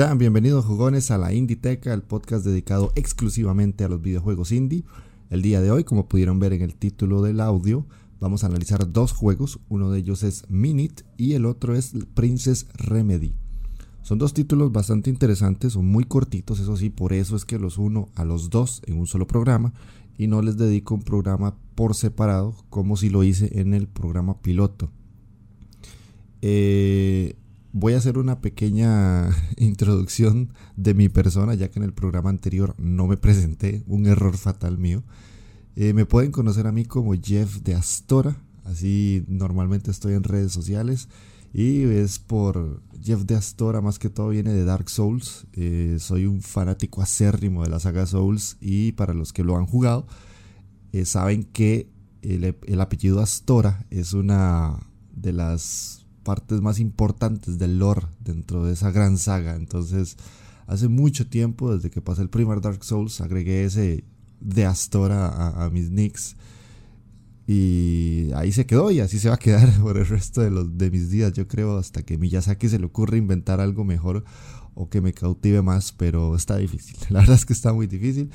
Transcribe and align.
Bienvenidos 0.00 0.64
jugones 0.64 1.10
a 1.10 1.18
la 1.18 1.34
Inditeca, 1.34 1.92
el 1.92 2.00
podcast 2.00 2.42
dedicado 2.42 2.90
exclusivamente 2.94 3.84
a 3.84 3.88
los 3.88 4.00
videojuegos 4.00 4.50
indie. 4.50 4.82
El 5.28 5.42
día 5.42 5.60
de 5.60 5.70
hoy, 5.70 5.84
como 5.84 6.08
pudieron 6.08 6.38
ver 6.38 6.54
en 6.54 6.62
el 6.62 6.74
título 6.74 7.20
del 7.20 7.38
audio, 7.38 7.84
vamos 8.18 8.42
a 8.42 8.46
analizar 8.46 8.90
dos 8.90 9.12
juegos. 9.12 9.60
Uno 9.68 9.90
de 9.90 9.98
ellos 9.98 10.22
es 10.22 10.48
Minute 10.48 11.04
y 11.18 11.34
el 11.34 11.44
otro 11.44 11.74
es 11.76 11.92
Princess 12.14 12.66
Remedy. 12.76 13.34
Son 14.00 14.16
dos 14.16 14.32
títulos 14.32 14.72
bastante 14.72 15.10
interesantes, 15.10 15.74
son 15.74 15.84
muy 15.84 16.04
cortitos, 16.04 16.60
eso 16.60 16.78
sí, 16.78 16.88
por 16.88 17.12
eso 17.12 17.36
es 17.36 17.44
que 17.44 17.58
los 17.58 17.76
uno 17.76 18.08
a 18.14 18.24
los 18.24 18.48
dos 18.48 18.80
en 18.86 18.98
un 18.98 19.06
solo 19.06 19.26
programa 19.26 19.74
y 20.16 20.28
no 20.28 20.40
les 20.40 20.56
dedico 20.56 20.94
un 20.94 21.02
programa 21.02 21.58
por 21.74 21.94
separado 21.94 22.54
como 22.70 22.96
si 22.96 23.10
lo 23.10 23.22
hice 23.22 23.60
en 23.60 23.74
el 23.74 23.86
programa 23.86 24.40
piloto. 24.40 24.90
Eh, 26.40 27.36
Voy 27.72 27.92
a 27.92 27.98
hacer 27.98 28.18
una 28.18 28.40
pequeña 28.40 29.30
introducción 29.56 30.52
de 30.76 30.92
mi 30.94 31.08
persona, 31.08 31.54
ya 31.54 31.70
que 31.70 31.78
en 31.78 31.84
el 31.84 31.92
programa 31.92 32.28
anterior 32.28 32.74
no 32.78 33.06
me 33.06 33.16
presenté, 33.16 33.84
un 33.86 34.06
error 34.06 34.36
fatal 34.36 34.76
mío. 34.76 35.04
Eh, 35.76 35.94
me 35.94 36.04
pueden 36.04 36.32
conocer 36.32 36.66
a 36.66 36.72
mí 36.72 36.84
como 36.84 37.14
Jeff 37.14 37.58
de 37.62 37.74
Astora, 37.74 38.36
así 38.64 39.24
normalmente 39.28 39.92
estoy 39.92 40.14
en 40.14 40.24
redes 40.24 40.52
sociales. 40.52 41.08
Y 41.52 41.82
es 41.82 42.18
por 42.18 42.82
Jeff 43.02 43.22
de 43.22 43.36
Astora, 43.36 43.80
más 43.80 43.98
que 43.98 44.10
todo 44.10 44.28
viene 44.30 44.52
de 44.52 44.64
Dark 44.64 44.90
Souls. 44.90 45.46
Eh, 45.52 45.96
soy 46.00 46.26
un 46.26 46.42
fanático 46.42 47.02
acérrimo 47.02 47.62
de 47.62 47.70
la 47.70 47.78
saga 47.78 48.06
Souls 48.06 48.56
y 48.60 48.92
para 48.92 49.14
los 49.14 49.32
que 49.32 49.44
lo 49.44 49.56
han 49.56 49.66
jugado, 49.66 50.06
eh, 50.92 51.04
saben 51.04 51.44
que 51.44 51.88
el, 52.22 52.56
el 52.66 52.80
apellido 52.80 53.20
Astora 53.20 53.86
es 53.90 54.12
una 54.12 54.78
de 55.14 55.32
las 55.32 55.99
partes 56.22 56.60
más 56.60 56.78
importantes 56.78 57.58
del 57.58 57.78
lore 57.78 58.06
dentro 58.20 58.64
de 58.64 58.72
esa 58.72 58.90
gran 58.90 59.18
saga. 59.18 59.56
Entonces, 59.56 60.16
hace 60.66 60.88
mucho 60.88 61.26
tiempo, 61.26 61.74
desde 61.74 61.90
que 61.90 62.00
pasé 62.00 62.22
el 62.22 62.30
primer 62.30 62.60
Dark 62.60 62.84
Souls, 62.84 63.20
agregué 63.20 63.64
ese 63.64 64.04
de 64.40 64.64
Astora 64.66 65.64
a, 65.64 65.70
mis 65.70 65.90
nicks. 65.90 66.36
Y 67.46 68.30
ahí 68.34 68.52
se 68.52 68.64
quedó 68.64 68.90
y 68.90 69.00
así 69.00 69.18
se 69.18 69.28
va 69.28 69.34
a 69.34 69.38
quedar 69.38 69.70
por 69.80 69.98
el 69.98 70.06
resto 70.06 70.40
de, 70.40 70.50
los, 70.50 70.78
de 70.78 70.90
mis 70.90 71.10
días, 71.10 71.32
yo 71.32 71.48
creo, 71.48 71.78
hasta 71.78 72.02
que 72.02 72.16
Miyazaki 72.16 72.68
se 72.68 72.78
le 72.78 72.86
ocurra 72.86 73.16
inventar 73.16 73.60
algo 73.60 73.84
mejor 73.84 74.24
o 74.74 74.88
que 74.88 75.00
me 75.00 75.12
cautive 75.12 75.62
más, 75.62 75.92
pero 75.92 76.36
está 76.36 76.56
difícil. 76.56 76.96
La 77.10 77.20
verdad 77.20 77.36
es 77.36 77.46
que 77.46 77.52
está 77.52 77.72
muy 77.72 77.86
difícil. 77.86 78.30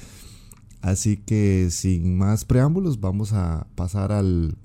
Así 0.82 1.18
que 1.18 1.70
sin 1.72 2.18
más 2.18 2.46
preámbulos, 2.46 3.00
vamos 3.00 3.34
a 3.34 3.66
pasar 3.76 4.12
al, 4.12 4.58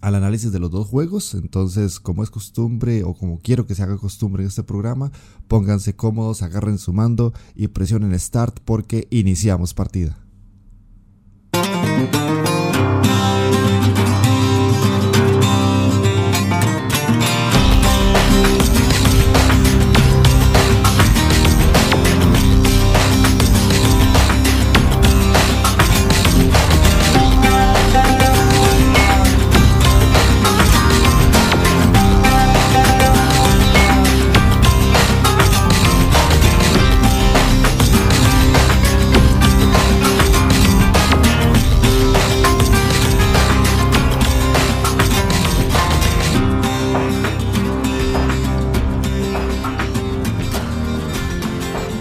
al 0.00 0.14
análisis 0.14 0.52
de 0.52 0.58
los 0.58 0.70
dos 0.70 0.88
juegos. 0.88 1.34
Entonces, 1.34 2.00
como 2.00 2.22
es 2.22 2.30
costumbre 2.30 3.04
o 3.04 3.14
como 3.14 3.38
quiero 3.38 3.66
que 3.66 3.74
se 3.74 3.82
haga 3.82 3.96
costumbre 3.96 4.42
en 4.42 4.48
este 4.48 4.62
programa, 4.62 5.10
pónganse 5.48 5.96
cómodos, 5.96 6.42
agarren 6.42 6.78
su 6.78 6.92
mando 6.92 7.32
y 7.54 7.68
presionen 7.68 8.18
Start 8.18 8.60
porque 8.64 9.06
iniciamos 9.10 9.74
partida. 9.74 10.18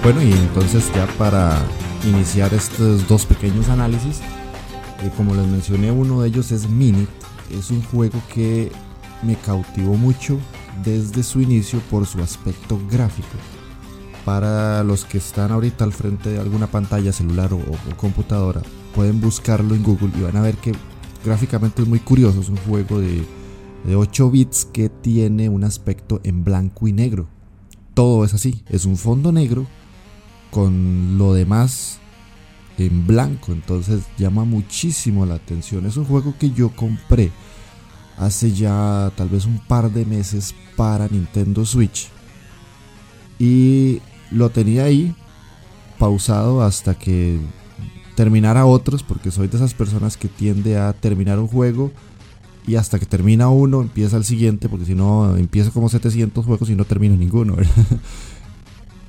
Bueno, 0.08 0.24
y 0.24 0.32
entonces 0.32 0.90
ya 0.96 1.06
para 1.18 1.62
iniciar 2.06 2.54
estos 2.54 3.06
dos 3.10 3.26
pequeños 3.26 3.68
análisis, 3.68 4.22
eh, 5.04 5.12
como 5.18 5.36
les 5.36 5.46
mencioné, 5.46 5.92
uno 5.92 6.22
de 6.22 6.30
ellos 6.30 6.54
es 6.54 6.70
Minute. 6.70 7.12
Es 7.52 7.72
un 7.72 7.84
juego 7.84 8.18
que 8.34 8.72
me 9.22 9.36
cautivó 9.36 9.96
mucho 9.96 10.40
desde 10.82 11.24
su 11.24 11.42
inicio 11.42 11.82
por 11.92 12.06
su 12.06 12.22
aspecto 12.22 12.80
gráfico. 12.90 13.36
Para 14.24 14.82
los 14.86 15.04
que 15.04 15.18
están 15.18 15.52
ahorita 15.52 15.84
al 15.84 15.92
frente 15.92 16.30
de 16.30 16.40
alguna 16.40 16.68
pantalla 16.68 17.12
celular 17.12 17.52
o, 17.52 17.60
computadora, 17.98 18.62
pueden 18.96 19.20
buscarlo 19.20 19.76
en 19.76 19.84
Google 19.84 20.12
y 20.18 20.22
van 20.22 20.38
a 20.38 20.42
ver 20.42 20.56
que 20.56 20.72
gráficamente 21.26 21.82
es 21.82 21.88
muy 21.90 22.00
curioso. 22.00 22.40
Es 22.40 22.48
un 22.48 22.56
juego 22.56 23.02
de, 23.02 23.26
de 23.84 23.96
8 23.98 24.32
bits 24.32 24.70
que 24.72 24.88
tiene 24.88 25.50
un 25.50 25.66
aspecto 25.66 26.22
en 26.24 26.46
blanco 26.46 26.88
y 26.88 26.94
negro. 26.94 27.28
Todo 27.94 28.24
es 28.24 28.34
así, 28.34 28.64
es 28.70 28.86
un 28.86 28.96
fondo 28.96 29.34
negro 29.34 29.68
con 30.58 31.20
lo 31.20 31.36
demás 31.36 32.00
en 32.80 33.06
blanco. 33.06 33.52
Entonces 33.52 34.02
llama 34.18 34.44
muchísimo 34.44 35.24
la 35.28 35.36
atención. 35.36 35.86
Es 35.86 35.98
un 35.98 36.06
juego 36.06 36.34
que 36.40 36.50
yo 36.50 36.70
compré 36.70 37.32
hace 38.18 38.52
ya 38.52 39.12
tal 39.16 39.30
vez 39.30 39.46
un 39.46 39.60
par 39.60 39.92
de 39.92 40.04
meses 40.04 40.56
para 40.76 41.08
Nintendo 41.10 41.64
Switch. 41.64 42.10
Y 43.38 44.02
lo 44.32 44.50
tenía 44.50 44.86
ahí 44.86 45.14
pausado 46.00 46.64
hasta 46.64 46.96
que 46.96 47.40
terminara 48.16 48.66
otros, 48.66 49.04
porque 49.04 49.30
soy 49.30 49.50
de 49.50 49.58
esas 49.58 49.76
personas 49.76 50.18
que 50.18 50.28
tiende 50.28 50.80
a 50.80 50.92
terminar 50.94 51.38
un 51.38 51.48
juego 51.48 51.92
y 52.66 52.78
hasta 52.78 52.98
que 52.98 53.06
termina 53.06 53.50
uno 53.50 53.82
empieza 53.82 54.18
el 54.18 54.26
siguiente, 54.26 54.70
porque 54.70 54.88
si 54.88 54.96
no 54.96 55.38
empiezo 55.38 55.72
como 55.72 55.88
700 55.88 56.44
juegos 56.44 56.68
y 56.72 56.76
no 56.76 56.86
termino 56.86 57.16
ninguno. 57.16 57.58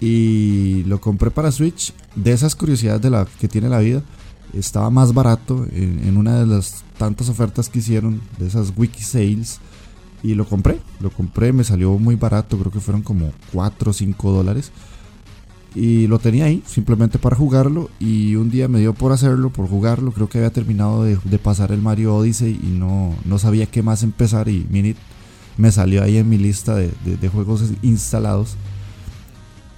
y 0.01 0.85
lo 0.85 1.01
compré 1.01 1.31
para 1.31 1.53
Switch. 1.53 1.93
De 2.15 2.33
esas 2.33 2.55
curiosidades 2.55 3.03
de 3.03 3.11
la 3.11 3.27
que 3.41 3.49
tiene 3.49 3.69
la 3.69 3.81
vida, 3.81 4.03
estaba 4.53 4.91
más 4.91 5.13
barato 5.13 5.67
en, 5.73 6.17
una 6.17 6.41
de 6.41 6.47
las 6.47 6.85
tantas 6.97 7.29
ofertas 7.29 7.69
que 7.69 7.81
hicieron 7.81 8.21
de 8.39 8.47
esas 8.47 8.73
wiki 8.77 9.03
sales 9.03 9.61
y 10.23 10.35
lo 10.35 10.47
compré. 10.47 10.81
Lo 11.01 11.11
compré, 11.11 11.53
me 11.53 11.65
salió 11.65 11.99
muy 11.99 12.17
barato, 12.17 12.59
creo 12.59 12.73
que 12.73 12.81
fueron 12.81 13.03
como 13.03 13.33
4 13.53 13.91
o 13.91 13.95
5 13.95 14.33
dólares. 14.33 14.73
Y 15.75 16.07
lo 16.07 16.19
tenía 16.19 16.47
ahí 16.47 16.63
simplemente 16.67 17.19
para 17.19 17.37
jugarlo. 17.37 17.91
Y 18.01 18.37
un 18.37 18.51
día 18.51 18.69
me 18.69 18.81
dio 18.81 18.95
por 18.95 19.13
hacerlo, 19.13 19.51
por 19.51 19.69
jugarlo. 19.69 20.13
Creo 20.13 20.29
que 20.29 20.39
había 20.39 20.51
terminado 20.51 21.05
de, 21.05 21.39
pasar 21.39 21.73
el 21.73 21.83
Mario 21.83 22.17
Odyssey 22.17 22.59
y 22.63 22.67
no, 22.67 23.15
no 23.25 23.39
sabía 23.39 23.67
qué 23.67 23.83
más 23.83 24.03
empezar. 24.03 24.49
Y 24.49 24.67
Minute 24.71 24.99
me 25.57 25.71
salió 25.71 26.03
ahí 26.03 26.17
en 26.17 26.29
mi 26.29 26.39
lista 26.39 26.75
de, 26.75 26.91
de 27.05 27.29
juegos 27.29 27.63
instalados. 27.83 28.57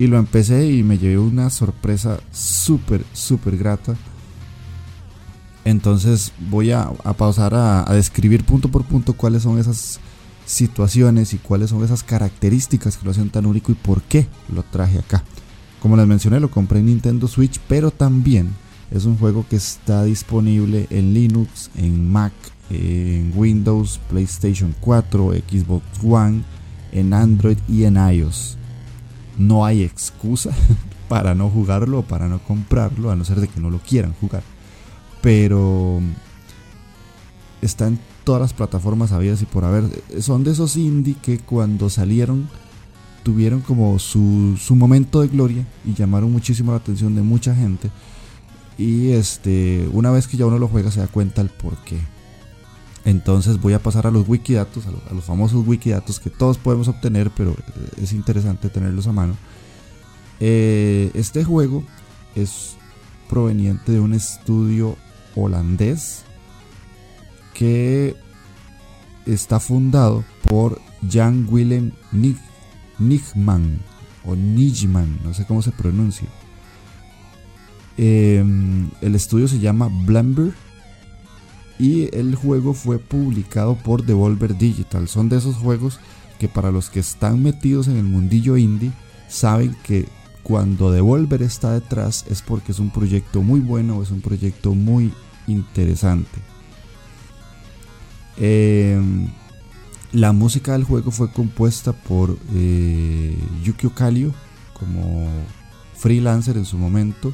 Y 0.01 0.07
lo 0.07 0.17
empecé 0.17 0.67
y 0.67 0.83
me 0.83 0.97
llevé 0.97 1.19
una 1.19 1.51
sorpresa 1.51 2.21
súper, 2.33 3.05
súper 3.13 3.59
grata. 3.59 3.97
Entonces 5.67 6.33
voy 6.49 6.71
a, 6.71 6.89
pausar 7.19 7.53
a, 7.55 7.85
describir 7.93 8.43
punto 8.45 8.71
por 8.71 8.83
punto 8.85 9.13
cuáles 9.13 9.43
son 9.43 9.59
esas 9.59 10.01
situaciones 10.47 11.35
y 11.35 11.37
cuáles 11.37 11.69
son 11.69 11.85
esas 11.85 12.03
características 12.03 12.97
que 12.97 13.05
lo 13.05 13.11
hacen 13.11 13.29
tan 13.29 13.45
único 13.45 13.73
y 13.73 13.75
por 13.75 14.01
qué 14.01 14.27
lo 14.51 14.63
traje 14.63 14.99
acá. 14.99 15.23
Como 15.83 15.99
les 15.99 16.07
mencioné, 16.07 16.41
lo 16.41 16.51
compré 16.51 16.79
en 16.79 16.87
Nintendo 16.87 17.29
Switch, 17.29 17.61
pero 17.69 17.91
también 17.91 18.49
es 18.91 19.05
un 19.05 19.19
juego 19.19 19.45
que 19.51 19.57
está 19.57 20.05
disponible 20.05 20.87
en 20.89 21.13
Linux, 21.13 21.71
en 21.77 22.11
Mac, 22.11 22.33
en 22.71 23.35
Windows, 23.37 24.01
PlayStation 24.09 24.75
4, 24.81 25.33
Xbox 25.47 25.85
One, 26.03 26.43
en 26.91 27.13
Android 27.13 27.59
y 27.69 27.85
en 27.85 27.97
iOS 27.97 28.57
no 29.41 29.65
hay 29.65 29.83
excusa 29.83 30.51
para 31.09 31.35
no 31.35 31.49
jugarlo 31.49 32.01
o 32.01 32.03
para 32.03 32.29
no 32.29 32.39
comprarlo, 32.41 33.11
a 33.11 33.17
no 33.17 33.25
ser 33.25 33.41
de 33.41 33.49
que 33.49 33.61
no 33.61 33.71
lo 33.71 33.79
quieran 33.79 34.15
jugar. 34.21 34.43
Pero 35.23 36.01
está 37.63 37.89
en 37.89 37.99
todas 38.25 38.41
las 38.41 38.53
plataformas 38.53 39.13
habidas 39.13 39.43
y 39.43 39.47
por 39.47 39.65
haber. 39.65 39.85
Son 40.21 40.45
de 40.45 40.53
esos 40.53 40.77
indie 40.77 41.17
que 41.21 41.39
cuando 41.39 41.91
salieron 41.91 42.49
tuvieron 43.23 43.61
como 43.61 43.99
su, 43.99 44.57
su 44.59 44.77
momento 44.77 45.21
de 45.21 45.29
gloria 45.29 45.67
y 45.85 45.95
llamaron 45.95 46.33
muchísimo 46.33 46.73
la 46.73 46.79
atención 46.79 47.15
de 47.15 47.23
mucha 47.23 47.55
gente. 47.55 47.91
Y 48.79 49.11
este, 49.11 49.89
una 49.93 50.11
vez 50.11 50.27
que 50.27 50.37
ya 50.37 50.47
uno 50.47 50.59
lo 50.59 50.69
juega 50.69 50.91
se 50.91 51.01
da 51.01 51.07
cuenta 51.07 51.43
el 51.43 51.49
por 51.49 51.77
qué. 51.85 51.99
Entonces 53.05 53.61
voy 53.61 53.73
a 53.73 53.83
pasar 53.83 54.07
a 54.07 54.11
los 54.11 54.29
wikidatos, 54.29 54.85
a 54.87 55.15
los, 55.15 55.25
famosos 55.25 55.67
wikidatos 55.67 56.21
que 56.21 56.31
todos 56.31 56.59
podemos 56.59 56.89
obtener, 56.89 57.31
pero 57.35 57.57
es 58.01 58.13
interesante 58.13 58.69
tenerlos 58.69 59.07
a 59.07 59.13
mano. 59.13 59.37
Eh, 60.39 61.11
este 61.15 61.45
juego 61.45 61.85
es 62.35 62.77
proveniente 63.29 63.93
de 63.93 64.01
un 64.01 64.13
estudio 64.13 64.97
holandés 65.35 66.25
que 67.55 68.17
está 69.27 69.61
fundado 69.61 70.25
por 70.49 70.81
Jan 71.09 71.47
Willem 71.49 71.93
Nijman 72.99 73.81
o 74.25 74.35
Nijman, 74.35 75.19
no 75.25 75.33
sé 75.33 75.47
cómo 75.47 75.63
se 75.63 75.73
pronuncia. 75.73 76.29
Em, 77.97 78.91
el 79.01 79.15
estudio 79.15 79.49
se 79.49 79.59
llama 79.59 79.91
Blamber 80.07 80.53
y 81.81 82.15
el 82.15 82.35
juego 82.35 82.75
fue 82.75 82.99
publicado 82.99 83.75
por 83.75 84.05
Devolver 84.05 84.57
Digital. 84.59 85.09
Son 85.09 85.31
de 85.31 85.39
esos 85.39 85.57
juegos 85.57 85.99
que 86.39 86.47
para 86.47 86.71
los 86.71 86.91
que 86.91 87.01
están 87.01 87.43
metidos 87.43 87.89
en 87.89 87.97
el 87.97 88.05
mundillo 88.05 88.59
indie 88.59 88.93
saben 89.29 89.75
que 89.83 90.07
cuando 90.43 90.91
Devolver 90.93 91.43
está 91.43 91.73
detrás 91.73 92.27
es 92.29 92.43
porque 92.43 92.73
es 92.73 92.81
un 92.81 92.91
proyecto 92.91 93.41
muy 93.41 93.61
bueno, 93.61 94.03
es 94.03 94.11
un 94.11 94.21
proyecto 94.21 94.75
muy 94.75 95.11
interesante. 95.47 96.39
Em, 98.37 99.29
la 100.13 100.33
música 100.33 100.73
del 100.73 100.85
juego 100.85 101.11
fue 101.11 101.33
compuesta 101.33 101.93
por 101.95 102.37
eh, 102.55 103.37
Yukio 103.65 103.95
Kalio 103.95 104.35
como 104.75 105.29
freelancer 105.95 106.59
en 106.59 106.67
su 106.67 106.77
momento 106.77 107.33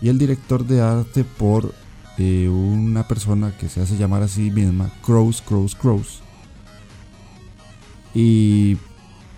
y 0.00 0.08
el 0.08 0.18
director 0.18 0.64
de 0.64 0.82
arte 0.82 1.24
por 1.24 1.74
eh, 2.18 2.48
una 2.48 3.06
persona 3.06 3.56
que 3.56 3.68
se 3.68 3.80
hace 3.80 3.96
llamar 3.96 4.22
a 4.22 4.28
sí 4.28 4.50
misma 4.50 4.90
Crows, 5.02 5.40
Crows, 5.40 5.74
Crows. 5.74 6.20
Y 8.14 8.76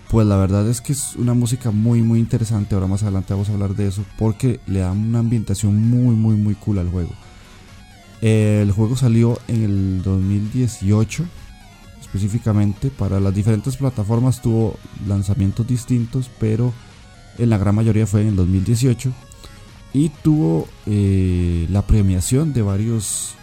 pues 0.09 0.25
la 0.25 0.35
verdad 0.37 0.67
es 0.67 0.81
que 0.81 0.93
es 0.93 1.15
una 1.15 1.33
música 1.33 1.71
muy 1.71 2.01
muy 2.01 2.19
interesante. 2.19 2.75
Ahora 2.75 2.87
más 2.87 3.03
adelante 3.03 3.33
vamos 3.33 3.49
a 3.49 3.53
hablar 3.53 3.75
de 3.75 3.87
eso 3.87 4.03
porque 4.17 4.59
le 4.65 4.79
da 4.79 4.91
una 4.91 5.19
ambientación 5.19 5.89
muy 5.89 6.15
muy 6.15 6.35
muy 6.35 6.55
cool 6.55 6.79
al 6.79 6.89
juego. 6.89 7.11
El 8.21 8.71
juego 8.71 8.95
salió 8.95 9.39
en 9.47 9.63
el 9.63 10.01
2018 10.03 11.25
específicamente 12.01 12.89
para 12.89 13.19
las 13.19 13.33
diferentes 13.33 13.77
plataformas 13.77 14.41
tuvo 14.41 14.77
lanzamientos 15.07 15.65
distintos 15.65 16.29
pero 16.39 16.73
en 17.37 17.49
la 17.49 17.57
gran 17.57 17.73
mayoría 17.73 18.05
fue 18.05 18.21
en 18.21 18.27
el 18.27 18.35
2018 18.35 19.13
y 19.93 20.09
tuvo 20.09 20.67
eh, 20.85 21.67
la 21.69 21.81
premiación 21.81 22.53
de 22.53 22.61
varios, 22.61 23.35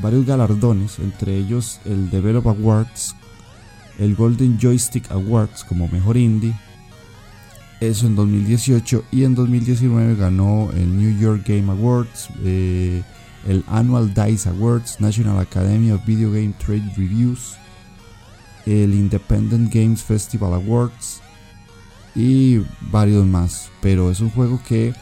varios 0.00 0.24
galardones, 0.24 0.98
entre 0.98 1.36
ellos 1.36 1.80
el 1.84 2.10
Develop 2.10 2.46
Awards, 2.46 3.14
el 3.98 4.14
Golden 4.14 4.58
Joystick 4.58 5.10
Awards 5.10 5.64
como 5.64 5.88
mejor 5.88 6.16
indie, 6.16 6.54
eso 7.80 8.06
en 8.06 8.14
2018 8.14 9.04
y 9.10 9.24
en 9.24 9.34
2019 9.34 10.16
ganó 10.16 10.70
el 10.72 10.96
New 10.96 11.18
York 11.18 11.44
Game 11.46 11.70
Awards, 11.70 12.28
eh, 12.44 13.02
el 13.46 13.64
Annual 13.68 14.12
DICE 14.12 14.50
Awards, 14.50 15.00
National 15.00 15.38
Academy 15.38 15.90
of 15.90 16.04
Video 16.04 16.30
Game 16.30 16.52
Trade 16.58 16.92
Reviews, 16.96 17.56
el 18.66 18.92
Independent 18.92 19.72
Games 19.72 20.02
Festival 20.02 20.52
Awards 20.54 21.22
y 22.14 22.58
varios 22.90 23.26
más. 23.26 23.70
Pero 23.80 24.10
es 24.10 24.20
un 24.20 24.30
juego 24.30 24.60
que 24.66 24.92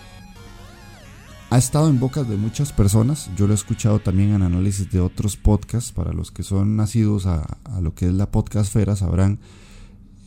ha 1.51 1.57
estado 1.57 1.89
en 1.89 1.99
bocas 1.99 2.29
de 2.29 2.37
muchas 2.37 2.73
personas. 2.73 3.31
Yo 3.37 3.47
lo 3.47 3.55
he 3.55 3.57
escuchado 3.57 4.01
también 4.01 4.35
en 4.35 4.43
análisis 4.43 4.91
de 4.91 5.01
otros 5.01 5.37
podcasts. 5.37 5.93
Para 5.93 6.13
los 6.13 6.31
que 6.31 6.43
son 6.43 6.77
nacidos 6.77 7.27
a, 7.27 7.59
lo 7.81 7.95
que 7.95 8.07
es 8.07 8.13
la 8.13 8.31
podcastfera 8.31 8.97
sabrán 8.97 9.39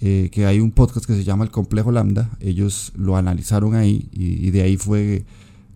eh, 0.01 0.29
que 0.31 0.47
hay 0.47 0.59
un 0.59 0.71
podcast 0.71 1.05
que 1.05 1.13
se 1.13 1.23
llama 1.23 1.43
El 1.43 1.51
Complejo 1.51 1.91
Lambda. 1.91 2.31
Ellos 2.39 2.91
lo 2.95 3.17
analizaron 3.17 3.75
ahí 3.75 4.09
y, 4.11 4.49
de 4.49 4.63
ahí 4.63 4.77
fue 4.77 5.25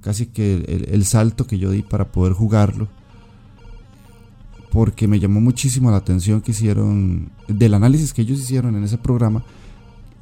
casi 0.01 0.27
que 0.27 0.87
el, 0.89 1.05
salto 1.05 1.45
que 1.45 1.59
yo 1.59 1.69
di 1.69 1.83
para 1.83 2.11
poder 2.11 2.33
jugarlo. 2.33 2.87
Porque 4.71 5.07
me 5.07 5.19
llamó 5.19 5.41
muchísimo 5.41 5.91
la 5.91 5.97
atención 5.97 6.41
que 6.41 6.51
hicieron, 6.51 7.29
del 7.47 7.75
análisis 7.75 8.13
que 8.13 8.23
ellos 8.23 8.39
hicieron 8.39 8.75
en 8.75 8.83
ese 8.83 8.97
programa. 8.97 9.43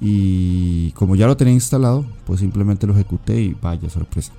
Y 0.01 0.91
como 0.91 1.15
ya 1.15 1.27
lo 1.27 1.37
tenía 1.37 1.53
instalado, 1.53 2.05
pues 2.25 2.41
simplemente 2.41 2.85
lo 2.85 2.93
ejecuté 2.93 3.41
y 3.41 3.53
vaya 3.53 3.89
sorpresa. 3.89 4.33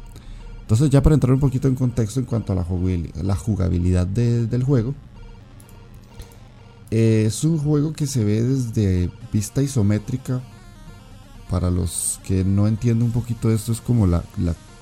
Entonces 0.65 0.89
ya 0.89 1.03
para 1.03 1.15
entrar 1.15 1.35
un 1.35 1.41
poquito 1.41 1.69
en 1.69 1.75
contexto 1.75 2.21
en 2.21 2.27
cuanto 2.27 2.55
a 2.55 2.57
la 2.57 3.37
jugabilidad, 3.37 4.07
del 4.07 4.65
juego. 4.65 4.95
es 6.91 7.45
un 7.45 7.59
juego 7.59 7.93
que 7.93 8.07
se 8.07 8.25
ve 8.25 8.43
desde 8.43 9.11
vista 9.31 9.61
isométrica. 9.61 10.43
Para 11.51 11.71
los 11.71 12.19
que 12.25 12.45
no 12.45 12.67
entienden 12.67 13.09
un 13.09 13.13
poquito 13.13 13.53
esto 13.53 13.73
es 13.73 13.83
como 13.83 14.07
la, 14.07 14.25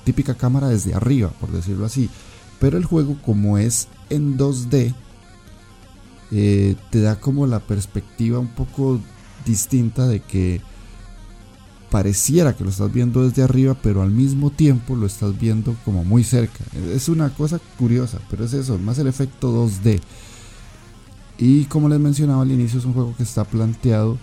típica 0.05 0.35
cámara 0.35 0.69
desde 0.69 0.93
arriba, 0.93 1.29
por 1.41 1.51
decirlo 1.51 1.85
así. 1.85 2.09
Pero 2.61 2.77
el 2.77 2.85
juego 2.85 3.17
como 3.25 3.57
es 3.57 3.89
en 4.09 4.37
2D, 4.37 4.95
eh, 6.31 6.75
te 6.91 7.01
da 7.01 7.19
como 7.19 7.45
la 7.45 7.59
perspectiva 7.59 8.39
un 8.39 8.47
poco 8.47 9.01
distinta 9.45 10.07
de 10.07 10.21
que 10.21 10.61
pareciera 11.93 12.53
que 12.55 12.63
lo 12.63 12.71
estás 12.71 12.91
viendo 12.91 13.23
desde 13.23 13.43
arriba, 13.43 13.75
pero 13.79 14.01
al 14.01 14.09
mismo 14.09 14.49
tiempo 14.49 14.95
lo 14.95 15.05
estás 15.05 15.39
viendo 15.39 15.75
como 15.85 16.03
muy 16.03 16.23
cerca. 16.23 16.63
Es 16.91 17.07
una 17.07 17.29
cosa 17.29 17.59
curiosa, 17.77 18.17
pero 18.31 18.45
es 18.45 18.53
eso, 18.53 18.79
más 18.79 18.97
el 18.97 19.05
efecto 19.05 19.53
2D. 19.53 20.01
Y 21.37 21.65
como 21.65 21.87
les 21.89 21.99
mencionaba 21.99 22.41
al 22.41 22.51
inicio, 22.51 22.79
es 22.79 22.85
un 22.85 22.95
juego 22.95 23.13
que 23.15 23.21
está 23.21 23.43
planteado 23.43 24.17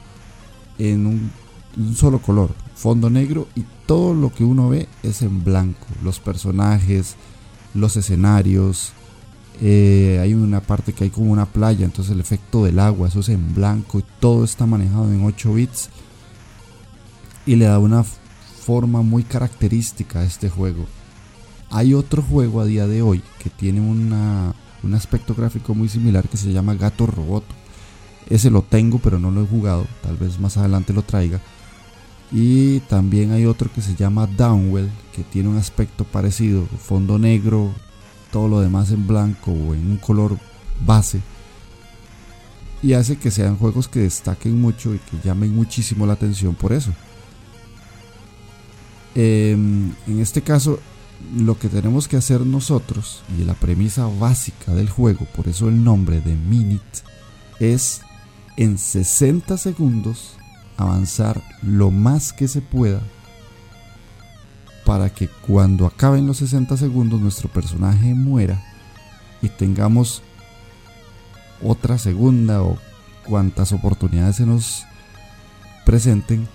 en 0.78 1.06
un, 1.06 1.30
solo 1.94 2.20
color, 2.20 2.50
fondo 2.74 3.08
negro, 3.08 3.46
y 3.54 3.64
todo 3.86 4.14
lo 4.14 4.34
que 4.34 4.42
uno 4.42 4.68
ve 4.68 4.88
es 5.04 5.22
en 5.22 5.44
blanco. 5.44 5.86
Los 6.02 6.18
personajes, 6.18 7.14
los 7.72 7.96
escenarios. 7.96 8.90
Eh, 9.60 10.18
hay 10.20 10.34
una 10.34 10.60
parte 10.60 10.92
que 10.92 11.04
hay 11.04 11.10
como 11.10 11.30
una 11.30 11.46
playa, 11.46 11.84
entonces 11.84 12.12
el 12.12 12.20
efecto 12.20 12.64
del 12.64 12.80
agua, 12.80 13.06
eso 13.06 13.20
es 13.20 13.28
en 13.28 13.54
blanco 13.54 14.00
y 14.00 14.04
todo 14.18 14.42
está 14.42 14.66
manejado 14.66 15.04
en 15.12 15.22
8 15.22 15.54
bits 15.54 15.90
y 17.50 17.56
le 17.56 17.64
da 17.64 17.80
una 17.80 18.04
forma 18.04 19.02
muy 19.02 19.24
característica 19.24 20.20
a 20.20 20.24
este 20.24 20.48
juego. 20.48 20.86
Hay 21.68 21.94
otro 21.94 22.22
juego 22.22 22.60
a 22.60 22.64
día 22.64 22.86
de 22.86 23.02
hoy 23.02 23.24
que 23.42 23.50
tiene 23.50 23.80
un 23.80 24.94
aspecto 24.94 25.34
gráfico 25.34 25.74
muy 25.74 25.88
similar 25.88 26.28
que 26.28 26.36
se 26.36 26.52
llama 26.52 26.76
Gato 26.76 27.06
Roboto. 27.06 27.52
Ese 28.28 28.50
lo 28.50 28.62
tengo 28.62 29.00
pero 29.00 29.18
no 29.18 29.32
lo 29.32 29.42
he 29.42 29.48
jugado, 29.48 29.84
tal 30.00 30.16
vez 30.16 30.38
más 30.38 30.58
adelante 30.58 30.92
lo 30.92 31.02
traiga. 31.02 31.40
Y 32.30 32.78
también 32.88 33.32
hay 33.32 33.46
otro 33.46 33.68
que 33.72 33.82
se 33.82 33.96
llama 33.96 34.28
Downwell, 34.28 34.88
que 35.12 35.24
tiene 35.24 35.48
un 35.48 35.56
aspecto 35.56 36.04
parecido, 36.04 36.64
fondo 36.66 37.18
negro, 37.18 37.72
todo 38.30 38.46
lo 38.46 38.60
demás 38.60 38.92
en 38.92 39.08
blanco 39.08 39.50
o 39.50 39.74
en 39.74 39.90
un 39.90 39.96
color 39.96 40.38
base. 40.86 41.20
Y 42.80 42.92
hace 42.92 43.16
que 43.16 43.32
sean 43.32 43.56
juegos 43.56 43.88
que 43.88 43.98
destaquen 43.98 44.60
mucho 44.60 44.94
y 44.94 44.98
que 44.98 45.18
llamen 45.24 45.52
muchísimo 45.52 46.06
la 46.06 46.12
atención 46.12 46.54
por 46.54 46.72
eso. 46.72 46.92
Em, 49.14 49.92
en 50.06 50.20
este 50.20 50.42
caso, 50.42 50.78
lo 51.36 51.58
que 51.58 51.68
tenemos 51.68 52.08
que 52.08 52.16
hacer 52.16 52.40
nosotros, 52.42 53.22
y 53.38 53.44
la 53.44 53.54
premisa 53.54 54.06
básica 54.06 54.72
del 54.74 54.88
juego, 54.88 55.26
por 55.36 55.48
eso 55.48 55.68
el 55.68 55.82
nombre 55.82 56.20
de 56.20 56.34
Minute, 56.34 57.00
es 57.58 58.00
en 58.56 58.78
60 58.78 59.56
segundos 59.58 60.36
avanzar 60.76 61.42
lo 61.62 61.90
más 61.90 62.32
que 62.32 62.48
se 62.48 62.62
pueda 62.62 63.02
para 64.84 65.10
que 65.10 65.28
cuando 65.28 65.86
acaben 65.86 66.26
los 66.26 66.38
60 66.38 66.76
segundos 66.76 67.20
nuestro 67.20 67.48
personaje 67.48 68.14
muera 68.14 68.62
y 69.42 69.48
tengamos 69.48 70.22
otra 71.62 71.98
segunda 71.98 72.62
o 72.62 72.78
cuantas 73.26 73.72
oportunidades 73.72 74.36
se 74.36 74.46
nos 74.46 74.84
presenten 75.84 76.48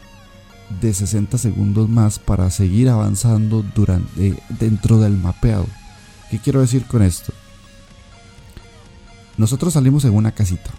de 0.81 0.93
60 0.93 1.37
segundos 1.37 1.89
más 1.89 2.19
para 2.19 2.49
seguir 2.49 2.89
avanzando 2.89 3.63
durante, 3.75 4.41
dentro 4.59 4.99
del 4.99 5.17
mapeado. 5.17 5.65
¿Qué 6.29 6.39
quiero 6.39 6.61
decir 6.61 6.85
con 6.85 7.01
esto? 7.01 7.33
Nosotros 9.37 9.73
salimos 9.73 10.05
en 10.05 10.15
una 10.15 10.31
casita. 10.31 10.71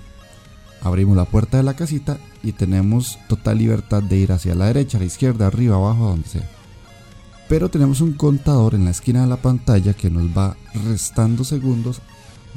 Abrimos 0.83 1.17
la 1.17 1.25
puerta 1.25 1.57
de 1.57 1.63
la 1.63 1.75
casita 1.75 2.19
y 2.43 2.53
tenemos 2.53 3.19
total 3.29 3.59
libertad 3.59 4.03
de 4.03 4.17
ir 4.17 4.33
hacia 4.33 4.55
la 4.55 4.67
derecha, 4.67 4.99
a 4.99 5.01
la 5.01 5.07
izquierda, 5.07 5.47
arriba, 5.47 5.77
abajo, 5.77 6.09
donde 6.09 6.29
sea. 6.29 6.51
Pero 7.49 7.69
tenemos 7.69 8.01
un 8.01 8.13
contador 8.13 8.75
en 8.75 8.85
la 8.85 8.91
esquina 8.91 9.23
de 9.23 9.29
la 9.29 9.37
pantalla 9.37 9.95
que 9.95 10.11
nos 10.11 10.37
va 10.37 10.57
restando 10.85 11.45
segundos 11.45 12.01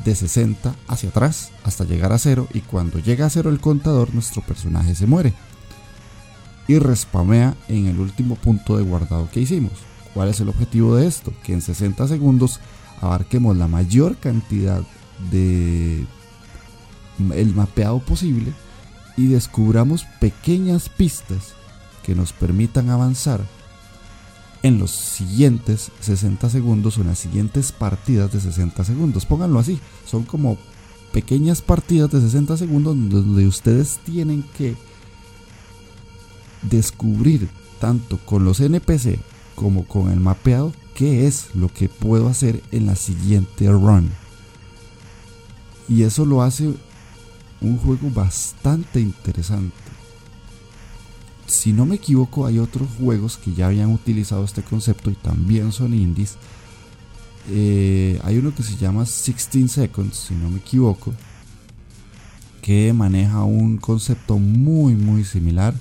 de 0.04 0.16
60 0.16 0.76
hacia 0.88 1.10
atrás 1.10 1.52
hasta 1.64 1.84
llegar 1.84 2.14
a 2.14 2.18
cero 2.18 2.48
y 2.54 2.62
cuando 2.62 3.00
llega 3.00 3.26
a 3.26 3.30
cero 3.30 3.50
el 3.50 3.60
contador 3.60 4.14
nuestro 4.14 4.42
personaje 4.42 4.96
se 4.96 5.06
muere. 5.06 5.34
Y 6.70 6.78
respamea 6.78 7.56
en 7.68 7.88
el 7.88 8.00
último 8.00 8.36
punto 8.36 8.78
de 8.78 8.84
guardado 8.84 9.28
que 9.32 9.40
hicimos. 9.40 9.72
¿Cuál 10.14 10.30
es 10.30 10.40
el 10.40 10.50
objetivo 10.50 10.96
de 10.96 11.08
esto? 11.08 11.34
Que 11.44 11.54
en 11.54 11.64
60 11.64 12.08
segundos 12.08 12.60
abarquemos 13.02 13.58
la 13.58 13.68
mayor 13.68 14.18
cantidad 14.18 14.84
de 15.32 16.06
el 17.34 17.56
mapeado 17.56 17.98
posible 17.98 18.54
y 19.18 19.28
descubramos 19.30 20.06
pequeñas 20.22 20.90
pistas 20.90 21.56
que 22.04 22.14
nos 22.14 22.34
permitan 22.34 22.92
avanzar 22.92 23.42
en 24.62 24.78
los 24.78 24.92
siguientes 24.92 25.92
60 26.02 26.52
segundos 26.52 27.00
o 27.00 27.02
en 27.02 27.08
las 27.08 27.18
siguientes 27.18 27.72
partidas 27.72 28.32
de 28.32 28.42
60 28.42 28.84
segundos. 28.84 29.26
Pónganlo 29.26 29.58
así, 29.58 29.80
son 30.06 30.24
como 30.24 30.60
pequeñas 31.14 31.64
partidas 31.64 32.12
de 32.12 32.22
60 32.22 32.58
segundos 32.58 32.96
donde 32.96 33.48
ustedes 33.48 33.98
tienen 34.06 34.46
que 34.56 34.78
descubrir 36.62 37.50
tanto 37.80 38.18
con 38.26 38.44
los 38.44 38.60
NPC 38.60 39.20
como 39.56 39.86
con 39.86 40.12
el 40.12 40.20
mapeado 40.20 40.74
qué 40.96 41.28
es 41.28 41.56
lo 41.56 41.74
que 41.74 41.90
puedo 41.90 42.28
hacer 42.28 42.62
en 42.72 42.86
la 42.86 42.96
siguiente 42.96 43.70
run. 43.70 44.10
Y 45.88 46.04
eso 46.04 46.26
lo 46.26 46.42
hace 46.44 46.74
un 47.62 47.78
juego 47.78 48.10
bastante 48.12 49.00
interesante. 49.00 49.76
Si 51.48 51.74
no 51.74 51.86
me 51.86 51.96
equivoco, 51.96 52.46
hay 52.46 52.60
otros 52.60 52.88
juegos 53.00 53.38
que 53.38 53.54
ya 53.54 53.68
habían 53.68 53.92
utilizado 53.92 54.44
este 54.44 54.62
concepto 54.62 55.10
y 55.10 55.16
también 55.16 55.72
son 55.72 55.94
indies. 55.94 56.36
Eh, 57.50 58.20
hay 58.24 58.38
uno 58.38 58.54
que 58.54 58.62
se 58.62 58.78
llama 58.78 59.04
16 59.04 59.72
Seconds, 59.72 60.16
si 60.16 60.36
no 60.36 60.50
me 60.50 60.60
equivoco, 60.60 61.14
que 62.62 62.94
maneja 62.94 63.44
un 63.44 63.78
concepto 63.78 64.38
muy 64.38 64.94
muy 64.94 65.24
similar 65.24 65.74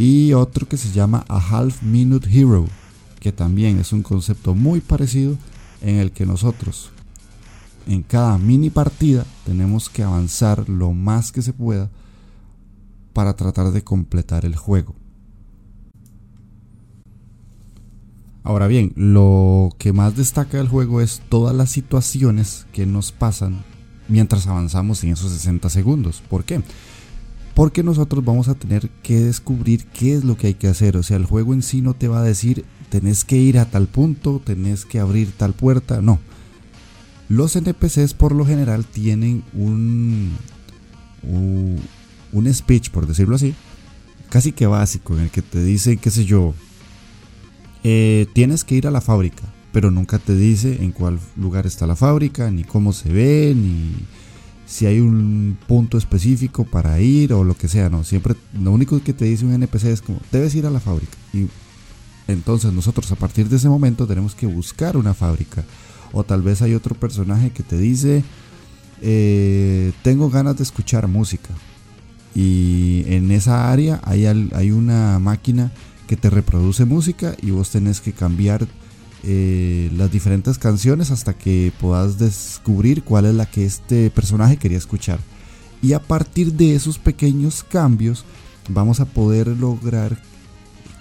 y 0.00 0.32
otro 0.32 0.66
que 0.66 0.78
se 0.78 0.90
llama 0.92 1.26
A 1.28 1.36
Half 1.36 1.82
Minute 1.82 2.26
Hero, 2.32 2.66
que 3.20 3.32
también 3.32 3.78
es 3.78 3.92
un 3.92 4.02
concepto 4.02 4.54
muy 4.54 4.80
parecido 4.80 5.36
en 5.82 5.96
el 5.96 6.10
que 6.10 6.24
nosotros 6.24 6.90
en 7.86 8.02
cada 8.02 8.38
mini 8.38 8.70
partida 8.70 9.26
tenemos 9.44 9.90
que 9.90 10.02
avanzar 10.02 10.68
lo 10.70 10.92
más 10.92 11.32
que 11.32 11.42
se 11.42 11.52
pueda 11.52 11.90
para 13.12 13.34
tratar 13.34 13.72
de 13.72 13.82
completar 13.84 14.46
el 14.46 14.56
juego. 14.56 14.94
Ahora 18.42 18.68
bien, 18.68 18.92
lo 18.96 19.68
que 19.76 19.92
más 19.92 20.16
destaca 20.16 20.56
del 20.56 20.68
juego 20.68 21.02
es 21.02 21.20
todas 21.28 21.54
las 21.54 21.70
situaciones 21.70 22.66
que 22.72 22.86
nos 22.86 23.12
pasan 23.12 23.64
mientras 24.08 24.46
avanzamos 24.46 25.04
en 25.04 25.10
esos 25.10 25.30
60 25.32 25.68
segundos. 25.68 26.22
¿Por 26.30 26.44
qué? 26.44 26.62
Porque 27.54 27.82
nosotros 27.82 28.24
vamos 28.24 28.48
a 28.48 28.54
tener 28.54 28.88
que 29.02 29.20
descubrir 29.20 29.86
qué 29.86 30.14
es 30.14 30.24
lo 30.24 30.36
que 30.36 30.48
hay 30.48 30.54
que 30.54 30.68
hacer. 30.68 30.96
O 30.96 31.02
sea, 31.02 31.16
el 31.16 31.26
juego 31.26 31.52
en 31.52 31.62
sí 31.62 31.82
no 31.82 31.94
te 31.94 32.08
va 32.08 32.20
a 32.20 32.24
decir 32.24 32.64
tenés 32.90 33.24
que 33.24 33.36
ir 33.36 33.58
a 33.58 33.64
tal 33.64 33.86
punto, 33.86 34.42
tenés 34.44 34.84
que 34.84 35.00
abrir 35.00 35.32
tal 35.32 35.54
puerta. 35.54 36.02
No. 36.02 36.18
Los 37.28 37.56
NPCs 37.56 38.12
por 38.12 38.34
lo 38.34 38.44
general 38.44 38.84
tienen 38.84 39.44
un, 39.54 40.36
un, 41.22 42.52
speech, 42.52 42.90
por 42.90 43.06
decirlo 43.06 43.36
así, 43.36 43.54
casi 44.28 44.50
que 44.50 44.66
básico, 44.66 45.16
en 45.16 45.24
el 45.24 45.30
que 45.30 45.40
te 45.40 45.62
dice, 45.62 45.96
qué 45.96 46.10
sé 46.10 46.24
yo, 46.24 46.54
eh, 47.84 48.26
tienes 48.34 48.64
que 48.64 48.74
ir 48.74 48.88
a 48.88 48.90
la 48.90 49.00
fábrica, 49.00 49.44
pero 49.72 49.92
nunca 49.92 50.18
te 50.18 50.34
dice 50.34 50.82
en 50.82 50.90
cuál 50.90 51.20
lugar 51.36 51.66
está 51.68 51.86
la 51.86 51.94
fábrica, 51.94 52.50
ni 52.50 52.64
cómo 52.64 52.92
se 52.92 53.12
ve, 53.12 53.54
ni 53.56 53.92
si 54.70 54.86
hay 54.86 55.00
un 55.00 55.58
punto 55.66 55.98
específico 55.98 56.64
para 56.64 57.00
ir 57.00 57.32
o 57.32 57.42
lo 57.42 57.56
que 57.56 57.66
sea, 57.66 57.90
no, 57.90 58.04
siempre 58.04 58.36
lo 58.54 58.70
único 58.70 59.02
que 59.02 59.12
te 59.12 59.24
dice 59.24 59.44
un 59.44 59.52
NPC 59.52 59.86
es 59.86 60.00
como 60.00 60.20
debes 60.30 60.54
ir 60.54 60.64
a 60.64 60.70
la 60.70 60.78
fábrica. 60.78 61.16
Y 61.32 61.48
entonces 62.28 62.72
nosotros 62.72 63.10
a 63.10 63.16
partir 63.16 63.48
de 63.48 63.56
ese 63.56 63.68
momento 63.68 64.06
tenemos 64.06 64.36
que 64.36 64.46
buscar 64.46 64.96
una 64.96 65.12
fábrica. 65.12 65.64
O 66.12 66.22
tal 66.22 66.42
vez 66.42 66.62
hay 66.62 66.74
otro 66.74 66.94
personaje 66.94 67.50
que 67.50 67.64
te 67.64 67.76
dice 67.76 68.22
eh, 69.02 69.90
tengo 70.04 70.30
ganas 70.30 70.56
de 70.56 70.62
escuchar 70.62 71.08
música. 71.08 71.50
Y 72.32 73.02
en 73.08 73.32
esa 73.32 73.72
área 73.72 74.00
hay, 74.04 74.26
hay 74.26 74.70
una 74.70 75.18
máquina 75.18 75.72
que 76.06 76.16
te 76.16 76.30
reproduce 76.30 76.84
música 76.84 77.34
y 77.42 77.50
vos 77.50 77.70
tenés 77.70 78.00
que 78.00 78.12
cambiar 78.12 78.68
eh, 79.22 79.90
las 79.96 80.10
diferentes 80.10 80.58
canciones 80.58 81.10
hasta 81.10 81.34
que 81.34 81.72
puedas 81.78 82.18
descubrir 82.18 83.02
cuál 83.02 83.26
es 83.26 83.34
la 83.34 83.46
que 83.46 83.66
este 83.66 84.10
personaje 84.10 84.56
quería 84.56 84.78
escuchar. 84.78 85.18
Y 85.82 85.92
a 85.92 86.00
partir 86.00 86.54
de 86.54 86.74
esos 86.74 86.98
pequeños 86.98 87.62
cambios 87.62 88.24
vamos 88.68 89.00
a 89.00 89.06
poder 89.06 89.48
lograr 89.48 90.18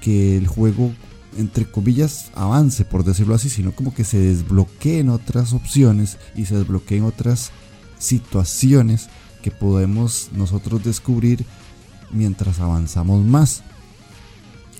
que 0.02 0.38
el 0.38 0.48
juego, 0.48 0.92
entre 1.38 1.66
comillas, 1.70 2.32
avance, 2.36 2.86
por 2.86 3.04
decirlo 3.04 3.36
así, 3.36 3.50
sino 3.50 3.74
como 3.74 3.94
que 3.94 4.04
se 4.04 4.20
desbloqueen 4.20 5.10
otras 5.10 5.54
opciones 5.54 6.18
y 6.36 6.46
se 6.46 6.58
desbloqueen 6.58 7.04
otras 7.04 7.52
situaciones 7.98 9.10
que 9.42 9.52
podemos 9.52 10.30
nosotros 10.34 10.84
descubrir 10.84 11.46
mientras 12.12 12.60
avanzamos 12.60 13.24
más. 13.24 13.64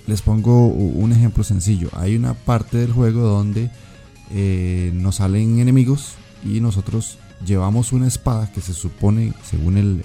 Les 0.06 0.22
pongo 0.22 0.66
un 0.66 1.12
ejemplo 1.12 1.44
sencillo. 1.44 1.90
Hay 1.92 2.16
una 2.16 2.34
parte 2.34 2.78
del 2.78 2.92
juego 2.92 3.22
donde 3.22 3.70
eh, 4.32 4.90
nos 4.94 5.16
salen 5.16 5.58
enemigos 5.58 6.12
y 6.44 6.60
nosotros 6.60 7.18
llevamos 7.44 7.92
una 7.92 8.06
espada 8.06 8.50
que 8.52 8.60
se 8.60 8.72
supone, 8.72 9.32
según 9.42 10.02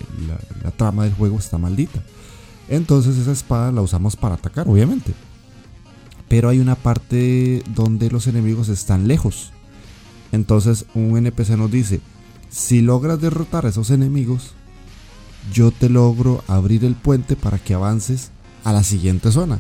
la, 0.64 0.72
trama 0.72 1.04
del 1.04 1.14
juego, 1.14 1.38
está 1.38 1.58
maldita. 1.58 2.02
Entonces 2.70 3.18
esa 3.18 3.32
espada 3.32 3.72
la 3.72 3.82
usamos 3.82 4.16
para 4.16 4.36
atacar, 4.36 4.68
obviamente. 4.68 5.14
Pero 6.28 6.50
hay 6.50 6.60
una 6.60 6.76
parte 6.76 7.64
donde 7.76 8.10
los 8.10 8.28
enemigos 8.28 8.70
están 8.70 9.08
lejos. 9.08 9.52
Entonces 10.32 10.86
un 10.96 11.18
NPC 11.18 11.52
nos 11.52 11.72
dice, 11.72 12.02
si 12.50 12.82
logras 12.82 13.22
derrotar 13.22 13.66
a 13.66 13.70
esos 13.70 13.92
enemigos, 13.92 14.54
yo 15.54 15.72
te 15.72 15.90
logro 15.90 16.44
abrir 16.48 16.84
el 16.84 16.96
puente 16.96 17.36
para 17.36 17.60
que 17.60 17.76
avances 17.76 18.32
a 18.64 18.74
la 18.74 18.84
siguiente 18.84 19.32
zona 19.32 19.60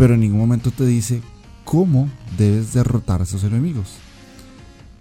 pero 0.00 0.14
en 0.14 0.20
ningún 0.20 0.38
momento 0.38 0.70
te 0.70 0.86
dice 0.86 1.20
cómo 1.62 2.08
debes 2.38 2.72
derrotar 2.72 3.20
a 3.20 3.24
esos 3.24 3.44
enemigos. 3.44 3.96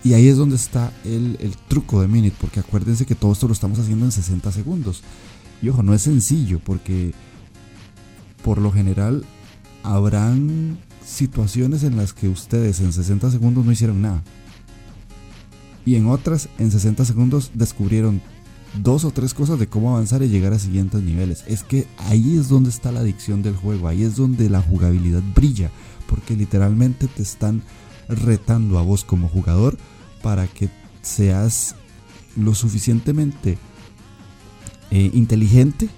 Y 0.03 0.11
ahí 0.11 0.27
es 0.27 0.35
donde 0.35 0.57
está 0.57 0.91
el, 1.05 1.37
truco 1.69 2.01
de 2.01 2.09
Minute, 2.09 2.35
porque 2.37 2.59
acuérdense 2.59 3.05
que 3.05 3.15
todo 3.15 3.31
esto 3.31 3.47
lo 3.47 3.53
estamos 3.53 3.79
haciendo 3.79 4.03
en 4.03 4.11
60 4.11 4.51
segundos. 4.51 5.01
Y 5.61 5.69
ojo, 5.69 5.83
no 5.83 5.93
es 5.93 6.01
sencillo, 6.01 6.59
porque 6.59 7.13
por 8.43 8.57
lo 8.57 8.73
general 8.73 9.23
habrán 9.83 10.77
situaciones 11.05 11.83
en 11.83 11.95
las 11.95 12.11
que 12.11 12.27
ustedes 12.27 12.81
en 12.81 12.91
60 12.91 13.31
segundos 13.31 13.63
no 13.63 13.71
hicieron 13.71 14.01
nada. 14.01 14.21
Y 15.85 15.95
en 15.95 16.07
otras, 16.07 16.49
en 16.57 16.71
60 16.71 17.05
segundos 17.05 17.51
descubrieron 17.53 18.21
dos 18.75 19.03
o 19.05 19.11
tres 19.11 19.33
cosas 19.33 19.59
de 19.59 19.67
cómo 19.67 19.91
avanzar 19.91 20.21
y 20.21 20.29
llegar 20.29 20.53
a 20.53 20.59
siguientes 20.59 21.01
niveles. 21.01 21.43
Es 21.47 21.63
que 21.63 21.87
ahí 21.97 22.37
es 22.37 22.49
donde 22.49 22.69
está 22.69 22.91
la 22.91 23.01
adicción 23.01 23.41
del 23.41 23.55
juego, 23.55 23.87
ahí 23.87 24.03
es 24.03 24.15
donde 24.15 24.49
la 24.49 24.61
jugabilidad 24.61 25.23
brilla, 25.35 25.71
porque 26.07 26.35
literalmente 26.35 27.07
te 27.07 27.23
están 27.23 27.63
retando 28.07 28.79
a 28.79 28.81
vos 28.81 29.03
como 29.03 29.27
jugador 29.27 29.77
para 30.21 30.47
que 30.47 30.69
seas 31.01 31.75
lo 32.35 32.55
suficientemente 32.55 33.57
eh, 34.91 35.11
inteligente 35.13 35.89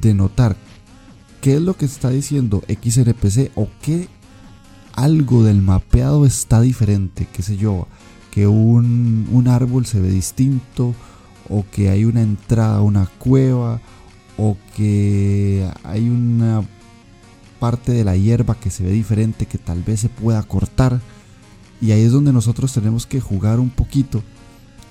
de 0.00 0.14
notar 0.14 0.56
qué 1.40 1.56
es 1.56 1.60
lo 1.62 1.76
que 1.76 1.84
está 1.84 2.10
diciendo 2.10 2.62
XNPC 2.68 3.50
o 3.54 3.68
qué 3.82 4.08
algo 4.94 5.42
del 5.42 5.62
mapeado 5.62 6.26
está 6.26 6.60
diferente, 6.60 7.26
qué 7.32 7.42
sé 7.42 7.56
yo, 7.56 7.86
que 8.30 8.46
un, 8.46 9.28
un 9.30 9.48
árbol 9.48 9.86
se 9.86 10.00
ve 10.00 10.10
distinto, 10.10 10.94
o 11.48 11.64
que 11.70 11.90
hay 11.90 12.04
una 12.04 12.22
entrada 12.22 12.76
a 12.76 12.82
una 12.82 13.06
cueva 13.18 13.80
o 14.36 14.56
que 14.76 15.68
hay 15.84 16.08
una 16.08 16.62
parte 17.60 17.92
de 17.92 18.04
la 18.04 18.16
hierba 18.16 18.56
que 18.56 18.70
se 18.70 18.82
ve 18.82 18.90
diferente 18.90 19.46
que 19.46 19.58
tal 19.58 19.82
vez 19.82 20.00
se 20.00 20.08
pueda 20.08 20.42
cortar 20.42 21.00
y 21.80 21.90
ahí 21.90 22.02
es 22.02 22.12
donde 22.12 22.32
nosotros 22.32 22.72
tenemos 22.72 23.06
que 23.06 23.20
jugar 23.20 23.58
un 23.58 23.70
poquito 23.70 24.22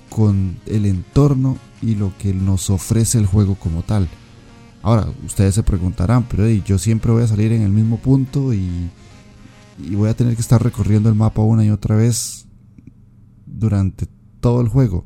con 0.10 0.60
el 0.66 0.86
entorno 0.86 1.58
y 1.82 1.96
lo 1.96 2.12
que 2.18 2.34
nos 2.34 2.70
ofrece 2.70 3.18
el 3.18 3.26
juego 3.26 3.56
como 3.56 3.82
tal. 3.82 4.10
Ahora, 4.84 5.08
ustedes 5.26 5.56
se 5.56 5.64
preguntarán, 5.64 6.28
pero 6.28 6.50
yo 6.50 6.78
siempre 6.78 7.14
voy 7.14 7.24
a 7.24 7.28
salir 7.28 7.54
en 7.54 7.62
el 7.62 7.72
mismo 7.72 7.98
punto 7.98 8.54
y, 8.54 8.90
y 9.80 9.96
voy 9.96 10.10
a 10.10 10.16
tener 10.16 10.36
que 10.36 10.42
estar 10.42 10.62
recorriendo 10.62 11.08
el 11.08 11.16
mapa 11.16 11.42
una 11.42 11.64
y 11.64 11.70
otra 11.70 11.96
vez 11.96 12.46
durante 13.46 14.08
todo 14.42 14.60
el 14.60 14.68
juego. 14.68 15.06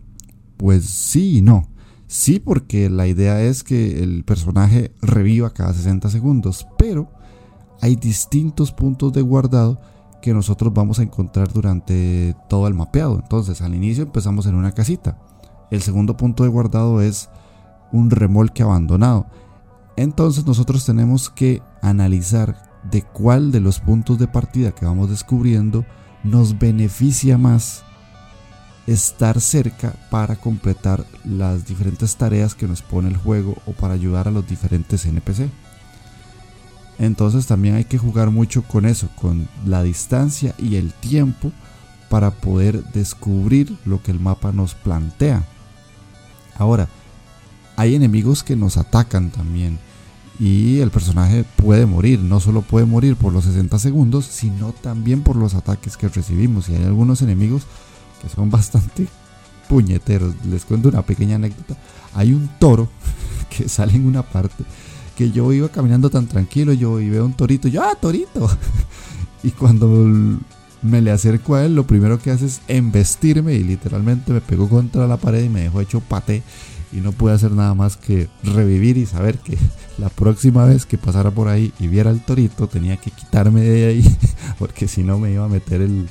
Pues 0.57 0.85
sí 0.85 1.38
y 1.38 1.41
no. 1.41 1.67
Sí, 2.07 2.39
porque 2.39 2.89
la 2.89 3.07
idea 3.07 3.41
es 3.41 3.63
que 3.63 4.03
el 4.03 4.24
personaje 4.24 4.93
reviva 5.01 5.53
cada 5.53 5.74
60 5.74 6.09
segundos, 6.09 6.67
pero 6.77 7.09
hay 7.81 7.95
distintos 7.95 8.71
puntos 8.71 9.12
de 9.13 9.21
guardado 9.21 9.79
que 10.21 10.33
nosotros 10.33 10.74
vamos 10.74 11.00
a 11.00 11.03
encontrar 11.03 11.51
durante 11.51 12.35
todo 12.47 12.67
el 12.67 12.74
mapeado. 12.74 13.19
Entonces, 13.21 13.62
al 13.62 13.75
inicio 13.75 14.03
empezamos 14.03 14.45
en 14.45 14.55
una 14.55 14.71
casita. 14.71 15.19
El 15.71 15.81
segundo 15.81 16.15
punto 16.15 16.43
de 16.43 16.50
guardado 16.50 17.01
es 17.01 17.29
un 17.91 18.12
remolque 18.12 18.63
abandonado. 18.63 19.27
Entonces 19.97 20.45
nosotros 20.45 20.85
tenemos 20.85 21.29
que 21.29 21.62
analizar 21.81 22.69
de 22.91 23.01
cuál 23.01 23.51
de 23.51 23.62
los 23.62 23.79
puntos 23.79 24.19
de 24.19 24.27
partida 24.27 24.71
que 24.74 24.85
vamos 24.85 25.09
descubriendo 25.09 25.85
nos 26.24 26.59
beneficia 26.59 27.38
más 27.38 27.83
estar 28.88 29.42
cerca 29.42 29.94
para 30.10 30.36
completar 30.36 31.06
las 31.24 31.65
diferentes 31.65 32.15
tareas 32.15 32.54
que 32.54 32.68
nos 32.68 32.82
pone 32.82 33.10
el 33.10 33.18
juego 33.18 33.58
o 33.65 33.72
para 33.72 33.94
ayudar 33.94 34.27
a 34.27 34.32
los 34.32 34.48
diferentes 34.48 35.06
NPC. 35.06 35.50
Entonces 37.00 37.46
también 37.46 37.75
hay 37.75 37.86
que 37.86 37.98
jugar 37.98 38.32
mucho 38.32 38.63
con 38.63 38.86
eso, 38.86 39.10
con 39.15 39.48
la 39.65 39.84
distancia 39.84 40.56
y 40.58 40.75
el 40.75 40.94
tiempo 40.94 41.51
para 42.10 42.32
poder 42.32 42.84
descubrir 42.92 43.77
lo 43.86 44.01
que 44.01 44.12
el 44.12 44.20
mapa 44.20 44.51
nos 44.51 44.75
plantea. 44.75 45.44
Ahora, 46.58 46.88
hay 47.75 47.96
enemigos 47.96 48.44
que 48.44 48.56
nos 48.56 48.77
atacan 48.77 49.32
también 49.32 49.77
y 50.39 50.80
el 50.80 50.92
personaje 50.92 51.46
puede 51.56 51.86
morir, 51.86 52.20
no 52.20 52.39
solo 52.39 52.62
puede 52.62 52.86
morir 52.86 53.15
por 53.15 53.34
los 53.34 53.46
60 53.46 53.80
segundos, 53.80 54.25
sino 54.25 54.74
también 54.74 55.24
por 55.24 55.36
los 55.36 55.56
ataques 55.56 55.98
que 55.98 56.08
recibimos. 56.08 56.70
Y 56.70 56.75
hay 56.75 56.84
algunos 56.84 57.22
enemigos 57.22 57.63
son 58.29 58.50
bastante 58.50 59.08
puñeteros. 59.67 60.34
Les 60.46 60.65
cuento 60.65 60.89
una 60.89 61.01
pequeña 61.01 61.36
anécdota. 61.36 61.75
Hay 62.13 62.34
un 62.34 62.50
toro 62.60 62.89
que 63.50 63.67
sale 63.70 63.94
en 63.94 64.05
una 64.05 64.24
parte 64.24 64.63
que 65.15 65.32
yo 65.32 65.51
iba 65.53 65.70
caminando 65.70 66.10
tan 66.10 66.27
tranquilo, 66.27 66.74
yo 66.74 67.00
y 67.00 67.10
veo 67.10 67.25
un 67.25 67.34
torito, 67.34 67.67
yo, 67.67 67.82
ah, 67.84 67.96
torito. 68.00 68.50
y 69.44 69.51
cuando 69.51 69.88
me 70.82 71.01
le 71.01 71.12
acerco 71.12 71.55
a 71.55 71.65
él, 71.65 71.75
lo 71.75 71.88
primero 71.88 72.20
que 72.20 72.32
hace 72.32 72.46
es 72.46 72.62
embestirme 72.67 73.53
y 73.53 73.63
literalmente 73.63 74.34
me 74.34 74.41
pegó 74.41 74.70
contra 74.70 75.08
la 75.08 75.17
pared 75.17 75.44
y 75.44 75.50
me 75.50 75.62
dejó 75.62 75.82
hecho 75.82 76.01
pate 76.01 76.44
y 76.91 76.98
no 76.98 77.12
pude 77.12 77.34
hacer 77.34 77.51
nada 77.51 77.74
más 77.74 77.98
que 77.98 78.29
revivir 78.44 78.98
y 78.98 79.05
saber 79.05 79.39
que 79.39 79.58
la 79.98 80.10
próxima 80.10 80.65
vez 80.65 80.86
que 80.86 80.98
pasara 80.98 81.32
por 81.32 81.48
ahí 81.48 81.74
y 81.79 81.88
viera 81.88 82.12
el 82.12 82.22
torito 82.22 82.67
tenía 82.67 82.98
que 82.98 83.12
quitarme 83.12 83.62
de 83.62 83.86
ahí 83.88 84.17
porque 84.60 84.88
si 84.88 85.03
no 85.03 85.17
me 85.17 85.32
iba 85.32 85.46
a 85.46 85.50
meter 85.50 85.82
el, 85.82 86.08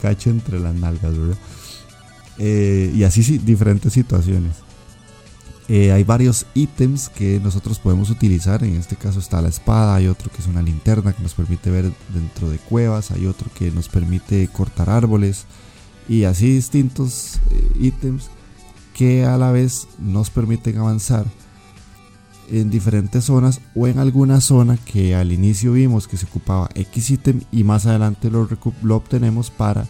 cacho 0.00 0.30
entre 0.30 0.60
las 0.60 0.74
nalgas, 0.74 1.14
eh, 2.38 2.92
y 2.94 3.04
así 3.04 3.22
sí, 3.22 3.38
diferentes 3.38 3.92
situaciones. 3.92 4.56
Eh, 5.68 5.92
hay 5.92 6.04
varios 6.04 6.44
ítems 6.54 7.08
que 7.08 7.40
nosotros 7.40 7.78
podemos 7.78 8.10
utilizar. 8.10 8.62
En 8.64 8.76
este 8.76 8.96
caso 8.96 9.18
está 9.18 9.40
la 9.40 9.48
espada, 9.48 9.94
hay 9.94 10.08
otro 10.08 10.30
que 10.30 10.42
es 10.42 10.46
una 10.46 10.60
linterna 10.62 11.14
que 11.14 11.22
nos 11.22 11.34
permite 11.34 11.70
ver 11.70 11.90
dentro 12.12 12.50
de 12.50 12.58
cuevas, 12.58 13.10
hay 13.10 13.26
otro 13.26 13.48
que 13.54 13.70
nos 13.70 13.88
permite 13.88 14.46
cortar 14.48 14.90
árboles 14.90 15.46
y 16.06 16.24
así 16.24 16.54
distintos 16.54 17.40
eh, 17.50 17.70
ítems 17.80 18.28
que 18.92 19.24
a 19.24 19.38
la 19.38 19.52
vez 19.52 19.88
nos 19.98 20.28
permiten 20.28 20.76
avanzar 20.78 21.24
en 22.50 22.70
diferentes 22.70 23.24
zonas 23.24 23.60
o 23.74 23.86
en 23.86 23.98
alguna 23.98 24.40
zona 24.40 24.76
que 24.76 25.14
al 25.14 25.32
inicio 25.32 25.72
vimos 25.72 26.08
que 26.08 26.16
se 26.16 26.26
ocupaba 26.26 26.68
X 26.74 27.10
ítem 27.10 27.40
y 27.50 27.64
más 27.64 27.86
adelante 27.86 28.30
lo, 28.30 28.48
obtenemos 28.96 29.50
para 29.50 29.86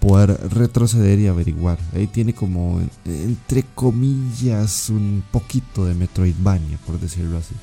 poder 0.00 0.38
retroceder 0.50 1.18
y 1.18 1.26
averiguar. 1.26 1.78
Ahí 1.94 2.06
tiene 2.06 2.34
como, 2.34 2.80
entre 3.04 3.62
comillas, 3.74 4.90
un 4.90 5.22
poquito 5.30 5.84
de 5.84 5.94
Metroidvania, 5.94 6.78
por 6.86 7.00
decirlo 7.00 7.38
así. 7.38 7.54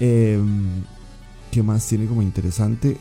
Em, 0.00 0.82
¿Qué 1.50 1.62
más 1.62 1.86
tiene 1.86 2.06
como 2.06 2.20
interesante? 2.20 2.96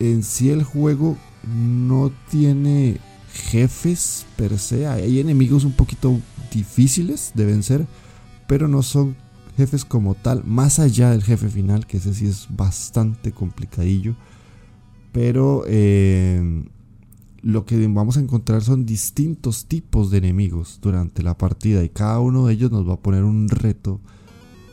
En 0.00 0.24
sí 0.24 0.50
el 0.50 0.64
juego 0.64 1.16
no 1.46 2.10
tiene 2.30 2.98
jefes 3.32 4.26
per 4.36 4.58
se. 4.58 4.86
Hay 4.86 5.20
enemigos 5.20 5.64
un 5.64 5.72
poquito 5.72 6.20
difíciles 6.52 7.32
de 7.34 7.46
vencer, 7.46 7.86
pero 8.46 8.68
no 8.68 8.82
son 8.82 9.16
jefes 9.56 9.84
como 9.84 10.14
tal, 10.14 10.44
más 10.44 10.78
allá 10.78 11.10
del 11.10 11.22
jefe 11.22 11.48
final, 11.48 11.86
que 11.86 11.98
ese 11.98 12.14
sí 12.14 12.26
es 12.26 12.46
bastante 12.50 13.32
complicadillo. 13.32 14.14
Pero 15.12 15.64
eh, 15.66 16.64
lo 17.42 17.66
que 17.66 17.86
vamos 17.88 18.16
a 18.16 18.20
encontrar 18.20 18.62
son 18.62 18.86
distintos 18.86 19.66
tipos 19.66 20.10
de 20.10 20.18
enemigos 20.18 20.78
durante 20.80 21.22
la 21.22 21.36
partida 21.36 21.82
y 21.84 21.88
cada 21.88 22.20
uno 22.20 22.46
de 22.46 22.54
ellos 22.54 22.70
nos 22.70 22.88
va 22.88 22.94
a 22.94 23.00
poner 23.00 23.24
un 23.24 23.48
reto 23.48 24.00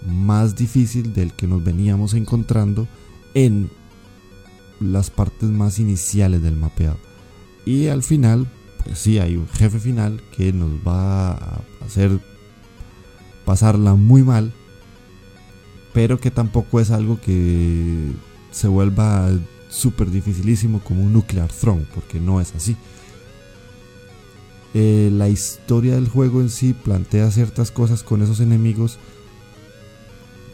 más 0.07 0.55
difícil 0.55 1.13
del 1.13 1.33
que 1.33 1.47
nos 1.47 1.63
veníamos 1.63 2.13
encontrando 2.13 2.87
en 3.33 3.69
las 4.79 5.09
partes 5.09 5.49
más 5.49 5.79
iniciales 5.79 6.41
del 6.41 6.55
mapeado. 6.55 7.08
Y 7.65 7.87
al 7.87 8.03
final, 8.03 8.47
pues 8.83 8.99
sí, 8.99 9.19
hay 9.19 9.35
un 9.35 9.47
jefe 9.47 9.79
final 9.79 10.21
que 10.35 10.53
nos 10.53 10.71
va 10.87 11.31
a 11.31 11.61
hacer 11.85 12.19
pasarla 13.45 13.95
muy 13.95 14.23
mal, 14.23 14.53
pero 15.93 16.19
que 16.19 16.31
tampoco 16.31 16.79
es 16.79 16.91
algo 16.91 17.19
que 17.19 18.11
se 18.51 18.67
vuelva 18.67 19.29
súper 19.69 20.11
dificilísimo 20.11 20.79
como 20.81 21.03
un 21.03 21.13
Nuclear 21.13 21.51
Throne, 21.51 21.85
porque 21.93 22.19
no 22.19 22.41
es 22.41 22.53
así. 22.55 22.75
Eh, 24.73 25.09
la 25.11 25.29
historia 25.29 25.95
del 25.95 26.09
juego 26.09 26.41
en 26.41 26.49
sí 26.49 26.73
plantea 26.73 27.31
ciertas 27.31 27.71
cosas 27.71 28.03
con 28.03 28.21
esos 28.21 28.39
enemigos 28.39 28.99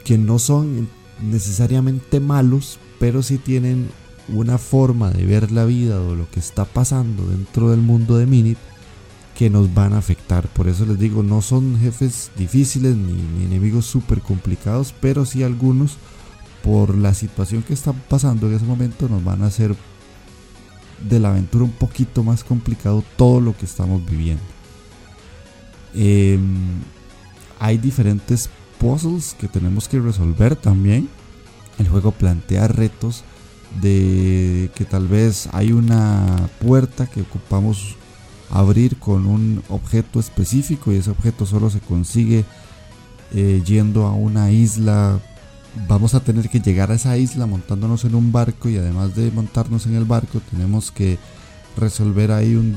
que 0.06 0.18
no 0.18 0.40
son 0.40 0.88
necesariamente 1.22 2.20
malos, 2.20 2.80
pero 3.00 3.24
sí 3.24 3.38
tienen 3.38 3.90
una 4.28 4.58
forma 4.58 5.12
de 5.12 5.26
ver 5.26 5.52
la 5.52 5.66
vida 5.66 6.02
o 6.02 6.16
lo 6.16 6.30
que 6.30 6.40
está 6.40 6.66
pasando 6.66 7.26
dentro 7.28 7.70
del 7.70 7.82
mundo 7.82 8.18
de 8.18 8.26
Minit 8.26 8.58
que 9.36 9.50
nos 9.50 9.74
van 9.74 9.94
a 9.94 9.98
afectar. 9.98 10.48
Por 10.48 10.68
eso 10.68 10.86
les 10.86 10.98
digo, 10.98 11.22
no 11.22 11.42
son 11.42 11.78
jefes 11.80 12.32
difíciles 12.38 12.96
ni, 12.96 13.46
enemigos 13.46 13.86
súper 13.86 14.22
complicados, 14.22 14.94
pero 15.00 15.26
sí 15.26 15.44
algunos 15.44 15.98
por 16.64 16.98
la 16.98 17.14
situación 17.14 17.62
que 17.62 17.74
está 17.74 17.94
pasando 17.94 18.48
en 18.48 18.56
ese 18.56 18.66
momento 18.66 19.08
nos 19.08 19.24
van 19.24 19.44
a 19.44 19.48
hacer 19.48 19.76
de 21.08 21.20
la 21.20 21.30
aventura 21.30 21.66
un 21.66 21.72
poquito 21.72 22.24
más 22.24 22.44
complicado 22.44 23.04
todo 23.18 23.42
lo 23.42 23.56
que 23.56 23.66
estamos 23.66 24.04
viviendo. 24.10 24.44
Em, 25.94 26.56
hay 27.60 27.78
diferentes 27.78 28.50
puzzles 28.80 29.36
que 29.40 29.48
tenemos 29.48 29.88
que 29.88 30.00
resolver 30.00 30.56
también. 30.56 31.10
El 31.78 31.90
juego 31.90 32.12
plantea 32.12 32.68
retos 32.68 33.24
de 33.82 34.72
que 34.76 34.86
tal 34.86 35.08
vez 35.08 35.50
hay 35.52 35.72
una 35.72 36.50
puerta 36.60 37.08
que 37.08 37.22
ocupamos 37.22 37.96
abrir 38.50 38.98
con 38.98 39.26
un 39.26 39.64
objeto 39.70 40.20
específico 40.20 40.92
y 40.92 40.98
ese 40.98 41.12
objeto 41.12 41.46
solo 41.46 41.70
se 41.70 41.80
consigue 41.80 42.46
eh, 43.34 43.62
yendo 43.66 44.06
a 44.06 44.14
una 44.14 44.52
isla 44.52 45.20
vamos 45.88 46.14
a 46.14 46.22
tener 46.22 46.50
que 46.50 46.60
llegar 46.60 46.92
a 46.92 46.96
esa 46.96 47.18
isla 47.18 47.46
montándonos 47.46 48.06
en 48.06 48.16
un 48.16 48.32
barco 48.32 48.70
y 48.70 48.78
además 48.78 49.16
de 49.16 49.32
montarnos 49.32 49.86
en 49.86 49.96
el 49.96 50.06
barco 50.06 50.40
tenemos 50.52 50.92
que 50.92 51.18
resolver 51.78 52.32
ahí 52.32 52.56
un, 52.56 52.76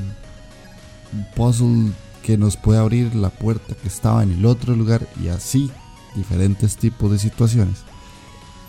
puzzle 1.35 1.93
que 2.23 2.37
nos 2.37 2.59
puede 2.59 2.79
abrir 2.79 3.15
la 3.15 3.31
puerta 3.31 3.75
que 3.75 3.89
estaba 3.89 4.23
en 4.23 4.33
el 4.33 4.45
otro 4.45 4.77
lugar 4.77 5.09
y 5.23 5.29
así 5.29 5.71
diferentes 6.15 6.77
tipos 6.77 7.11
de 7.11 7.19
situaciones. 7.19 7.79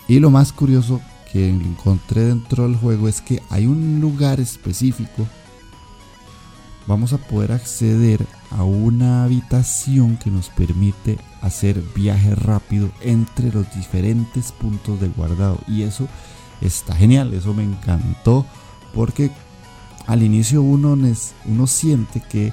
Y 0.08 0.20
lo 0.20 0.30
más 0.30 0.54
curioso 0.54 1.02
que 1.32 1.50
encontré 1.50 2.26
dentro 2.26 2.64
del 2.64 2.76
juego 2.76 3.08
es 3.08 3.22
que 3.22 3.42
hay 3.50 3.66
un 3.66 4.00
lugar 4.02 4.40
específico. 4.40 5.28
Vamos 6.88 7.14
a 7.14 7.18
poder 7.18 7.52
acceder 7.52 8.26
a 8.50 8.64
una 8.64 9.24
habitación 9.24 10.18
que 10.18 10.32
nos 10.32 10.50
permite 10.50 11.20
hacer 11.42 11.82
viaje 11.96 12.34
rápido 12.34 12.90
entre 13.02 13.52
los 13.52 13.72
diferentes 13.76 14.52
puntos 14.52 15.00
de 15.00 15.08
guardado 15.10 15.60
y 15.68 15.84
eso 15.84 16.08
está 16.62 16.96
genial, 16.96 17.34
eso 17.34 17.54
me 17.54 17.64
encantó 17.64 18.46
porque 18.94 19.30
al 20.08 20.24
inicio 20.24 20.64
uno, 20.64 20.98
uno 21.46 21.68
siente 21.68 22.22
que 22.22 22.52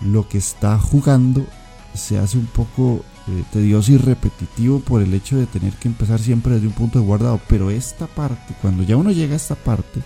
lo 0.00 0.28
que 0.28 0.38
está 0.38 0.78
jugando 0.78 1.46
se 1.94 2.18
hace 2.18 2.38
un 2.38 2.46
poco 2.46 3.04
eh, 3.28 3.44
tedioso 3.52 3.92
y 3.92 3.96
repetitivo 3.96 4.80
por 4.80 5.02
el 5.02 5.12
hecho 5.12 5.36
de 5.36 5.46
tener 5.46 5.72
que 5.74 5.88
empezar 5.88 6.20
siempre 6.20 6.54
desde 6.54 6.68
un 6.68 6.72
punto 6.72 6.98
de 6.98 7.04
guardado, 7.04 7.40
pero 7.48 7.70
esta 7.70 8.06
parte, 8.06 8.54
cuando 8.62 8.82
ya 8.82 8.96
uno 8.96 9.10
llega 9.10 9.34
a 9.34 9.36
esta 9.36 9.56
parte, 9.56 10.00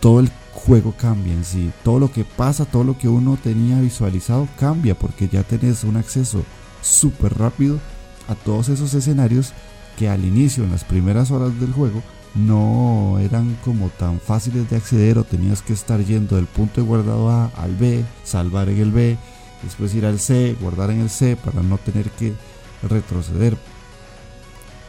todo 0.00 0.20
el 0.20 0.30
juego 0.52 0.92
cambia 0.96 1.32
en 1.32 1.44
sí. 1.44 1.70
Todo 1.82 1.98
lo 1.98 2.12
que 2.12 2.24
pasa, 2.24 2.66
todo 2.66 2.84
lo 2.84 2.98
que 2.98 3.08
uno 3.08 3.38
tenía 3.42 3.80
visualizado 3.80 4.48
cambia 4.58 4.94
porque 4.94 5.28
ya 5.28 5.42
tenés 5.42 5.84
un 5.84 5.96
acceso 5.96 6.44
súper 6.82 7.38
rápido 7.38 7.80
a 8.28 8.34
todos 8.34 8.68
esos 8.68 8.92
escenarios 8.94 9.52
que 9.96 10.08
al 10.08 10.24
inicio, 10.24 10.64
en 10.64 10.72
las 10.72 10.84
primeras 10.84 11.30
horas 11.30 11.58
del 11.60 11.72
juego, 11.72 12.02
no 12.34 13.18
eran 13.20 13.56
como 13.64 13.88
tan 13.90 14.20
fáciles 14.20 14.68
de 14.68 14.76
acceder 14.76 15.18
o 15.18 15.24
tenías 15.24 15.62
que 15.62 15.72
estar 15.72 16.04
yendo 16.04 16.36
del 16.36 16.46
punto 16.46 16.80
de 16.80 16.86
guardado 16.86 17.30
A 17.30 17.46
al 17.56 17.76
B, 17.76 18.04
salvar 18.24 18.68
en 18.68 18.78
el 18.78 18.90
B, 18.90 19.16
después 19.64 19.94
ir 19.94 20.06
al 20.06 20.20
C, 20.20 20.56
guardar 20.60 20.90
en 20.90 21.00
el 21.00 21.10
C 21.10 21.36
para 21.36 21.62
no 21.62 21.78
tener 21.78 22.10
que 22.10 22.34
retroceder. 22.82 23.56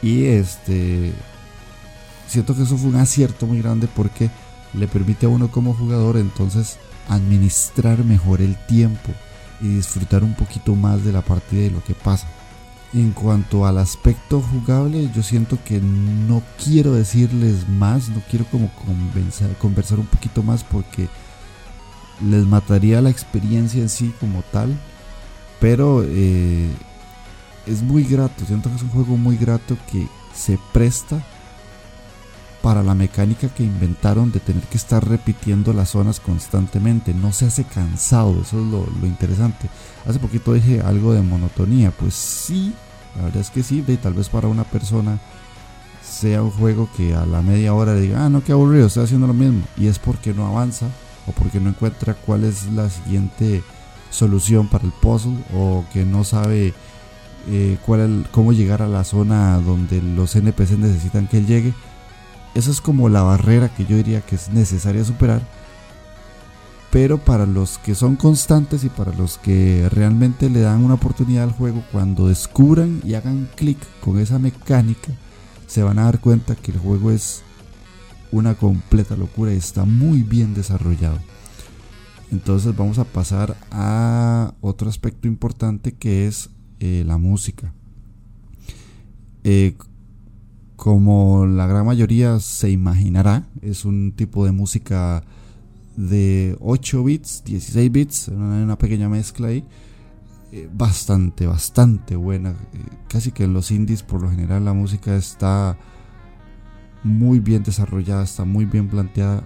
Y 0.02 0.24
este 0.24 1.12
siento 2.28 2.54
que 2.54 2.62
eso 2.62 2.76
fue 2.76 2.90
un 2.90 2.96
acierto 2.96 3.46
muy 3.46 3.60
grande 3.60 3.88
porque 3.94 4.30
le 4.74 4.88
permite 4.88 5.26
a 5.26 5.28
uno 5.28 5.50
como 5.50 5.74
jugador 5.74 6.16
entonces 6.16 6.78
administrar 7.08 8.04
mejor 8.04 8.40
el 8.40 8.56
tiempo 8.66 9.12
y 9.60 9.68
disfrutar 9.68 10.22
un 10.22 10.34
poquito 10.34 10.74
más 10.74 11.04
de 11.04 11.12
la 11.12 11.22
partida 11.22 11.62
y 11.62 11.70
lo 11.70 11.82
que 11.82 11.94
pasa. 11.94 12.28
En 12.92 13.12
cuanto 13.12 13.66
al 13.66 13.78
aspecto 13.78 14.40
jugable, 14.40 15.10
yo 15.14 15.22
siento 15.22 15.58
que 15.64 15.80
no 15.80 16.42
quiero 16.62 16.92
decirles 16.92 17.68
más, 17.68 18.08
no 18.08 18.22
quiero 18.30 18.44
como 18.46 18.70
conversar 19.58 19.98
un 19.98 20.06
poquito 20.06 20.42
más 20.42 20.62
porque 20.64 21.08
les 22.20 22.46
mataría 22.46 23.00
la 23.00 23.10
experiencia 23.10 23.80
en 23.80 23.88
sí 23.88 24.14
como 24.20 24.42
tal. 24.52 24.76
Pero 25.60 26.04
eh, 26.04 26.68
es 27.66 27.82
muy 27.82 28.04
grato, 28.04 28.44
siento 28.46 28.68
que 28.68 28.76
es 28.76 28.82
un 28.82 28.90
juego 28.90 29.16
muy 29.16 29.36
grato 29.36 29.76
que 29.90 30.06
se 30.34 30.58
presta 30.72 31.22
para 32.62 32.82
la 32.82 32.94
mecánica 32.94 33.48
que 33.48 33.62
inventaron 33.62 34.32
de 34.32 34.40
tener 34.40 34.62
que 34.64 34.76
estar 34.76 35.06
repitiendo 35.08 35.72
las 35.72 35.90
zonas 35.90 36.20
constantemente. 36.20 37.14
No 37.14 37.32
se 37.32 37.46
hace 37.46 37.64
cansado, 37.64 38.40
eso 38.42 38.60
es 38.60 38.66
lo, 38.66 39.06
interesante. 39.06 39.68
Hace 40.04 40.18
poquito 40.18 40.52
dije 40.52 40.80
algo 40.80 41.12
de 41.12 41.22
monotonía, 41.22 41.90
pues 41.92 42.14
sí, 42.14 42.74
la 43.16 43.24
verdad 43.24 43.40
es 43.40 43.50
que 43.50 43.62
sí, 43.62 43.84
tal 44.02 44.14
vez 44.14 44.28
para 44.28 44.48
una 44.48 44.64
persona 44.64 45.20
sea 46.02 46.42
un 46.42 46.50
juego 46.50 46.88
que 46.96 47.14
a 47.14 47.24
la 47.24 47.40
media 47.40 47.72
hora 47.72 47.94
diga, 47.94 48.24
ah, 48.24 48.30
no, 48.30 48.42
qué 48.42 48.52
aburrido, 48.52 48.88
estoy 48.88 49.04
haciendo 49.04 49.26
lo 49.26 49.34
mismo. 49.34 49.62
Y 49.76 49.86
es 49.86 49.98
porque 49.98 50.34
no 50.34 50.46
avanza 50.46 50.88
o 51.26 51.32
porque 51.32 51.60
no 51.60 51.70
encuentra 51.70 52.14
cuál 52.14 52.44
es 52.44 52.66
la 52.72 52.90
siguiente 52.90 53.62
solución 54.10 54.68
para 54.68 54.84
el 54.84 54.92
puzzle 54.92 55.36
o 55.54 55.84
que 55.92 56.04
no 56.04 56.24
sabe 56.24 56.74
eh, 57.48 57.78
cuál, 57.84 58.26
cómo 58.32 58.52
llegar 58.52 58.82
a 58.82 58.88
la 58.88 59.04
zona 59.04 59.58
donde 59.58 60.02
los 60.02 60.34
NPC 60.34 60.72
necesitan 60.78 61.28
que 61.28 61.38
él 61.38 61.46
llegue. 61.46 61.74
Esa 62.54 62.70
es 62.70 62.80
como 62.80 63.08
la 63.08 63.22
barrera 63.22 63.68
que 63.68 63.84
yo 63.84 63.96
diría 63.96 64.20
que 64.20 64.36
es 64.36 64.48
necesaria 64.48 65.04
superar. 65.04 65.42
Pero 66.90 67.18
para 67.18 67.46
los 67.46 67.78
que 67.78 67.94
son 67.94 68.16
constantes 68.16 68.84
y 68.84 68.88
para 68.88 69.12
los 69.12 69.38
que 69.38 69.86
realmente 69.90 70.48
le 70.48 70.60
dan 70.60 70.82
una 70.82 70.94
oportunidad 70.94 71.44
al 71.44 71.52
juego, 71.52 71.84
cuando 71.92 72.28
descubran 72.28 73.00
y 73.04 73.14
hagan 73.14 73.48
clic 73.54 73.78
con 74.00 74.18
esa 74.18 74.38
mecánica, 74.38 75.12
se 75.66 75.82
van 75.82 75.98
a 75.98 76.04
dar 76.04 76.20
cuenta 76.20 76.54
que 76.56 76.72
el 76.72 76.78
juego 76.78 77.10
es 77.10 77.42
una 78.32 78.54
completa 78.54 79.16
locura 79.16 79.52
y 79.52 79.56
está 79.56 79.84
muy 79.84 80.22
bien 80.22 80.54
desarrollado. 80.54 81.18
Entonces 82.32 82.76
vamos 82.76 82.98
a 82.98 83.04
pasar 83.04 83.56
a 83.70 84.54
otro 84.60 84.88
aspecto 84.88 85.28
importante 85.28 85.92
que 85.92 86.26
es 86.26 86.50
eh, 86.80 87.04
la 87.06 87.18
música. 87.18 87.72
Eh, 89.44 89.76
como 90.74 91.46
la 91.46 91.66
gran 91.66 91.86
mayoría 91.86 92.38
se 92.40 92.70
imaginará, 92.70 93.46
es 93.62 93.84
un 93.84 94.12
tipo 94.12 94.44
de 94.44 94.52
música 94.52 95.22
de 95.96 96.56
8 96.60 97.04
bits, 97.04 97.42
16 97.44 97.92
bits, 97.92 98.28
una, 98.28 98.76
pequeña 98.76 99.08
mezcla 99.08 99.48
ahí. 99.48 99.64
Eh, 100.52 100.68
bastante, 100.72 101.46
bastante 101.46 102.16
buena. 102.16 102.54
casi 103.08 103.32
que 103.32 103.44
en 103.44 103.52
los 103.52 103.70
indies 103.70 104.02
por 104.02 104.22
lo 104.22 104.30
general 104.30 104.64
la 104.64 104.72
música 104.72 105.16
está 105.16 105.78
muy 107.06 107.40
bien 107.40 107.62
desarrollada, 107.62 108.24
está 108.24 108.44
muy 108.44 108.64
bien 108.64 108.88
planteada 108.88 109.44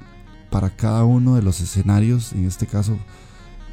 para 0.50 0.70
cada 0.70 1.04
uno 1.04 1.36
de 1.36 1.42
los 1.42 1.60
escenarios. 1.60 2.32
En 2.32 2.46
este 2.46 2.66
caso, 2.66 2.98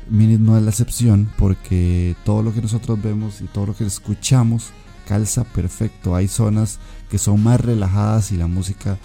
Minute 0.09 0.43
no 0.43 0.57
es 0.57 0.63
la 0.63 0.69
excepción 0.69 1.29
porque 1.37 2.15
todo 2.23 2.43
lo 2.43 2.53
que 2.53 2.61
nosotros 2.61 3.01
vemos 3.01 3.41
y 3.41 3.45
todo 3.45 3.67
lo 3.67 3.75
que 3.75 3.85
escuchamos 3.85 4.71
calza 5.07 5.43
perfecto. 5.45 6.15
Hay 6.15 6.27
zonas 6.27 6.79
que 7.09 7.17
son 7.17 7.41
más 7.41 7.61
relajadas 7.61 8.31
y 8.31 8.37
la 8.37 8.47
música 8.47 8.97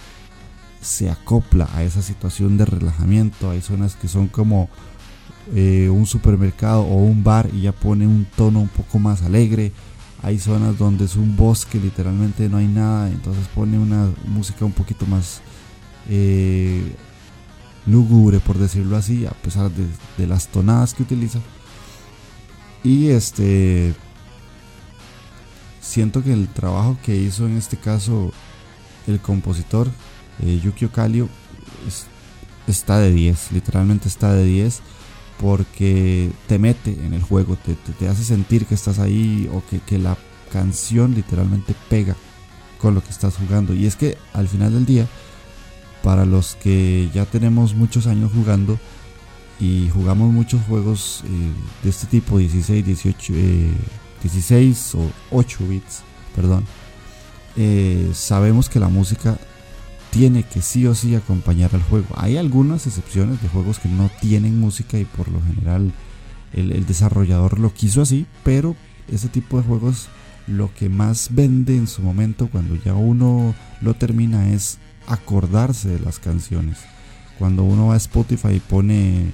se 0.81 1.09
acopla 1.09 1.69
a 1.73 1.83
esa 1.83 2.01
situación 2.01 2.57
de 2.57 2.65
relajamiento. 2.65 3.49
Hay 3.49 3.61
zonas 3.61 3.95
que 3.95 4.07
son 4.07 4.27
como 4.27 4.69
eh, 5.55 5.89
un 5.89 6.05
supermercado 6.05 6.81
o 6.81 6.95
un 6.97 7.23
bar 7.23 7.49
y 7.53 7.61
ya 7.61 7.71
pone 7.71 8.05
un 8.05 8.25
tono 8.35 8.59
un 8.59 8.67
poco 8.67 8.99
más 8.99 9.21
alegre. 9.23 9.71
Hay 10.23 10.39
zonas 10.39 10.77
donde 10.77 11.03
es 11.05 11.17
un 11.17 11.35
bosque, 11.35 11.77
literalmente 11.79 12.47
no 12.47 12.57
hay 12.57 12.67
nada, 12.67 13.09
entonces 13.09 13.45
pone 13.53 13.77
una 13.77 14.09
música 14.25 14.63
un 14.63 14.71
poquito 14.71 15.05
más 15.05 15.41
eh, 16.09 16.95
lúgubre, 17.85 18.39
por 18.39 18.57
decirlo 18.57 18.95
así, 18.95 19.25
a 19.25 19.31
pesar 19.31 19.69
de, 19.69 20.27
las 20.27 20.47
tonadas 20.47 20.93
que 20.93 21.03
utiliza. 21.03 21.39
Y 22.83 23.09
este. 23.09 23.93
Siento 25.81 26.23
que 26.23 26.31
el 26.31 26.47
trabajo 26.47 26.97
que 27.03 27.15
hizo 27.17 27.45
en 27.45 27.57
este 27.57 27.75
caso 27.75 28.31
el 29.05 29.19
compositor 29.19 29.89
eh, 30.39 30.61
Yukio 30.63 30.89
Kalio 30.89 31.27
está 32.67 32.99
de 32.99 33.11
10, 33.11 33.51
literalmente 33.51 34.07
está 34.07 34.33
de 34.33 34.45
10 34.45 34.81
porque 35.39 36.31
te 36.47 36.59
mete 36.59 36.91
en 36.91 37.13
el 37.13 37.21
juego, 37.21 37.57
te, 37.57 38.07
hace 38.07 38.23
sentir 38.23 38.65
que 38.65 38.75
estás 38.75 38.99
ahí 38.99 39.49
o 39.53 39.63
que, 39.69 39.79
que, 39.79 39.97
la 39.97 40.17
canción 40.51 41.15
literalmente 41.15 41.75
pega 41.89 42.15
con 42.79 42.95
lo 42.95 43.03
que 43.03 43.09
estás 43.09 43.35
jugando. 43.37 43.73
Y 43.73 43.85
es 43.85 43.95
que 43.95 44.17
al 44.33 44.47
final 44.47 44.73
del 44.73 44.85
día, 44.85 45.07
para 46.03 46.25
los 46.25 46.55
que 46.55 47.09
ya 47.13 47.25
tenemos 47.25 47.75
muchos 47.75 48.07
años 48.07 48.31
jugando 48.33 48.77
y 49.59 49.89
jugamos 49.93 50.31
muchos 50.31 50.61
juegos 50.63 51.23
eh, 51.25 51.51
de 51.83 51.89
este 51.89 52.07
tipo, 52.07 52.37
16, 52.37 52.85
18, 52.85 53.33
16 54.21 54.95
o 54.95 55.11
8 55.31 55.67
bits, 55.67 56.01
perdón, 56.35 56.65
eh, 57.55 58.11
sabemos 58.13 58.69
que 58.69 58.79
la 58.79 58.89
música 58.89 59.37
tiene 60.13 60.43
que 60.43 60.61
sí 60.61 60.85
o 60.85 60.93
sí 60.93 61.15
acompañar 61.15 61.73
al 61.73 61.81
juego. 61.81 62.05
Hay 62.15 62.37
algunas 62.37 62.85
excepciones 62.85 63.41
de 63.41 63.49
juegos 63.49 63.79
que 63.79 63.89
no 63.89 64.11
tienen 64.21 64.59
música 64.59 64.99
y 64.99 65.05
por 65.05 65.27
lo 65.27 65.41
general 65.41 65.91
el, 66.53 66.85
desarrollador 66.85 67.59
lo 67.59 67.73
quiso 67.73 68.03
así, 68.03 68.27
pero 68.43 68.75
ese 69.11 69.27
tipo 69.27 69.57
de 69.57 69.63
juegos 69.63 70.09
lo 70.45 70.71
que 70.75 70.87
más 70.87 71.29
vende 71.31 71.75
en 71.75 71.87
su 71.87 72.03
momento 72.03 72.47
cuando 72.47 72.75
ya 72.75 72.93
uno 72.93 73.55
lo 73.81 73.95
termina 73.95 74.51
es 74.51 74.77
acordarse 75.07 75.89
de 75.89 75.99
las 75.99 76.19
canciones. 76.19 76.77
Cuando 77.39 77.63
uno 77.63 77.87
va 77.87 77.95
a 77.95 77.97
Spotify 77.97 78.53
y 78.53 78.59
pone 78.59 79.31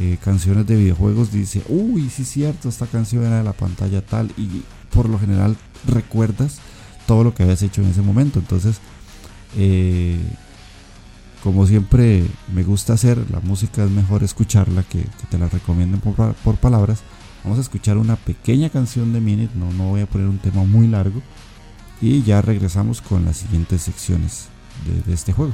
eh, 0.00 0.18
canciones 0.24 0.66
de 0.66 0.74
videojuegos, 0.74 1.30
dice, 1.30 1.62
uy, 1.68 2.10
sí 2.10 2.22
es 2.22 2.28
cierto, 2.28 2.68
esta 2.68 2.86
canción 2.86 3.24
era 3.24 3.38
de 3.38 3.44
la 3.44 3.52
pantalla 3.52 4.04
tal 4.04 4.32
y 4.36 4.62
por 4.92 5.08
lo 5.08 5.20
general 5.20 5.56
recuerdas 5.86 6.58
todo 7.06 7.22
lo 7.22 7.32
que 7.32 7.44
habías 7.44 7.62
hecho 7.62 7.80
en 7.80 7.90
ese 7.90 8.02
momento. 8.02 8.40
Entonces, 8.40 8.80
eh, 9.56 10.18
como 11.42 11.66
siempre 11.66 12.24
me 12.52 12.64
gusta 12.64 12.94
hacer, 12.94 13.18
la 13.30 13.40
música 13.40 13.84
es 13.84 13.90
mejor 13.90 14.24
escucharla 14.24 14.82
que, 14.82 15.04
te 15.30 15.38
la 15.38 15.48
recomienden 15.48 16.00
por, 16.00 16.56
palabras. 16.56 17.02
Vamos 17.44 17.58
a 17.58 17.62
escuchar 17.62 17.98
una 17.98 18.16
pequeña 18.16 18.70
canción 18.70 19.12
de 19.12 19.20
Minute, 19.20 19.54
no, 19.54 19.72
no 19.72 19.90
voy 19.90 20.00
a 20.00 20.06
poner 20.06 20.26
un 20.26 20.38
tema 20.38 20.64
muy 20.64 20.88
largo. 20.88 21.22
Y 22.00 22.22
ya 22.22 22.42
regresamos 22.42 23.00
con 23.00 23.24
las 23.24 23.38
siguientes 23.38 23.82
secciones 23.82 24.48
de 25.06 25.14
este 25.14 25.32
juego. 25.32 25.52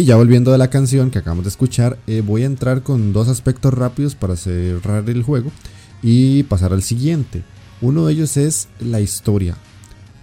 Y 0.00 0.06
ya 0.06 0.16
volviendo 0.16 0.54
a 0.54 0.56
la 0.56 0.70
canción 0.70 1.10
que 1.10 1.18
acabamos 1.18 1.44
de 1.44 1.50
escuchar, 1.50 1.98
eh, 2.06 2.22
voy 2.26 2.44
a 2.44 2.46
entrar 2.46 2.82
con 2.82 3.12
dos 3.12 3.28
aspectos 3.28 3.74
rápidos 3.74 4.14
para 4.14 4.34
cerrar 4.34 5.10
el 5.10 5.22
juego 5.22 5.52
y 6.02 6.42
pasar 6.44 6.72
al 6.72 6.82
siguiente. 6.82 7.44
Uno 7.82 8.06
de 8.06 8.14
ellos 8.14 8.38
es 8.38 8.68
la 8.78 9.02
historia. 9.02 9.58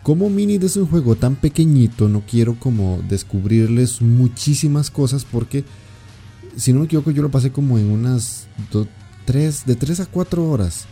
Como 0.01 0.31
Minit 0.31 0.63
es 0.63 0.77
un 0.77 0.87
juego 0.87 1.15
tan 1.15 1.35
pequeñito, 1.35 2.09
no 2.09 2.23
quiero 2.27 2.59
como 2.59 3.03
descubrirles 3.07 4.01
muchísimas 4.01 4.89
cosas 4.89 5.25
porque, 5.25 5.63
si 6.55 6.73
no 6.73 6.79
me 6.79 6.85
equivoco, 6.85 7.11
yo 7.11 7.21
lo 7.21 7.29
pasé 7.29 7.51
como 7.51 7.77
en 7.77 7.91
unas 7.91 8.47
tres, 9.25 9.63
de 9.67 9.75
3 9.75 9.99
a 9.99 10.05
4 10.07 10.43
horas. 10.43 10.87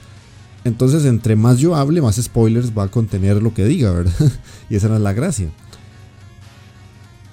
Entonces, 0.64 1.06
entre 1.06 1.36
más 1.36 1.58
yo 1.58 1.76
hable, 1.76 2.04
más 2.04 2.18
spoilers 2.18 2.78
va 2.78 2.84
a 2.84 2.92
contener 2.92 3.42
lo 3.42 3.52
que 3.52 3.66
diga, 3.66 3.90
¿verdad? 3.90 4.32
y 4.70 4.76
esa 4.76 4.90
no 4.90 4.96
es 4.96 5.02
la 5.02 5.14
gracia. 5.14 5.50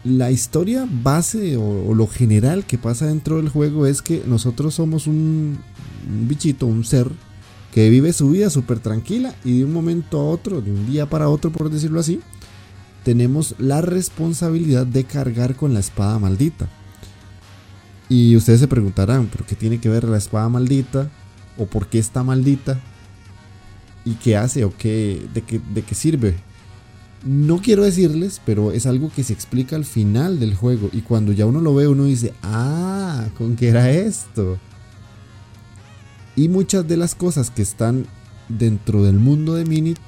La 0.05 0.33
historia 0.33 0.88
base 0.91 1.57
o, 1.57 1.95
lo 1.95 2.09
general 2.09 2.65
que 2.65 2.77
pasa 2.77 3.07
dentro 3.07 3.37
del 3.37 3.49
juego 3.49 3.87
es 3.87 4.03
que 4.03 4.23
nosotros 4.27 4.75
somos 4.75 5.07
un, 5.07 5.59
bichito, 6.27 6.67
un 6.67 6.85
ser 6.85 7.09
que 7.73 7.88
vive 7.88 8.12
su 8.12 8.31
vida 8.31 8.51
súper 8.51 8.81
tranquila 8.81 9.35
y 9.45 9.59
de 9.59 9.65
un 9.65 9.73
momento 9.73 10.21
a 10.21 10.25
otro, 10.25 10.61
de 10.61 10.73
un 10.73 10.87
día 10.91 11.07
para 11.09 11.29
otro 11.29 11.53
por 11.53 11.71
decirlo 11.71 12.01
así, 12.01 12.21
tenemos 13.05 13.55
la 13.59 13.81
responsabilidad 13.81 14.87
de 14.87 15.05
cargar 15.05 15.55
con 15.55 15.73
la 15.73 15.81
espada 15.81 16.19
maldita. 16.19 16.69
Y 18.09 18.37
ustedes 18.37 18.61
se 18.61 18.69
preguntarán, 18.69 19.29
¿pero 19.31 19.47
qué 19.47 19.55
tiene 19.55 19.79
que 19.79 19.88
ver 19.88 20.05
la 20.05 20.19
espada 20.19 20.49
maldita? 20.49 21.11
¿O 21.57 21.67
por 21.67 21.87
qué 21.87 21.99
está 21.99 22.23
maldita? 22.23 22.81
¿Y 24.05 24.15
qué 24.15 24.37
hace? 24.37 24.65
¿O 24.65 24.77
qué, 24.77 25.27
de, 25.33 25.43
qué, 25.43 25.61
de 25.73 25.83
qué 25.83 25.95
sirve? 25.95 26.37
No 27.24 27.58
quiero 27.58 27.85
decirles, 27.85 28.40
pero 28.44 28.72
es 28.72 28.87
algo 28.87 29.11
que 29.14 29.22
se 29.22 29.32
explica 29.32 29.76
al 29.76 29.85
final 29.85 30.40
del 30.40 30.54
juego. 30.54 30.90
Y 30.92 31.02
cuando 31.02 31.32
ya 31.32 31.46
uno 31.46 31.61
lo 31.61 31.74
ve, 31.74 31.87
uno 31.87 32.04
dice, 32.04 32.32
ah, 32.42 33.28
¿con 33.38 33.54
qué 33.54 33.68
era 33.68 33.90
esto? 33.90 34.58
Y 36.35 36.48
muchas 36.48 36.87
de 36.88 36.96
las 36.96 37.14
cosas 37.14 37.50
que 37.50 37.62
están 37.62 38.06
dentro 38.48 39.04
del 39.04 39.18
mundo 39.18 39.54
de 39.54 39.64
Minit 39.64 39.98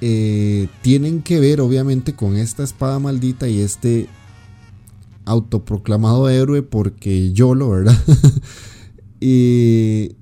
eh, 0.00 0.68
tienen 0.82 1.22
que 1.22 1.38
ver 1.40 1.60
obviamente 1.60 2.14
con 2.14 2.36
esta 2.36 2.64
espada 2.64 2.98
maldita 2.98 3.48
y 3.48 3.60
este 3.60 4.08
autoproclamado 5.26 6.28
héroe 6.28 6.62
porque 6.62 7.32
yo 7.32 7.54
lo, 7.54 7.70
¿verdad? 7.70 7.98
y 9.20 10.16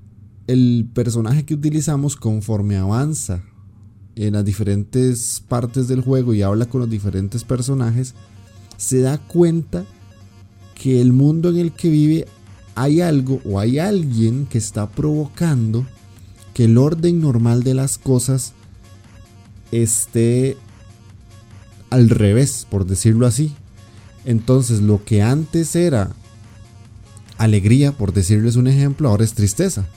el 0.47 0.89
personaje 0.93 1.45
que 1.45 1.53
utilizamos 1.53 2.15
conforme 2.15 2.77
avanza 2.77 3.41
en 4.27 4.33
las 4.33 4.45
diferentes 4.45 5.41
partes 5.47 5.87
del 5.87 6.01
juego 6.01 6.33
y 6.33 6.41
habla 6.41 6.65
con 6.65 6.81
los 6.81 6.89
diferentes 6.89 7.43
personajes, 7.43 8.15
se 8.77 8.99
da 8.99 9.17
cuenta 9.17 9.85
que 10.75 11.01
el 11.01 11.13
mundo 11.13 11.49
en 11.49 11.57
el 11.57 11.71
que 11.71 11.89
vive 11.89 12.27
hay 12.75 13.01
algo 13.01 13.41
o 13.45 13.59
hay 13.59 13.79
alguien 13.79 14.45
que 14.45 14.57
está 14.57 14.89
provocando 14.89 15.85
que 16.53 16.65
el 16.65 16.77
orden 16.77 17.21
normal 17.21 17.63
de 17.63 17.73
las 17.73 17.97
cosas 17.97 18.53
esté 19.71 20.57
al 21.89 22.09
revés, 22.09 22.67
por 22.69 22.85
decirlo 22.85 23.27
así. 23.27 23.53
Entonces 24.25 24.81
lo 24.81 25.03
que 25.03 25.21
antes 25.21 25.75
era 25.75 26.11
alegría, 27.37 27.93
por 27.93 28.13
decirles 28.13 28.55
un 28.57 28.67
ejemplo, 28.67 29.09
ahora 29.09 29.23
es 29.23 29.33
tristeza. 29.33 29.87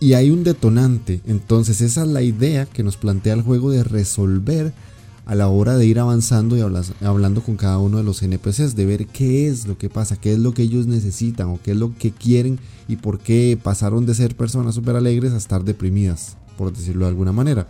Y 0.00 0.12
hay 0.14 0.30
un 0.30 0.44
detonante. 0.44 1.20
Entonces 1.26 1.80
esa 1.80 2.02
es 2.02 2.08
la 2.08 2.22
idea 2.22 2.66
que 2.66 2.82
nos 2.82 2.96
plantea 2.96 3.34
el 3.34 3.42
juego 3.42 3.70
de 3.70 3.84
resolver 3.84 4.72
a 5.26 5.34
la 5.34 5.48
hora 5.48 5.76
de 5.76 5.84
ir 5.84 5.98
avanzando 5.98 6.56
y 6.56 6.62
hablando 7.04 7.42
con 7.42 7.56
cada 7.56 7.78
uno 7.78 7.98
de 7.98 8.02
los 8.02 8.22
NPCs, 8.22 8.74
de 8.74 8.86
ver 8.86 9.06
qué 9.06 9.48
es 9.48 9.66
lo 9.66 9.76
que 9.76 9.90
pasa, 9.90 10.16
qué 10.16 10.32
es 10.32 10.38
lo 10.38 10.54
que 10.54 10.62
ellos 10.62 10.86
necesitan 10.86 11.48
o 11.48 11.60
qué 11.62 11.72
es 11.72 11.76
lo 11.76 11.94
que 11.94 12.12
quieren 12.12 12.58
y 12.88 12.96
por 12.96 13.18
qué 13.18 13.58
pasaron 13.62 14.06
de 14.06 14.14
ser 14.14 14.34
personas 14.34 14.74
súper 14.74 14.96
alegres 14.96 15.34
a 15.34 15.36
estar 15.36 15.64
deprimidas, 15.64 16.38
por 16.56 16.72
decirlo 16.72 17.04
de 17.04 17.10
alguna 17.10 17.32
manera. 17.32 17.68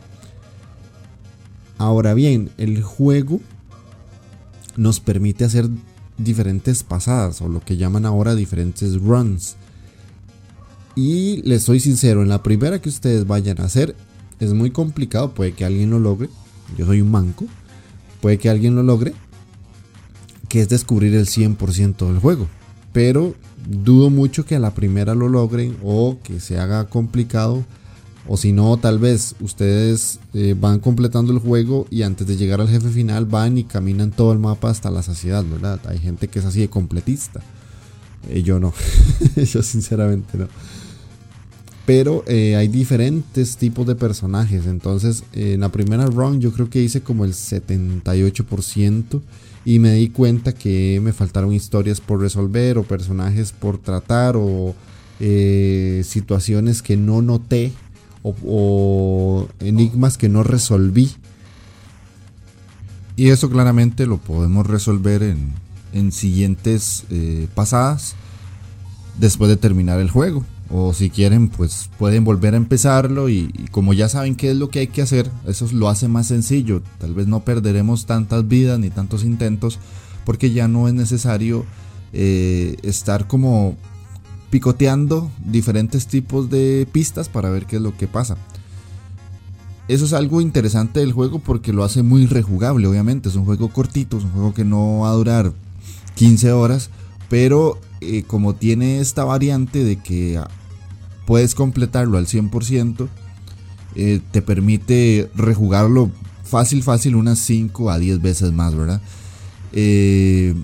Ahora 1.79 2.15
bien, 2.15 2.51
el 2.59 2.81
juego 2.83 3.41
nos 4.77 5.01
permite 5.01 5.45
hacer 5.45 5.69
diferentes 6.17 6.85
pasadas 6.85 7.43
o 7.43 7.49
lo 7.49 7.59
que 7.59 7.77
llaman 7.77 8.07
ahora 8.07 8.37
diferentes 8.37 9.01
runs. 9.01 9.57
Y 11.01 11.43
les 11.43 11.63
soy 11.63 11.79
sincero, 11.79 12.23
en 12.23 12.29
la 12.29 12.43
primera 12.43 12.81
que 12.81 12.89
ustedes 12.89 13.25
vayan 13.25 13.61
a 13.61 13.67
hacer 13.67 13.95
es 14.41 14.53
muy 14.53 14.73
complicado, 14.73 15.33
puede 15.33 15.53
que 15.53 15.65
alguien 15.65 15.91
lo 15.91 16.01
logre, 16.01 16.29
yo 16.77 16.87
soy 16.87 17.01
un 17.01 17.13
manco, 17.13 17.47
puede 18.21 18.39
que 18.39 18.51
alguien 18.51 18.75
lo 18.75 18.83
logre, 18.83 19.15
que 20.49 20.61
es 20.61 20.69
descubrir 20.69 21.15
el 21.15 21.27
100% 21.27 22.05
del 22.05 22.19
juego. 22.19 22.49
Pero 22.93 23.37
dudo 23.65 24.11
mucho 24.11 24.45
que 24.45 24.57
a 24.57 24.59
la 24.59 24.75
primera 24.75 25.15
lo 25.15 25.29
logren 25.29 25.77
o 25.85 26.19
que 26.25 26.41
se 26.41 26.59
haga 26.59 26.89
complicado. 26.89 27.65
O 28.27 28.37
si 28.37 28.53
no, 28.53 28.77
tal 28.77 28.99
vez 28.99 29.37
ustedes 29.39 30.19
eh, 30.35 30.57
van 30.61 30.81
completando 30.81 31.33
el 31.33 31.39
juego 31.39 31.87
y 31.91 32.03
antes 32.03 32.27
de 32.27 32.37
llegar 32.37 32.61
al 32.61 32.69
jefe 32.69 32.89
final 32.89 33.25
van 33.25 33.57
y 33.57 33.63
caminan 33.63 34.11
todo 34.11 34.33
el 34.33 34.41
mapa 34.41 34.69
hasta 34.69 34.91
la 34.91 35.05
saciedad, 35.05 35.45
¿verdad? 35.49 35.79
Hay 35.87 35.99
gente 35.99 36.27
que 36.27 36.41
es 36.41 36.45
así 36.45 36.59
de 36.59 36.69
completista. 36.69 37.41
Eh, 38.29 38.43
yo 38.43 38.59
no. 38.59 38.75
yo 39.37 39.63
sinceramente 39.63 40.37
no 40.37 40.49
pero 41.89 42.23
eh, 42.27 42.55
hay 42.55 42.69
diferentes 42.69 43.57
tipos 43.57 43.87
de 43.87 43.95
personajes. 43.95 44.67
Entonces, 44.67 45.25
en 45.33 45.61
la 45.61 45.71
primera 45.71 46.05
run 46.05 46.39
yo 46.39 46.53
creo 46.53 46.69
que 46.69 46.83
hice 46.83 47.01
como 47.01 47.25
el 47.25 47.33
78% 47.33 49.23
y 49.65 49.79
me 49.79 49.95
di 49.95 50.11
cuenta 50.11 50.53
que 50.53 51.01
me 51.03 51.15
faltaron 51.15 51.55
historias 51.55 52.03
por 52.03 52.21
resolver 52.21 52.77
o 52.77 52.83
personajes 52.83 53.53
por 53.53 53.79
tratar 53.79 54.37
o 54.37 54.75
eh, 55.19 56.03
situaciones 56.05 56.83
que 56.83 56.99
no 56.99 57.23
noté 57.23 57.73
o, 58.23 59.49
enigmas 59.61 60.19
que 60.19 60.29
no 60.29 60.43
resolví. 60.43 61.11
Y 63.17 63.31
eso 63.31 63.49
claramente 63.49 64.05
lo 64.05 64.19
podemos 64.19 64.67
resolver 64.67 65.23
en, 65.23 66.13
siguientes 66.13 67.05
eh, 67.09 67.49
pasadas 67.55 68.15
después 69.19 69.49
de 69.49 69.57
terminar 69.57 70.01
el 70.01 70.11
juego 70.11 70.45
o 70.71 70.93
si 70.93 71.11
quieren 71.11 71.49
pues 71.49 71.89
pueden 71.99 72.25
volver 72.25 72.55
a 72.55 72.59
empezarlo 72.59 73.29
y, 73.29 73.49
como 73.71 73.95
ya 73.95 74.09
saben 74.09 74.37
qué 74.37 74.51
es 74.51 74.57
lo 74.57 74.69
que 74.69 74.81
hay 74.81 74.87
que 74.89 75.03
hacer, 75.03 75.31
eso 75.47 75.69
lo 75.73 75.89
hace 75.89 76.09
más 76.09 76.27
sencillo, 76.27 76.83
tal 76.99 77.15
vez 77.15 77.27
no 77.27 77.41
perderemos 77.41 78.07
tantas 78.07 78.47
vidas 78.47 78.79
ni 78.79 78.91
tantos 78.91 79.25
intentos 79.25 79.79
porque 80.25 80.51
ya 80.51 80.69
no 80.69 80.89
es 80.89 80.95
necesario 80.95 81.65
eh, 82.13 82.77
estar 82.83 83.27
como 83.27 83.77
picoteando 84.51 85.31
diferentes 85.45 86.07
tipos 86.07 86.51
de 86.51 86.87
pistas 86.91 87.29
para 87.29 87.51
ver 87.51 87.67
qué 87.67 87.77
es 87.77 87.83
lo 87.83 87.97
que 87.97 88.09
pasa. 88.09 88.37
Eso 89.89 90.05
es 90.05 90.13
algo 90.13 90.43
interesante 90.43 91.01
del 91.01 91.13
juego 91.13 91.39
porque 91.39 91.73
lo 91.73 91.83
hace 91.83 92.03
muy 92.03 92.27
rejugable, 92.27 92.87
obviamente. 92.87 93.31
Es 93.31 93.37
un 93.37 93.47
juego 93.47 93.69
cortito, 93.69 94.19
es 94.19 94.25
un 94.25 94.33
juego 94.33 94.53
que 94.53 94.65
no 94.65 95.01
va 95.01 95.11
a 95.11 95.15
durar 95.15 95.53
15 96.15 96.53
horas, 96.53 96.91
pero 97.31 97.79
eh, 98.01 98.23
como 98.27 98.55
tiene 98.55 99.01
esta 99.01 99.25
variante 99.25 99.83
de 99.83 99.97
que 99.97 100.41
puedes 101.27 101.55
completarlo 101.55 102.17
al 102.17 102.27
100%, 102.27 103.09
eh, 103.97 104.21
te 104.31 104.41
permite 104.41 105.29
rejugarlo 105.35 106.11
fácil, 106.45 106.83
fácil 106.83 107.17
unas 107.17 107.41
5 107.41 107.91
a 107.91 107.99
10 107.99 108.23
veces 108.23 108.53
más, 108.53 108.77
¿verdad? 108.77 109.03
Eh, 109.73 110.55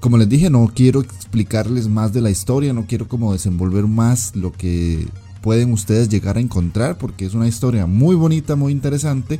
como 0.00 0.18
les 0.18 0.28
dije, 0.28 0.50
no 0.50 0.72
quiero 0.74 1.00
explicarles 1.00 1.86
más 1.86 2.12
de 2.12 2.20
la 2.20 2.30
historia, 2.30 2.72
no 2.72 2.86
quiero 2.86 3.06
como 3.06 3.32
desenvolver 3.32 3.86
más 3.86 4.34
lo 4.34 4.50
que 4.50 5.06
pueden 5.40 5.72
ustedes 5.72 6.08
llegar 6.08 6.36
a 6.36 6.40
encontrar, 6.40 6.98
porque 6.98 7.24
es 7.24 7.34
una 7.34 7.46
historia 7.46 7.86
muy 7.86 8.16
bonita, 8.16 8.56
muy 8.56 8.72
interesante, 8.72 9.38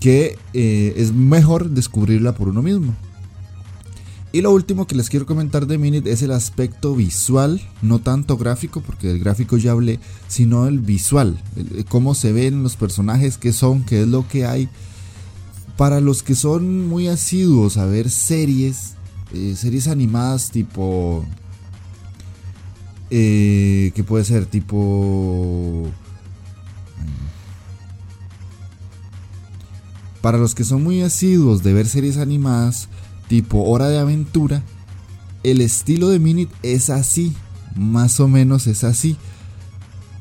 que 0.00 0.38
es 0.54 1.12
mejor 1.12 1.70
descubrirla 1.70 2.34
por 2.34 2.48
uno 2.48 2.62
mismo. 2.62 2.94
Y 4.30 4.42
lo 4.42 4.52
último 4.52 4.86
que 4.86 4.94
les 4.94 5.08
quiero 5.08 5.24
comentar 5.24 5.66
de 5.66 5.78
Minute 5.78 6.12
es 6.12 6.20
el 6.20 6.32
aspecto 6.32 6.94
visual, 6.94 7.62
no 7.80 7.98
tanto 7.98 8.36
gráfico, 8.36 8.82
porque 8.82 9.08
del 9.08 9.20
gráfico 9.20 9.56
ya 9.56 9.72
hablé, 9.72 10.00
sino 10.28 10.66
el 10.66 10.80
visual, 10.80 11.42
cómo 11.88 12.14
se 12.14 12.32
ven 12.32 12.62
los 12.62 12.76
personajes, 12.76 13.38
qué 13.38 13.54
son, 13.54 13.84
qué 13.84 14.02
es 14.02 14.08
lo 14.08 14.28
que 14.28 14.44
hay. 14.44 14.68
Para 15.78 16.00
los 16.00 16.22
que 16.22 16.34
son 16.34 16.88
muy 16.88 17.08
asiduos 17.08 17.78
a 17.78 17.86
ver 17.86 18.10
series, 18.10 18.94
eh, 19.32 19.54
series 19.56 19.88
animadas 19.88 20.50
tipo... 20.50 21.24
Eh, 23.10 23.92
¿Qué 23.94 24.04
puede 24.04 24.24
ser? 24.24 24.44
Tipo... 24.44 25.88
Para 30.20 30.36
los 30.36 30.54
que 30.54 30.64
son 30.64 30.82
muy 30.82 31.00
asiduos 31.00 31.62
de 31.62 31.72
ver 31.72 31.86
series 31.86 32.18
animadas, 32.18 32.88
tipo 33.28 33.62
Hora 33.62 33.88
de 33.88 33.98
Aventura, 33.98 34.62
el 35.42 35.60
estilo 35.60 36.08
de 36.08 36.18
Minute 36.18 36.54
es 36.62 36.90
así, 36.90 37.34
más 37.76 38.20
o 38.20 38.28
menos 38.28 38.66
es 38.66 38.84
así. 38.84 39.16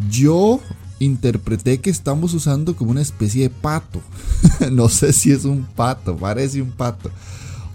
Yo 0.10 0.60
interpreté 1.00 1.80
que 1.80 1.89
estamos 1.89 2.34
usando 2.34 2.76
como 2.76 2.91
una 2.91 3.02
especie 3.02 3.43
de 3.43 3.50
pato. 3.50 4.02
no 4.72 4.89
sé 4.89 5.13
si 5.13 5.32
es 5.32 5.46
un 5.46 5.65
pato, 5.76 6.15
parece 6.17 6.62
un 6.62 6.72
pato. 6.72 7.10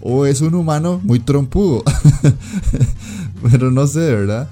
o 0.01 0.25
es 0.25 0.41
un 0.41 0.53
humano 0.53 1.01
muy 1.03 1.19
trompudo. 1.19 1.83
Pero 3.51 3.71
no 3.71 3.87
sé, 3.87 3.99
¿verdad? 3.99 4.49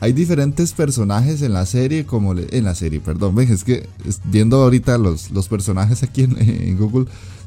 Hay 0.00 0.12
diferentes 0.12 0.72
personajes 0.72 1.42
en 1.42 1.52
la 1.52 1.64
serie, 1.64 2.04
como 2.06 2.34
en 2.36 2.64
la 2.64 2.74
serie, 2.74 2.98
perdón, 2.98 3.38
es 3.38 3.62
que 3.62 3.88
viendo 4.24 4.60
ahorita 4.60 4.98
los, 4.98 5.30
los 5.30 5.46
personajes 5.46 6.02
aquí 6.02 6.22
en, 6.24 6.76
Google 6.76 7.06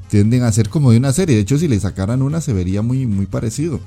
tienden 0.09 0.43
a 0.43 0.51
ser 0.51 0.69
como 0.69 0.91
de 0.91 0.97
una 0.97 1.13
serie. 1.13 1.35
De 1.35 1.41
hecho, 1.41 1.57
si 1.57 1.67
le 1.67 1.79
sacaran 1.79 2.21
una 2.21 2.41
se 2.41 2.53
vería 2.53 2.81
muy, 2.81 3.05
muy 3.05 3.25
parecido. 3.25 3.79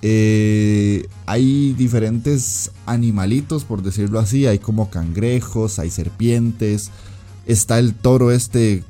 Eh, 0.00 1.08
hay 1.26 1.72
diferentes 1.72 2.70
animalitos, 2.86 3.64
por 3.64 3.82
decirlo 3.82 4.18
así. 4.18 4.46
Hay 4.46 4.58
como 4.58 4.90
cangrejos, 4.90 5.78
hay 5.78 5.90
serpientes. 5.90 6.90
Está 7.46 7.78
el 7.78 7.94
toro 7.94 8.30
este 8.30 8.84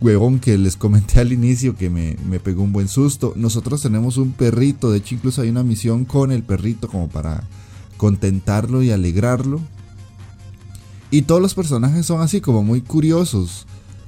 huevón 0.00 0.40
que 0.40 0.58
les 0.58 0.76
comenté 0.76 1.20
al 1.20 1.32
inicio 1.32 1.74
que 1.74 1.88
me, 1.88 2.16
me, 2.28 2.40
pegó 2.40 2.62
un 2.62 2.72
buen 2.72 2.88
susto. 2.88 3.32
Nosotros 3.36 3.82
tenemos 3.82 4.18
un 4.18 4.32
perrito, 4.32 4.90
de 4.90 4.98
hecho 4.98 5.14
incluso 5.14 5.42
hay 5.42 5.48
una 5.48 5.62
misión 5.62 6.04
con 6.04 6.32
el 6.32 6.42
perrito 6.42 6.88
como 6.88 7.08
para 7.08 7.44
contentarlo 7.96 8.82
y 8.82 8.90
alegrarlo. 8.90 9.60
Y 11.10 11.22
todos 11.22 11.40
los 11.40 11.54
personajes 11.54 12.04
son 12.04 12.20
así 12.20 12.40
como 12.40 12.62
muy 12.62 12.82
curiosos, 12.82 13.66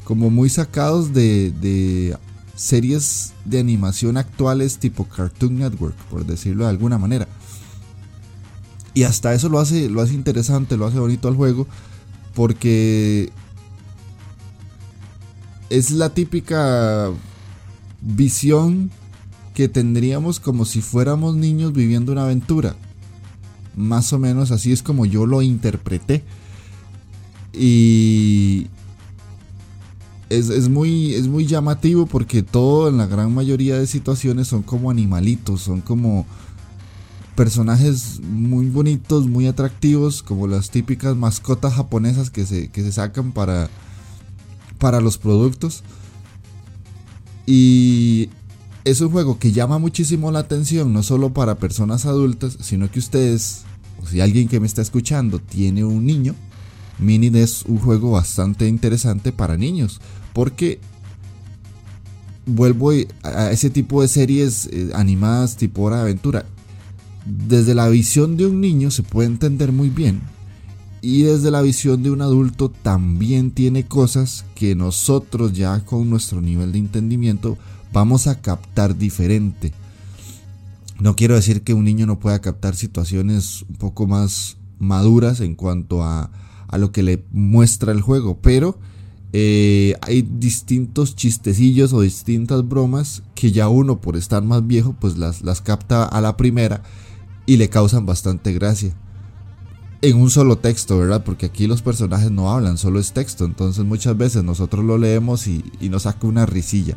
como 0.09 0.31
muy 0.31 0.49
sacados 0.49 1.12
de, 1.12 1.51
de 1.51 2.16
series 2.57 3.35
de 3.44 3.59
animación 3.59 4.16
actuales 4.16 4.79
tipo 4.79 5.05
Cartoon 5.05 5.59
Network, 5.59 5.94
por 6.09 6.25
decirlo 6.25 6.64
de 6.64 6.71
alguna 6.71 6.97
manera. 6.97 7.29
Y 8.94 9.03
hasta 9.03 9.35
eso 9.35 9.51
lo 9.51 9.59
hace, 9.61 9.90
lo 9.90 10.01
hace 10.01 10.14
interesante, 10.14 10.79
lo 10.79 10.87
hace 10.87 10.99
bonito 10.99 11.29
al 11.29 11.37
juego, 11.37 11.66
porque 12.35 13.31
es 15.68 15.90
la 15.90 16.09
típica 16.14 17.11
visión 18.01 18.90
que 19.53 19.68
tendríamos 19.68 20.40
como 20.40 20.64
si 20.64 20.81
fuéramos 20.81 21.37
niños 21.37 21.75
viviendo 21.75 22.12
una 22.12 22.23
aventura. 22.23 22.77
Más 23.77 24.14
o 24.14 24.18
menos 24.18 24.53
así 24.53 24.73
es 24.73 24.83
como 24.83 25.05
yo 25.05 25.27
lo 25.27 25.42
interpreté. 25.42 26.25
Y 27.53 28.68
es, 30.30 30.68
muy, 30.68 31.14
es 31.14 31.28
muy 31.28 31.46
llamativo 31.46 32.06
porque 32.06 32.42
todo 32.42 32.88
en 32.88 32.98
la 32.98 33.06
gran 33.06 33.32
mayoría 33.32 33.78
de 33.78 33.86
situaciones 33.86 34.48
son 34.48 34.62
como 34.62 34.90
animalitos, 34.90 35.62
son 35.62 35.80
como 35.80 36.26
personajes 37.34 38.20
muy 38.20 38.66
bonitos, 38.66 39.26
muy 39.26 39.46
atractivos, 39.46 40.22
como 40.22 40.46
las 40.46 40.70
típicas 40.70 41.16
mascotas 41.16 41.74
japonesas 41.74 42.30
que 42.30 42.44
se, 42.44 42.68
que 42.68 42.82
se 42.82 42.92
sacan 42.92 43.32
para, 43.32 43.70
para 44.78 45.00
los 45.00 45.18
productos. 45.18 45.82
Y 47.46 48.28
es 48.84 49.00
un 49.00 49.10
juego 49.10 49.38
que 49.38 49.52
llama 49.52 49.78
muchísimo 49.78 50.30
la 50.30 50.40
atención, 50.40 50.92
no 50.92 51.02
solo 51.02 51.32
para 51.32 51.58
personas 51.58 52.06
adultas, 52.06 52.58
sino 52.60 52.90
que 52.90 52.98
ustedes, 52.98 53.62
o 54.02 54.06
si 54.06 54.20
alguien 54.20 54.48
que 54.48 54.60
me 54.60 54.66
está 54.66 54.82
escuchando 54.82 55.38
tiene 55.38 55.84
un 55.84 56.04
niño, 56.04 56.34
Mini 56.98 57.30
es 57.38 57.62
un 57.62 57.78
juego 57.78 58.10
bastante 58.10 58.66
interesante 58.66 59.30
para 59.30 59.56
niños, 59.56 60.00
porque 60.38 60.79
vuelvo 62.46 62.92
a 63.24 63.51
ese 63.51 63.70
tipo 63.70 64.03
de 64.03 64.07
series 64.07 64.66
eh, 64.66 64.92
animadas 64.94 65.57
tipo 65.57 65.83
hora 65.83 65.96
de 65.96 66.03
aventura. 66.03 66.46
Desde 67.27 67.74
la 67.74 67.88
visión 67.88 68.37
de 68.37 68.46
un 68.46 68.61
niño 68.61 68.92
se 68.92 69.03
puede 69.03 69.27
entender 69.27 69.72
muy 69.72 69.90
bien 69.90 70.20
y 71.03 71.22
desde 71.22 71.51
la 71.51 71.61
visión 71.61 72.05
de 72.05 72.12
un 72.12 72.22
adulto 72.22 72.70
también 72.70 73.51
tiene 73.51 73.87
cosas 73.87 74.44
que 74.55 74.77
nosotros 74.77 75.55
ya 75.55 75.85
con 75.85 76.09
nuestro 76.09 76.40
nivel 76.40 76.70
de 76.70 76.79
entendimiento 76.79 77.59
vamos 77.92 78.29
a 78.29 78.40
captar 78.40 78.96
diferente. 78.96 79.72
No 81.01 81.16
quiero 81.16 81.35
decir 81.35 81.64
que 81.64 81.74
un 81.74 81.85
niño 81.85 82.07
no 82.07 82.20
pueda 82.20 82.40
captar 82.40 82.77
situaciones 82.77 83.64
un 83.68 83.74
poco 83.74 84.07
más 84.07 84.57
maduras 84.79 85.40
en 85.40 85.57
cuanto 85.57 86.05
a, 86.05 86.31
a 86.68 86.79
lo 86.79 86.92
que 86.92 87.03
le 87.03 87.24
muestra 87.33 87.90
el 87.90 88.03
juego, 88.03 88.38
pero 88.40 88.79
eh, 89.32 89.94
hay 90.02 90.22
distintos 90.22 91.14
chistecillos 91.16 91.92
o 91.92 92.00
distintas 92.00 92.66
bromas 92.66 93.22
que 93.34 93.52
ya 93.52 93.68
uno 93.68 94.00
por 94.00 94.16
estar 94.16 94.42
más 94.42 94.66
viejo 94.66 94.94
pues 94.98 95.18
las, 95.18 95.42
las 95.42 95.60
capta 95.60 96.04
a 96.04 96.20
la 96.20 96.36
primera 96.36 96.82
y 97.46 97.56
le 97.56 97.68
causan 97.68 98.06
bastante 98.06 98.52
gracia 98.52 98.94
en 100.02 100.16
un 100.16 100.30
solo 100.30 100.58
texto, 100.58 100.98
¿verdad? 100.98 101.24
Porque 101.24 101.46
aquí 101.46 101.66
los 101.66 101.82
personajes 101.82 102.30
no 102.30 102.50
hablan, 102.50 102.78
solo 102.78 103.00
es 103.00 103.12
texto. 103.12 103.44
Entonces 103.44 103.84
muchas 103.84 104.16
veces 104.16 104.44
nosotros 104.44 104.84
lo 104.84 104.98
leemos 104.98 105.46
y, 105.46 105.64
nos 105.88 106.02
saca 106.02 106.26
una 106.26 106.46
risilla. 106.46 106.96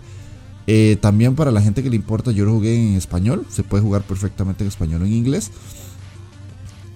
Eh, 0.68 0.98
también 1.02 1.36
para 1.36 1.52
la 1.52 1.62
gente 1.62 1.82
que 1.82 1.90
le 1.90 1.96
importa, 1.96 2.32
yo 2.32 2.46
lo 2.46 2.54
jugué 2.54 2.76
en 2.76 2.96
español. 2.96 3.46
Se 3.50 3.64
puede 3.64 3.84
jugar 3.84 4.04
perfectamente 4.04 4.64
en 4.64 4.68
español 4.68 5.02
o 5.02 5.06
en 5.06 5.14
inglés. 5.14 5.52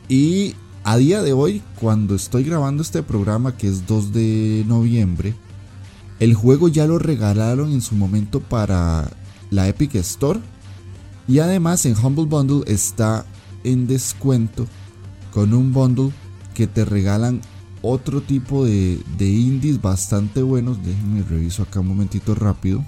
Y 0.08 0.56
a 0.86 0.98
día 0.98 1.24
de 1.24 1.34
hoy, 1.34 1.64
cuando 1.80 2.14
estoy 2.14 2.44
grabando 2.44 2.84
este 2.84 3.02
programa, 3.02 3.58
que 3.58 3.68
es 3.68 3.88
2 3.88 4.14
de 4.14 4.64
noviembre, 4.68 5.34
el 6.20 6.36
juego 6.36 6.68
ya 6.68 6.86
lo 6.86 7.00
regalaron 7.00 7.72
en 7.72 7.82
su 7.82 7.96
momento 7.96 8.40
para 8.40 9.10
la 9.50 9.68
Epic 9.68 9.96
Store. 9.96 10.40
Y 11.28 11.40
además 11.40 11.88
en 11.88 11.98
Humble 11.98 12.26
Bundle 12.26 12.72
está 12.72 13.26
en 13.64 13.88
descuento 13.88 14.68
con 15.34 15.56
un 15.56 15.74
bundle 15.74 16.12
que 16.54 16.68
te 16.68 16.86
regalan 16.86 17.42
otro 17.82 18.22
tipo 18.22 18.64
de, 18.64 19.02
indies 19.20 19.82
bastante 19.82 20.44
buenos. 20.44 20.78
Déjenme 20.86 21.24
reviso 21.24 21.64
acá 21.64 21.80
un 21.80 21.88
momentito 21.88 22.36
rápido. 22.36 22.86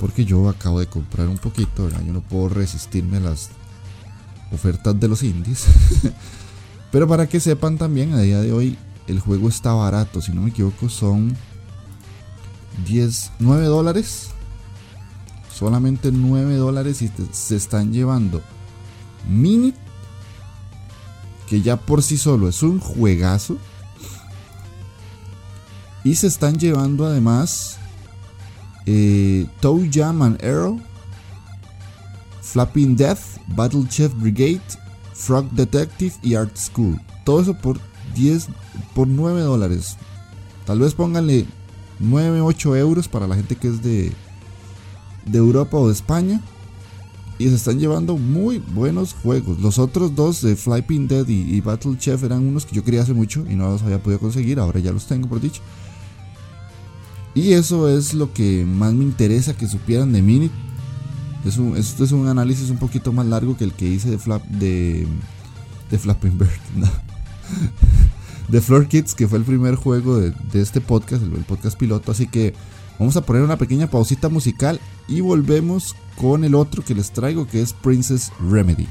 Porque 0.00 0.24
yo 0.24 0.48
acabo 0.48 0.80
de 0.80 0.86
comprar 0.86 1.28
un 1.28 1.38
poquito, 1.38 1.90
Yo 1.90 2.12
no 2.14 2.22
puedo 2.22 2.48
resistirme 2.48 3.18
a 3.18 3.20
las 3.20 3.50
ofertas 4.50 4.98
de 4.98 5.06
los 5.06 5.22
indies. 5.22 5.66
Pero 6.94 7.08
para 7.08 7.28
que 7.28 7.40
sepan 7.40 7.76
también, 7.76 8.14
a 8.14 8.20
día 8.20 8.40
de 8.40 8.52
hoy 8.52 8.78
el 9.08 9.18
juego 9.18 9.48
está 9.48 9.72
barato. 9.72 10.22
Si 10.22 10.30
no 10.30 10.42
me 10.42 10.50
equivoco, 10.50 10.88
son 10.88 11.36
10, 12.86 13.32
9 13.40 13.64
dólares. 13.64 14.28
Solamente 15.52 16.12
9 16.12 16.54
dólares 16.54 17.02
y 17.02 17.10
se 17.32 17.56
están 17.56 17.92
llevando 17.92 18.42
Mini 19.28 19.74
que 21.48 21.62
ya 21.62 21.76
por 21.76 22.00
sí 22.00 22.16
solo 22.16 22.48
es 22.48 22.62
un 22.62 22.78
juegazo. 22.78 23.58
Y 26.04 26.14
se 26.14 26.28
están 26.28 26.60
llevando 26.60 27.06
además 27.06 27.78
eh, 28.86 29.48
Toe 29.58 29.90
Jam 29.92 30.22
and 30.22 30.44
Arrow, 30.44 30.80
Flapping 32.40 32.94
Death, 32.94 33.40
Battle 33.48 33.84
Chef 33.88 34.14
Brigade, 34.14 34.83
Frog 35.14 35.50
Detective 35.52 36.14
y 36.22 36.34
Art 36.34 36.56
School. 36.56 37.00
Todo 37.24 37.40
eso 37.40 37.54
por 37.54 37.80
10, 38.14 38.48
por 38.94 39.08
9 39.08 39.40
dólares. 39.40 39.96
Tal 40.66 40.80
vez 40.80 40.94
pónganle 40.94 41.46
9, 42.00 42.40
8 42.40 42.76
euros 42.76 43.08
para 43.08 43.26
la 43.26 43.36
gente 43.36 43.56
que 43.56 43.68
es 43.68 43.82
de, 43.82 44.12
de 45.26 45.38
Europa 45.38 45.76
o 45.76 45.86
de 45.86 45.94
España 45.94 46.40
y 47.38 47.48
se 47.48 47.54
están 47.54 47.78
llevando 47.78 48.16
muy 48.16 48.58
buenos 48.58 49.12
juegos. 49.12 49.58
Los 49.60 49.78
otros 49.78 50.14
dos 50.14 50.40
de 50.42 50.56
Flyping 50.56 51.08
Dead 51.08 51.26
y, 51.28 51.60
Battle 51.60 51.96
Chef 51.98 52.22
eran 52.22 52.46
unos 52.46 52.64
que 52.64 52.76
yo 52.76 52.84
quería 52.84 53.02
hace 53.02 53.12
mucho 53.12 53.44
y 53.48 53.54
no 53.54 53.70
los 53.70 53.82
había 53.82 54.02
podido 54.02 54.20
conseguir, 54.20 54.60
ahora 54.60 54.80
ya 54.80 54.92
los 54.92 55.06
tengo 55.06 55.28
por 55.28 55.40
dicho. 55.40 55.60
Y 57.34 57.52
eso 57.54 57.88
es 57.88 58.14
lo 58.14 58.32
que 58.32 58.64
más 58.64 58.92
me 58.92 59.02
interesa 59.02 59.56
que 59.56 59.66
supieran 59.66 60.12
de 60.12 60.22
Mini. 60.22 60.50
Es 61.44 61.58
un, 61.58 61.76
esto 61.76 62.04
es 62.04 62.12
un 62.12 62.26
análisis 62.28 62.70
un 62.70 62.78
poquito 62.78 63.12
más 63.12 63.26
largo 63.26 63.56
que 63.56 63.64
el 63.64 63.72
que 63.72 63.86
hice 63.86 64.10
de 64.10 64.18
Flap 64.18 64.42
de, 64.46 65.06
de 65.90 65.98
Flapping 65.98 66.38
Bird. 66.38 66.50
de 68.48 68.60
Floor 68.60 68.88
Kids, 68.88 69.14
que 69.14 69.28
fue 69.28 69.38
el 69.38 69.44
primer 69.44 69.74
juego 69.74 70.18
de, 70.18 70.32
este 70.54 70.80
podcast, 70.80 71.22
el 71.22 71.30
podcast 71.44 71.78
piloto. 71.78 72.12
Así 72.12 72.26
que 72.26 72.54
vamos 72.98 73.16
a 73.16 73.22
poner 73.22 73.42
una 73.42 73.58
pequeña 73.58 73.88
pausita 73.88 74.28
musical 74.28 74.80
y 75.08 75.20
volvemos 75.20 75.94
con 76.16 76.44
el 76.44 76.54
otro 76.54 76.84
que 76.84 76.94
les 76.94 77.10
traigo 77.10 77.46
que 77.46 77.62
es 77.62 77.72
Princess 77.72 78.32
Remedy. 78.50 78.88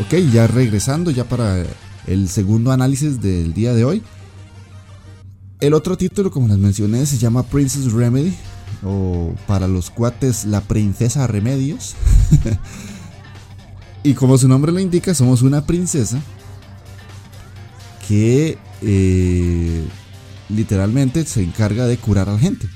Ok, 0.00 0.14
ya 0.32 0.46
regresando 0.46 1.10
ya 1.10 1.24
para 1.24 1.62
el 2.06 2.28
segundo 2.30 2.72
análisis 2.72 3.20
del 3.20 3.52
día 3.52 3.74
de 3.74 3.84
hoy. 3.84 4.02
El 5.60 5.74
otro 5.74 5.98
título, 5.98 6.30
como 6.30 6.48
les 6.48 6.56
mencioné, 6.56 7.04
se 7.04 7.18
llama 7.18 7.42
Princess 7.42 7.92
Remedy. 7.92 8.34
O 8.82 9.34
para 9.46 9.68
los 9.68 9.90
cuates, 9.90 10.46
la 10.46 10.62
princesa 10.62 11.26
Remedios. 11.26 11.96
y 14.02 14.14
como 14.14 14.38
su 14.38 14.48
nombre 14.48 14.72
lo 14.72 14.80
indica, 14.80 15.12
somos 15.12 15.42
una 15.42 15.66
princesa 15.66 16.18
que 18.08 18.56
eh, 18.80 19.84
literalmente 20.48 21.26
se 21.26 21.42
encarga 21.42 21.86
de 21.86 21.98
curar 21.98 22.30
a 22.30 22.32
la 22.32 22.38
gente. 22.38 22.70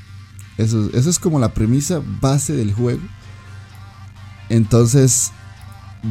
Eso, 0.59 0.91
eso 0.93 1.09
es 1.09 1.19
como 1.19 1.39
la 1.39 1.55
premisa 1.55 2.03
base 2.21 2.53
del 2.53 2.75
juego. 2.75 3.01
Entonces, 4.51 5.33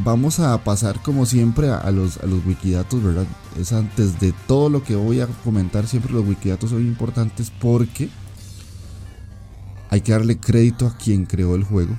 vamos 0.02 0.40
a 0.40 0.64
pasar 0.64 1.00
como 1.02 1.24
siempre 1.26 1.70
a, 1.70 1.90
los, 1.90 2.18
wikidatos, 2.46 3.02
¿verdad? 3.02 3.26
Es 3.58 3.72
antes 3.72 4.18
de 4.18 4.32
todo 4.46 4.68
lo 4.68 4.82
que 4.82 4.96
voy 4.96 5.20
a 5.20 5.26
comentar, 5.26 5.86
siempre 5.86 6.12
los 6.12 6.26
wikidatos 6.26 6.70
son 6.70 6.80
importantes 6.80 7.52
porque 7.60 8.08
hay 9.90 10.00
que 10.00 10.12
darle 10.12 10.38
crédito 10.38 10.86
a 10.86 10.96
quien 10.96 11.26
creó 11.26 11.54
el 11.54 11.62
juego. 11.62 11.96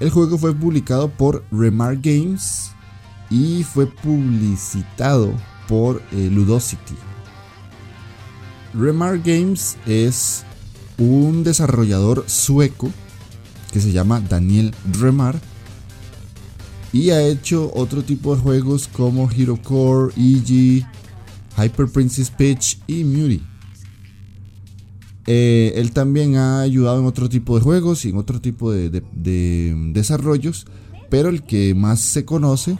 El 0.00 0.10
juego 0.10 0.38
fue 0.38 0.54
publicado 0.54 1.08
por 1.08 1.44
Remar 1.52 1.96
Games 2.00 2.72
y 3.30 3.62
fue 3.62 3.86
publicitado 3.86 5.32
por 5.68 6.02
eh, 6.10 6.28
Ludosity. 6.32 6.96
Remar 8.74 9.18
Games 9.18 9.76
es 9.86 10.44
un 10.98 11.44
desarrollador 11.44 12.24
sueco 12.26 12.90
que 13.72 13.80
se 13.80 13.92
llama 13.92 14.20
Daniel 14.20 14.74
Remar 14.98 15.40
y 16.94 17.10
ha 17.10 17.20
hecho 17.26 17.72
otro 17.74 18.04
tipo 18.04 18.36
de 18.36 18.40
juegos 18.40 18.86
como 18.86 19.28
Hero 19.28 19.58
Core, 19.60 20.14
EG, 20.16 20.86
Hyper 21.58 21.88
Princess 21.88 22.30
Peach 22.30 22.78
y 22.86 23.02
Muty. 23.02 23.42
Eh, 25.26 25.72
él 25.74 25.90
también 25.90 26.36
ha 26.36 26.60
ayudado 26.60 27.00
en 27.00 27.06
otro 27.06 27.28
tipo 27.28 27.56
de 27.56 27.64
juegos 27.64 28.04
y 28.04 28.10
en 28.10 28.16
otro 28.16 28.40
tipo 28.40 28.70
de, 28.70 29.02
desarrollos, 29.92 30.68
pero 31.10 31.30
el 31.30 31.42
que 31.42 31.74
más 31.74 31.98
se 31.98 32.24
conoce 32.24 32.78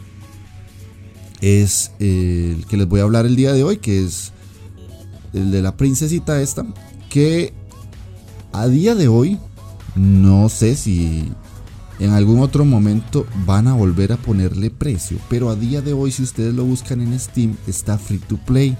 es 1.41 1.91
el 1.99 2.65
que 2.69 2.77
les 2.77 2.87
voy 2.87 3.01
a 3.01 3.03
hablar 3.03 3.25
el 3.25 3.35
día 3.35 3.51
de 3.51 3.65
hoy, 3.65 3.77
que 3.77 4.01
es 4.01 4.31
el 5.33 5.51
de 5.51 5.61
la 5.61 5.75
princesita 5.75 6.41
esta, 6.41 6.65
que 7.09 7.53
a 8.53 8.69
día 8.69 8.95
de 8.95 9.09
hoy 9.09 9.39
no 9.97 10.47
sé 10.47 10.77
si 10.77 11.33
en 11.99 12.11
algún 12.11 12.39
otro 12.39 12.65
momento 12.65 13.25
van 13.45 13.67
a 13.67 13.73
volver 13.73 14.11
a 14.11 14.17
ponerle 14.17 14.69
precio, 14.69 15.17
pero 15.29 15.49
a 15.49 15.55
día 15.55 15.81
de 15.81 15.93
hoy 15.93 16.11
si 16.11 16.23
ustedes 16.23 16.53
lo 16.53 16.65
buscan 16.65 17.01
en 17.01 17.17
Steam 17.19 17.55
está 17.67 17.97
free 17.97 18.19
to 18.19 18.37
play 18.37 18.77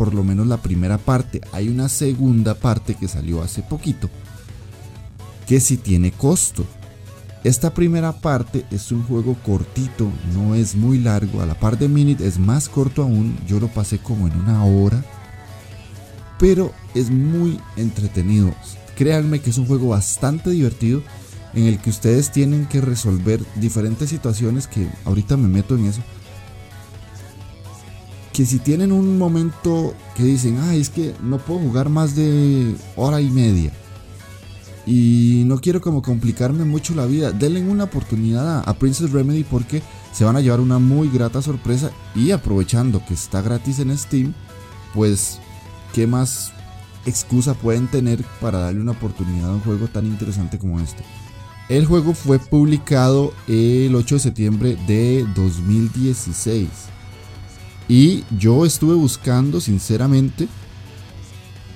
por 0.00 0.14
lo 0.14 0.24
menos 0.24 0.46
la 0.46 0.56
primera 0.56 0.96
parte. 0.96 1.42
Hay 1.52 1.68
una 1.68 1.90
segunda 1.90 2.54
parte 2.54 2.94
que 2.94 3.06
salió 3.06 3.42
hace 3.42 3.62
poquito, 3.62 4.08
que 5.46 5.60
sí 5.60 5.76
tiene 5.76 6.10
costo. 6.10 6.64
Esta 7.44 7.74
primera 7.74 8.12
parte 8.12 8.64
es 8.70 8.92
un 8.92 9.02
juego 9.02 9.36
cortito, 9.44 10.10
no 10.34 10.54
es 10.54 10.74
muy 10.74 10.98
largo. 10.98 11.42
A 11.42 11.46
la 11.46 11.52
par 11.52 11.78
de 11.78 11.86
Minute 11.86 12.26
es 12.26 12.38
más 12.38 12.70
corto 12.70 13.02
aún. 13.02 13.38
Yo 13.46 13.60
lo 13.60 13.68
pasé 13.68 13.98
como 13.98 14.26
en 14.26 14.40
una 14.40 14.64
hora. 14.64 15.04
Pero 16.38 16.72
es 16.94 17.10
muy 17.10 17.60
entretenido. 17.76 18.54
Créanme 18.96 19.40
que 19.40 19.50
es 19.50 19.58
un 19.58 19.66
juego 19.66 19.88
bastante 19.88 20.48
divertido 20.48 21.02
en 21.54 21.64
el 21.64 21.78
que 21.78 21.90
ustedes 21.90 22.30
tienen 22.30 22.66
que 22.66 22.80
resolver 22.80 23.44
diferentes 23.56 24.10
situaciones 24.10 24.66
que 24.66 24.88
ahorita 25.04 25.36
me 25.36 25.48
meto 25.48 25.76
en 25.76 25.86
eso 25.86 26.02
que 28.32 28.46
si 28.46 28.58
tienen 28.58 28.92
un 28.92 29.18
momento 29.18 29.94
que 30.16 30.22
dicen, 30.22 30.58
ah, 30.58 30.74
es 30.74 30.88
que 30.88 31.14
no 31.22 31.38
puedo 31.38 31.60
jugar 31.60 31.88
más 31.88 32.14
de 32.14 32.74
hora 32.96 33.20
y 33.20 33.30
media 33.30 33.72
y 34.86 35.42
no 35.46 35.60
quiero 35.60 35.80
como 35.80 36.02
complicarme 36.02 36.64
mucho 36.64 36.94
la 36.94 37.06
vida, 37.06 37.32
denle 37.32 37.62
una 37.62 37.84
oportunidad 37.84 38.64
a, 38.66 38.74
Princess 38.74 39.10
Remedy 39.10 39.44
porque 39.44 39.82
se 40.12 40.24
van 40.24 40.36
a 40.36 40.40
llevar 40.40 40.60
una 40.60 40.78
muy 40.78 41.08
grata 41.08 41.42
sorpresa 41.42 41.90
y 42.14 42.30
aprovechando 42.30 43.04
que 43.04 43.14
está 43.14 43.42
gratis 43.42 43.78
en 43.78 43.96
Steam, 43.96 44.32
pues 44.94 45.38
qué 45.92 46.06
más 46.06 46.52
excusa 47.06 47.54
pueden 47.54 47.88
tener 47.88 48.24
para 48.40 48.58
darle 48.58 48.80
una 48.80 48.92
oportunidad 48.92 49.50
a 49.50 49.54
un 49.54 49.60
juego 49.60 49.88
tan 49.88 50.06
interesante 50.06 50.58
como 50.58 50.80
este. 50.80 51.04
El 51.70 51.86
juego 51.86 52.14
fue 52.14 52.40
publicado 52.40 53.32
el 53.46 53.94
8 53.94 54.16
de 54.16 54.20
septiembre 54.20 54.76
de 54.88 55.24
2016 55.36 56.68
y 57.88 58.24
yo 58.36 58.66
estuve 58.66 58.94
buscando, 58.94 59.60
sinceramente, 59.60 60.48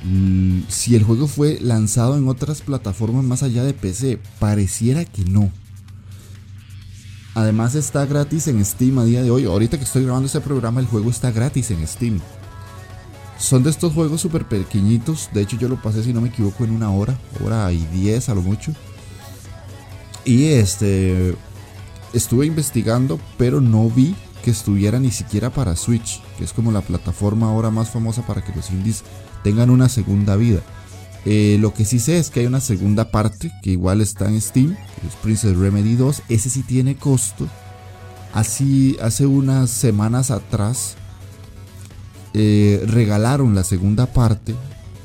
mm, 0.03 0.63
si 0.67 0.97
el 0.97 1.05
juego 1.05 1.29
fue 1.29 1.61
lanzado 1.61 2.17
en 2.17 2.27
otras 2.27 2.61
plataformas 2.61 3.23
más 3.23 3.45
allá 3.45 3.63
de 3.63 3.73
PC. 3.73 4.19
Pareciera 4.41 5.05
que 5.05 5.25
no. 5.25 5.53
Además 7.37 7.77
está 7.77 8.05
gratis 8.05 8.49
en 8.49 8.65
Steam 8.65 8.99
a 8.99 9.05
día 9.05 9.23
de 9.23 9.31
hoy. 9.31 9.45
Ahorita 9.45 9.79
que 9.79 9.85
estoy 9.85 10.03
grabando 10.03 10.27
este 10.27 10.41
programa, 10.41 10.81
el 10.81 10.87
juego 10.87 11.09
está 11.09 11.31
gratis 11.31 11.71
en 11.71 11.87
Steam. 11.87 12.19
Son 13.39 13.63
de 13.63 13.71
estos 13.71 13.93
juegos 13.93 14.21
súper 14.21 14.49
pequeñitos. 14.49 15.31
De 15.33 15.43
hecho, 15.43 15.57
yo 15.57 15.69
lo 15.69 15.81
pasé, 15.81 16.03
si 16.03 16.13
no 16.13 16.21
me 16.21 16.31
equivoco, 16.31 16.65
en 16.65 16.73
una 16.73 16.91
hora. 16.91 17.17
Hora 17.45 17.73
y 17.73 17.87
diez 17.93 18.29
a 18.29 18.35
lo 18.35 18.43
mucho. 18.43 18.75
Y 20.25 20.47
este... 20.47 21.35
Estuve 22.13 22.47
investigando, 22.47 23.19
pero 23.37 23.61
no 23.61 23.91
vi 23.91 24.15
que 24.45 24.53
estuviera 24.53 25.01
ni 25.01 25.11
siquiera 25.11 25.51
para 25.51 25.75
Switch, 25.75 26.23
que 26.39 26.45
es 26.45 26.53
como 26.53 26.71
la 26.71 26.81
plataforma 26.81 27.49
ahora 27.49 27.71
más 27.71 27.91
famosa 27.91 28.25
para 28.25 28.45
que 28.45 28.55
los 28.55 28.71
indies 28.71 29.03
tengan 29.43 29.69
una 29.69 29.89
segunda 29.89 30.37
vida. 30.37 30.61
Eh, 31.25 31.57
lo 31.61 31.73
que 31.73 31.85
sí 31.85 31.99
sé 31.99 32.19
es 32.19 32.31
que 32.31 32.41
hay 32.41 32.47
una 32.47 32.61
segunda 32.61 33.11
parte 33.11 33.51
que 33.63 33.71
igual 33.71 34.01
está 34.01 34.29
en 34.29 34.41
Steam, 34.41 34.77
que 35.01 35.07
es 35.09 35.15
Princess 35.23 35.57
Remedy 35.57 35.97
2. 35.97 36.23
Ese 36.29 36.51
sí 36.51 36.63
tiene 36.63 36.97
costo. 36.97 37.49
Así 38.33 38.97
hace 39.01 39.27
unas 39.27 39.71
semanas 39.71 40.31
atrás 40.31 40.97
eh, 42.35 42.83
regalaron 42.87 43.55
la 43.55 43.65
segunda 43.65 44.07
parte 44.07 44.55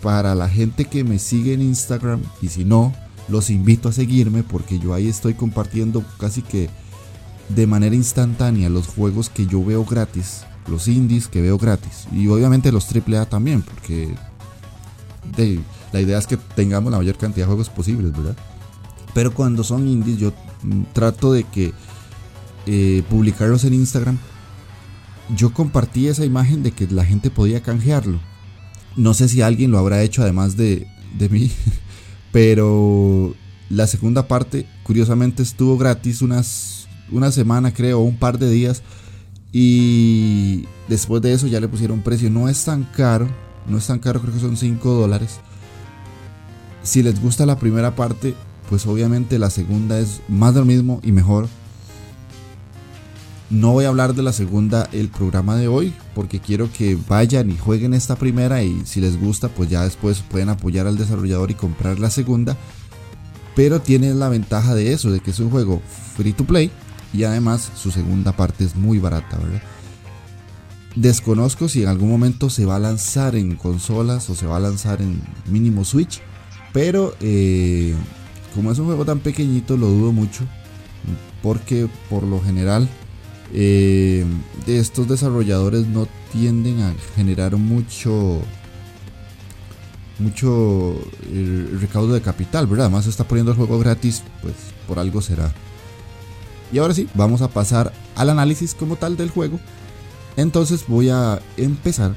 para 0.02 0.36
la 0.36 0.50
gente 0.50 0.86
que 0.86 1.04
me 1.04 1.20
sigue 1.20 1.54
en 1.54 1.62
Instagram 1.62 2.22
y 2.42 2.50
si 2.50 2.66
no, 2.66 2.94
los 3.30 3.50
invito 3.50 3.90
a 3.90 3.94
seguirme 3.94 4.44
porque 4.44 4.80
yo 4.80 4.94
ahí 4.94 5.08
estoy 5.08 5.34
compartiendo 5.34 6.04
casi 6.18 6.42
que 6.42 6.70
de 7.50 7.68
manera 7.68 7.96
instantánea 7.96 8.70
los 8.70 8.88
juegos 8.88 9.30
que 9.30 9.46
yo 9.46 9.64
veo 9.64 9.86
gratis, 9.86 10.44
los 10.68 10.88
indies 10.88 11.28
que 11.28 11.42
veo 11.42 11.58
gratis 11.58 12.08
y 12.12 12.28
obviamente 12.28 12.72
los 12.72 12.88
AAA 12.94 13.28
también, 13.28 13.62
porque 13.62 14.14
la 15.92 16.02
idea 16.02 16.18
es 16.18 16.28
que 16.28 16.38
tengamos 16.38 16.92
la 16.92 16.98
mayor 16.98 17.18
cantidad 17.18 17.46
de 17.46 17.50
juegos 17.50 17.70
posibles, 17.70 18.12
¿verdad? 18.12 18.36
Pero 19.14 19.34
cuando 19.34 19.64
son 19.64 19.88
indies 19.88 20.18
yo 20.18 20.34
mm, 20.64 20.84
trato 20.94 21.34
de 21.34 21.44
que 21.44 21.74
eh, 22.72 23.04
publicarlos 23.10 23.64
en 23.64 23.74
Instagram. 23.74 24.20
Yo 25.36 25.52
compartí 25.54 26.08
esa 26.08 26.24
imagen 26.24 26.62
de 26.62 26.72
que 26.72 26.86
la 26.88 27.04
gente 27.04 27.32
podía 27.32 27.64
canjearlo. 27.64 28.20
No 28.96 29.16
sé 29.16 29.28
si 29.28 29.42
alguien 29.42 29.72
lo 29.72 29.80
habrá 29.80 30.04
hecho 30.04 30.22
además 30.22 30.56
de, 30.56 30.86
de 31.18 31.30
mí, 31.30 31.52
pero 32.32 33.34
la 33.70 33.88
segunda 33.88 34.28
parte 34.28 34.66
curiosamente 34.84 35.44
estuvo 35.44 35.78
gratis 35.78 36.22
unas 36.22 36.80
una 37.12 37.32
semana 37.32 37.74
creo, 37.74 38.00
un 38.00 38.18
par 38.18 38.40
de 38.40 38.50
días. 38.50 38.82
Y 39.52 40.66
después 40.88 41.22
de 41.22 41.34
eso 41.34 41.48
ya 41.48 41.60
le 41.60 41.68
pusieron 41.68 42.02
precio. 42.02 42.30
No 42.30 42.50
es 42.50 42.64
tan 42.64 42.84
caro, 42.84 43.28
no 43.68 43.78
es 43.78 43.88
tan 43.88 44.00
caro, 44.00 44.22
creo 44.22 44.34
que 44.34 44.40
son 44.40 44.58
5 44.58 44.94
dólares. 44.94 45.40
Si 46.84 47.04
les 47.04 47.22
gusta 47.22 47.46
la 47.46 47.58
primera 47.60 47.96
parte, 47.96 48.36
pues 48.70 48.86
obviamente 48.86 49.40
la 49.40 49.50
segunda 49.50 50.00
es 50.00 50.22
más 50.28 50.54
de 50.54 50.60
lo 50.62 50.66
mismo 50.66 51.00
y 51.04 51.12
mejor. 51.12 51.48
No 53.50 53.72
voy 53.72 53.86
a 53.86 53.88
hablar 53.88 54.14
de 54.14 54.22
la 54.22 54.32
segunda 54.32 54.88
el 54.92 55.10
programa 55.10 55.56
de 55.56 55.68
hoy 55.68 55.92
porque 56.14 56.40
quiero 56.40 56.72
que 56.72 56.96
vayan 57.08 57.50
y 57.50 57.58
jueguen 57.58 57.96
esta 57.96 58.16
primera 58.16 58.62
y 58.62 58.86
si 58.86 59.02
les 59.02 59.20
gusta 59.20 59.50
pues 59.50 59.72
ya 59.72 59.84
después 59.84 60.22
pueden 60.22 60.50
apoyar 60.50 60.86
al 60.86 61.00
desarrollador 61.00 61.50
y 61.50 61.56
comprar 61.56 61.98
la 61.98 62.12
segunda. 62.12 62.56
Pero 63.56 63.82
tiene 63.82 64.14
la 64.14 64.30
ventaja 64.30 64.76
de 64.76 64.94
eso, 64.94 65.10
de 65.10 65.20
que 65.20 65.32
es 65.32 65.40
un 65.40 65.50
juego 65.50 65.82
free 66.16 66.34
to 66.34 66.46
play 66.46 66.70
y 67.12 67.24
además 67.24 67.72
su 67.76 67.90
segunda 67.90 68.34
parte 68.34 68.64
es 68.64 68.76
muy 68.76 69.00
barata, 69.00 69.38
¿verdad? 69.38 69.64
Desconozco 70.96 71.70
si 71.70 71.82
en 71.82 71.90
algún 71.90 72.10
momento 72.10 72.52
se 72.52 72.66
va 72.66 72.76
a 72.76 72.80
lanzar 72.80 73.36
en 73.36 73.56
consolas 73.56 74.30
o 74.30 74.36
se 74.36 74.46
va 74.46 74.58
a 74.58 74.60
lanzar 74.60 75.02
en 75.02 75.24
mínimo 75.48 75.86
Switch, 75.86 76.22
pero 76.72 77.16
eh, 77.20 77.96
como 78.54 78.72
es 78.72 78.78
un 78.78 78.86
juego 78.86 79.06
tan 79.06 79.20
pequeñito 79.20 79.76
lo 79.76 79.88
dudo 79.88 80.12
mucho, 80.12 80.44
porque 81.42 81.88
por 82.12 82.24
lo 82.24 82.40
general 82.42 82.88
eh, 83.54 84.26
estos 84.68 85.08
desarrolladores 85.08 85.88
no 85.88 86.08
tienden 86.32 86.82
a 86.82 86.94
generar 87.16 87.56
mucho 87.58 88.42
mucho 90.20 90.96
eh, 91.32 91.70
recaudo 91.80 92.14
de 92.14 92.22
capital, 92.22 92.68
¿verdad? 92.68 92.88
Además 92.88 93.08
está 93.08 93.24
poniendo 93.24 93.52
el 93.52 93.58
juego 93.58 93.80
gratis, 93.80 94.24
pues 94.42 94.54
por 94.88 95.00
algo 95.00 95.22
será. 95.22 95.54
Y 96.72 96.78
ahora 96.78 96.94
sí, 96.94 97.08
vamos 97.16 97.42
a 97.42 97.48
pasar 97.48 97.94
al 98.16 98.30
análisis 98.30 98.76
como 98.76 98.96
tal 98.98 99.18
del 99.18 99.30
juego. 99.30 99.60
Entonces 100.36 100.86
voy 100.88 101.10
a 101.10 101.42
empezar, 101.58 102.16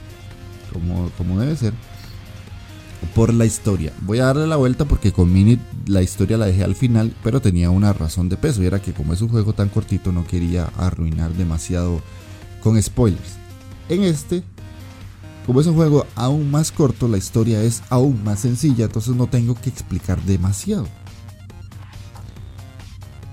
como, 0.72 1.11
como 1.16 1.41
debe 1.41 1.57
ser, 1.57 1.72
por 3.14 3.33
la 3.33 3.47
historia. 3.47 3.93
Voy 4.01 4.18
a 4.18 4.26
darle 4.26 4.47
la 4.47 4.57
vuelta 4.57 4.85
porque 4.85 5.12
con 5.12 5.33
Mini 5.33 5.59
la 5.87 6.03
historia 6.03 6.37
la 6.37 6.47
dejé 6.47 6.64
al 6.64 6.74
final, 6.74 7.14
pero 7.22 7.41
tenía 7.41 7.70
una 7.70 7.93
razón 7.93 8.28
de 8.28 8.37
peso 8.37 8.62
y 8.62 8.66
era 8.66 8.80
que 8.80 8.93
como 8.93 9.12
es 9.12 9.20
un 9.22 9.28
juego 9.28 9.53
tan 9.53 9.68
cortito 9.68 10.12
no 10.12 10.26
quería 10.26 10.66
arruinar 10.76 11.33
demasiado 11.35 12.01
con 12.62 12.80
spoilers. 12.80 13.37
En 13.89 14.03
este, 14.03 14.43
como 15.47 15.61
es 15.61 15.66
un 15.66 15.74
juego 15.74 16.07
aún 16.14 16.51
más 16.51 16.72
corto, 16.72 17.09
la 17.09 17.18
historia 17.18 17.62
es 17.62 17.83
aún 17.91 18.22
más 18.24 18.41
sencilla, 18.41 18.87
entonces 18.87 19.14
no 19.14 19.26
tengo 19.26 19.55
que 19.55 19.70
explicar 19.70 20.22
demasiado. 20.22 20.87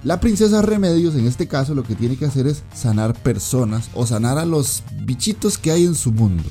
La 0.03 0.19
princesa 0.19 0.61
Remedios 0.61 1.15
en 1.15 1.27
este 1.27 1.47
caso 1.47 1.75
lo 1.75 1.83
que 1.83 1.95
tiene 1.95 2.15
que 2.15 2.25
hacer 2.25 2.47
es 2.47 2.63
sanar 2.73 3.13
personas 3.21 3.89
o 3.93 4.05
sanar 4.05 4.37
a 4.37 4.45
los 4.45 4.83
bichitos 5.03 5.57
que 5.57 5.71
hay 5.71 5.85
en 5.85 5.95
su 5.95 6.13
mundo 6.13 6.49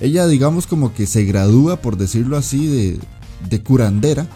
ella 0.00 0.26
digamos 0.26 0.66
como 0.66 0.92
que 0.92 1.06
se 1.06 1.24
gradúa, 1.24 1.76
por 1.76 1.96
decirlo 1.96 2.36
así, 2.36 2.66
de, 2.66 2.98
de 3.48 3.62
curandera. 3.62 4.26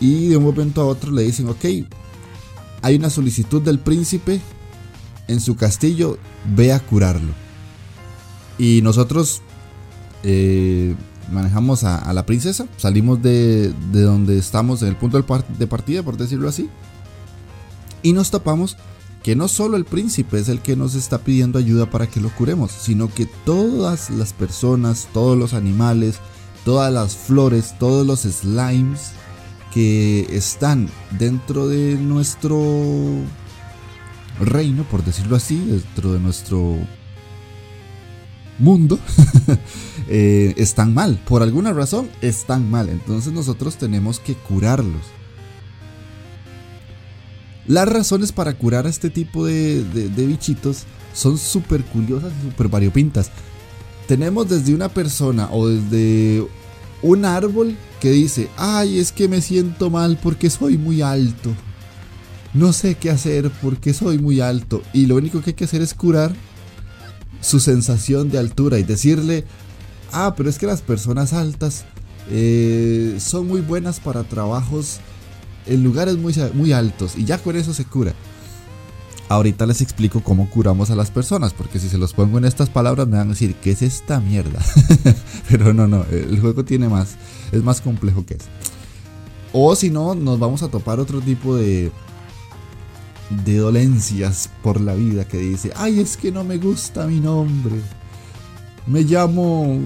Y 0.00 0.28
de 0.28 0.36
un 0.36 0.44
momento 0.44 0.82
a 0.82 0.86
otro 0.86 1.12
le 1.12 1.22
dicen, 1.22 1.48
ok, 1.48 1.64
hay 2.82 2.96
una 2.96 3.10
solicitud 3.10 3.62
del 3.62 3.78
príncipe 3.78 4.40
en 5.28 5.40
su 5.40 5.56
castillo, 5.56 6.18
ve 6.54 6.72
a 6.72 6.80
curarlo. 6.80 7.32
Y 8.58 8.82
nosotros 8.82 9.40
eh, 10.22 10.94
manejamos 11.32 11.84
a, 11.84 12.12
la 12.12 12.26
princesa, 12.26 12.66
salimos 12.76 13.22
de, 13.22 13.72
de, 13.92 14.02
donde 14.02 14.38
estamos, 14.38 14.82
en 14.82 14.88
el 14.88 14.96
punto 14.96 15.22
de 15.58 15.66
partida, 15.66 16.02
por 16.02 16.16
decirlo 16.16 16.48
así, 16.48 16.68
y 18.02 18.12
nos 18.12 18.30
tapamos 18.30 18.76
que 19.22 19.34
no 19.34 19.48
solo 19.48 19.78
el 19.78 19.86
príncipe 19.86 20.38
es 20.38 20.50
el 20.50 20.60
que 20.60 20.76
nos 20.76 20.94
está 20.94 21.18
pidiendo 21.18 21.58
ayuda 21.58 21.88
para 21.88 22.06
que 22.06 22.20
lo 22.20 22.28
curemos, 22.28 22.70
sino 22.70 23.08
que 23.08 23.24
todas 23.46 24.10
las 24.10 24.34
personas, 24.34 25.08
todos 25.14 25.38
los 25.38 25.54
animales, 25.54 26.16
todas 26.64 26.92
las 26.92 27.16
flores, 27.16 27.74
todos 27.78 28.06
los 28.06 28.20
slimes 28.20 29.12
que 29.72 30.26
están 30.30 30.88
dentro 31.18 31.68
de 31.68 31.96
nuestro 31.96 32.62
reino, 34.40 34.84
por 34.84 35.04
decirlo 35.04 35.36
así, 35.36 35.58
dentro 35.58 36.12
de 36.12 36.20
nuestro 36.20 36.76
mundo, 38.58 38.98
eh, 40.08 40.54
están 40.56 40.94
mal. 40.94 41.20
Por 41.26 41.42
alguna 41.42 41.72
razón 41.72 42.08
están 42.20 42.70
mal. 42.70 42.88
Entonces 42.88 43.32
nosotros 43.32 43.76
tenemos 43.76 44.20
que 44.20 44.34
curarlos. 44.34 45.02
Las 47.66 47.88
razones 47.88 48.32
para 48.32 48.54
curar 48.54 48.86
a 48.86 48.90
este 48.90 49.08
tipo 49.08 49.46
de, 49.46 49.82
bichitos 50.14 50.84
son 51.14 51.38
súper 51.38 51.82
curiosas 51.84 52.32
y 52.40 52.50
súper 52.50 52.68
variopintas. 52.68 53.30
Tenemos 54.06 54.48
desde 54.48 54.74
una 54.74 54.88
persona 54.88 55.48
o 55.50 55.68
desde 55.68 56.46
un 57.02 57.24
árbol 57.24 57.76
que 58.00 58.10
dice, 58.10 58.48
ay, 58.56 58.98
es 58.98 59.12
que 59.12 59.28
me 59.28 59.40
siento 59.40 59.90
mal 59.90 60.18
porque 60.22 60.50
soy 60.50 60.76
muy 60.76 61.02
alto. 61.02 61.50
No 62.52 62.72
sé 62.72 62.96
qué 62.96 63.10
hacer 63.10 63.50
porque 63.62 63.94
soy 63.94 64.18
muy 64.18 64.40
alto. 64.40 64.82
Y 64.92 65.06
lo 65.06 65.16
único 65.16 65.40
que 65.40 65.50
hay 65.50 65.54
que 65.54 65.64
hacer 65.64 65.82
es 65.82 65.94
curar 65.94 66.34
su 67.40 67.60
sensación 67.60 68.30
de 68.30 68.38
altura 68.38 68.78
y 68.78 68.82
decirle, 68.82 69.44
ah, 70.12 70.34
pero 70.36 70.48
es 70.48 70.58
que 70.58 70.66
las 70.66 70.82
personas 70.82 71.32
altas 71.32 71.84
eh, 72.30 73.16
son 73.18 73.48
muy 73.48 73.60
buenas 73.60 74.00
para 74.00 74.24
trabajos 74.24 74.98
en 75.66 75.82
lugares 75.82 76.16
muy, 76.16 76.34
muy 76.54 76.72
altos 76.72 77.16
y 77.16 77.24
ya 77.24 77.38
con 77.38 77.56
eso 77.56 77.74
se 77.74 77.84
cura. 77.84 78.14
Ahorita 79.28 79.64
les 79.66 79.80
explico 79.80 80.22
cómo 80.22 80.50
curamos 80.50 80.90
a 80.90 80.96
las 80.96 81.10
personas, 81.10 81.54
porque 81.54 81.78
si 81.78 81.88
se 81.88 81.96
los 81.96 82.12
pongo 82.12 82.38
en 82.38 82.44
estas 82.44 82.68
palabras 82.68 83.08
me 83.08 83.16
van 83.16 83.28
a 83.28 83.30
decir, 83.30 83.54
¿qué 83.56 83.70
es 83.70 83.82
esta 83.82 84.20
mierda? 84.20 84.60
Pero 85.48 85.72
no, 85.72 85.86
no, 85.86 86.04
el 86.10 86.38
juego 86.40 86.64
tiene 86.64 86.88
más, 86.88 87.16
es 87.50 87.62
más 87.62 87.80
complejo 87.80 88.26
que 88.26 88.34
eso. 88.34 88.46
O 89.52 89.74
si 89.76 89.90
no, 89.90 90.14
nos 90.14 90.38
vamos 90.38 90.62
a 90.62 90.68
topar 90.68 91.00
otro 91.00 91.20
tipo 91.20 91.56
de, 91.56 91.90
de 93.44 93.56
dolencias 93.56 94.50
por 94.62 94.80
la 94.80 94.94
vida 94.94 95.26
que 95.26 95.38
dice, 95.38 95.72
ay, 95.74 96.00
es 96.00 96.16
que 96.16 96.30
no 96.30 96.44
me 96.44 96.58
gusta 96.58 97.06
mi 97.06 97.20
nombre. 97.20 97.76
Me 98.86 99.02
llamo 99.02 99.80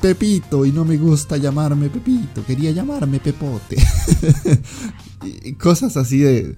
Pepito 0.00 0.64
y 0.64 0.72
no 0.72 0.84
me 0.84 0.96
gusta 0.96 1.36
llamarme 1.36 1.90
Pepito, 1.90 2.44
quería 2.46 2.70
llamarme 2.70 3.20
Pepote. 3.20 3.76
cosas 5.60 5.96
así 5.96 6.18
de, 6.18 6.56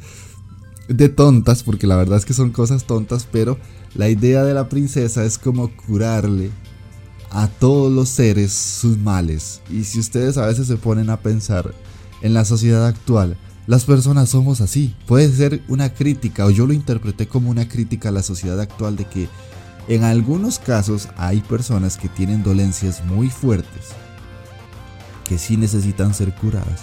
de 0.91 1.09
tontas, 1.09 1.63
porque 1.63 1.87
la 1.87 1.97
verdad 1.97 2.19
es 2.19 2.25
que 2.25 2.35
son 2.35 2.51
cosas 2.51 2.85
tontas, 2.85 3.27
pero 3.31 3.59
la 3.95 4.09
idea 4.09 4.43
de 4.45 4.55
la 4.55 4.69
princesa 4.69 5.25
es 5.25 5.39
como 5.39 5.75
curarle 5.75 6.51
a 7.31 7.47
todos 7.47 7.93
los 7.93 8.09
seres 8.09 8.53
sus 8.53 8.99
males. 8.99 9.61
Y 9.71 9.85
si 9.85 10.01
ustedes 10.01 10.37
a 10.37 10.47
veces 10.47 10.67
se 10.67 10.77
ponen 10.77 11.09
a 11.09 11.21
pensar 11.21 11.73
en 12.23 12.35
la 12.35 12.45
sociedad 12.45 12.87
actual, 12.87 13.39
las 13.69 13.85
personas 13.85 14.31
somos 14.31 14.61
así. 14.61 14.97
Puede 15.07 15.33
ser 15.33 15.63
una 15.69 15.95
crítica, 15.95 16.45
o 16.47 16.51
yo 16.51 16.67
lo 16.67 16.73
interpreté 16.73 17.29
como 17.29 17.51
una 17.51 17.69
crítica 17.69 18.09
a 18.09 18.13
la 18.13 18.25
sociedad 18.25 18.61
actual 18.61 18.97
de 18.97 19.05
que 19.05 19.29
en 19.87 20.03
algunos 20.03 20.59
casos 20.59 21.09
hay 21.17 21.41
personas 21.41 21.97
que 21.97 22.09
tienen 22.09 22.43
dolencias 22.43 23.05
muy 23.05 23.31
fuertes, 23.31 23.91
que 25.25 25.39
sí 25.39 25.57
necesitan 25.57 26.15
ser 26.15 26.35
curadas. 26.35 26.81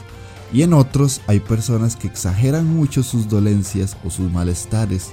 Y 0.54 0.62
en 0.62 0.74
otros 0.74 1.22
hay 1.28 1.40
personas 1.40 1.96
que 1.96 2.08
exageran 2.08 2.66
mucho 2.66 3.04
sus 3.04 3.28
dolencias 3.28 3.98
o 4.06 4.10
sus 4.10 4.32
malestares 4.32 5.12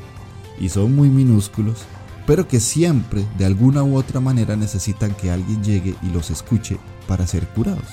y 0.61 0.69
son 0.69 0.95
muy 0.95 1.09
minúsculos, 1.09 1.81
pero 2.27 2.47
que 2.47 2.61
siempre 2.61 3.27
de 3.37 3.45
alguna 3.45 3.83
u 3.83 3.97
otra 3.97 4.21
manera 4.21 4.57
necesitan 4.57 5.15
que 5.15 5.31
alguien 5.31 5.63
llegue 5.63 5.95
y 6.03 6.11
los 6.11 6.31
escuche 6.31 6.79
para 7.09 7.27
ser 7.27 7.47
curados. 7.49 7.89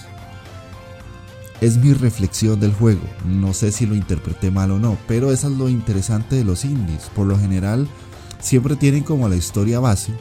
Es 1.61 1.77
mi 1.77 1.93
reflexión 1.93 2.59
del 2.59 2.73
juego, 2.73 3.01
no 3.25 3.53
sé 3.53 3.71
si 3.71 3.85
lo 3.85 3.95
interpreté 3.95 4.49
mal 4.49 4.71
o 4.71 4.79
no, 4.79 4.97
pero 5.07 5.31
eso 5.31 5.47
es 5.47 5.57
lo 5.57 5.69
interesante 5.69 6.35
de 6.35 6.43
los 6.43 6.65
indies. 6.65 7.11
Por 7.15 7.27
lo 7.27 7.37
general, 7.37 7.87
siempre 8.39 8.75
tienen 8.75 9.03
como 9.03 9.29
la 9.29 9.35
historia 9.35 9.79
base 9.79 10.11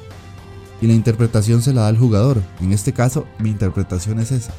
y 0.83 0.87
la 0.87 0.93
interpretación 0.93 1.63
se 1.63 1.73
la 1.73 1.83
da 1.83 1.89
al 1.89 1.99
jugador. 1.99 2.43
En 2.61 2.73
este 2.73 2.93
caso, 2.93 3.27
mi 3.39 3.51
interpretación 3.51 4.19
es 4.19 4.33
esa. 4.33 4.53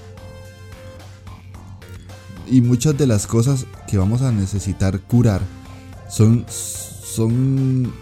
Y 2.52 2.60
muchas 2.60 2.98
de 2.98 3.08
las 3.08 3.28
cosas 3.28 3.66
que 3.88 3.98
vamos 3.98 4.22
a 4.22 4.32
necesitar 4.34 5.00
curar 5.00 5.40
son, 6.10 6.46
son 6.50 7.94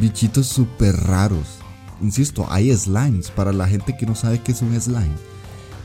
bichitos 0.00 0.46
súper 0.46 0.96
raros. 0.96 1.58
Insisto, 2.00 2.46
hay 2.48 2.74
slimes 2.74 3.30
para 3.30 3.52
la 3.52 3.68
gente 3.68 3.98
que 3.98 4.06
no 4.06 4.14
sabe 4.14 4.40
qué 4.40 4.52
es 4.52 4.62
un 4.62 4.80
slime. 4.80 5.12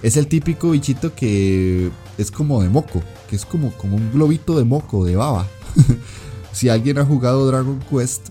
Es 0.02 0.16
el 0.16 0.28
típico 0.28 0.72
bichito 0.72 1.14
que 1.14 1.92
es 2.18 2.32
como 2.32 2.62
de 2.62 2.70
moco, 2.70 3.04
que 3.30 3.36
es 3.36 3.46
como, 3.46 3.72
como 3.74 3.98
un 3.98 4.14
globito 4.14 4.58
de 4.58 4.64
moco, 4.64 5.04
de 5.04 5.18
baba. 5.18 5.46
si 6.54 6.70
alguien 6.70 7.00
ha 7.00 7.06
jugado 7.06 7.46
Dragon 7.46 7.80
Quest, 7.90 8.30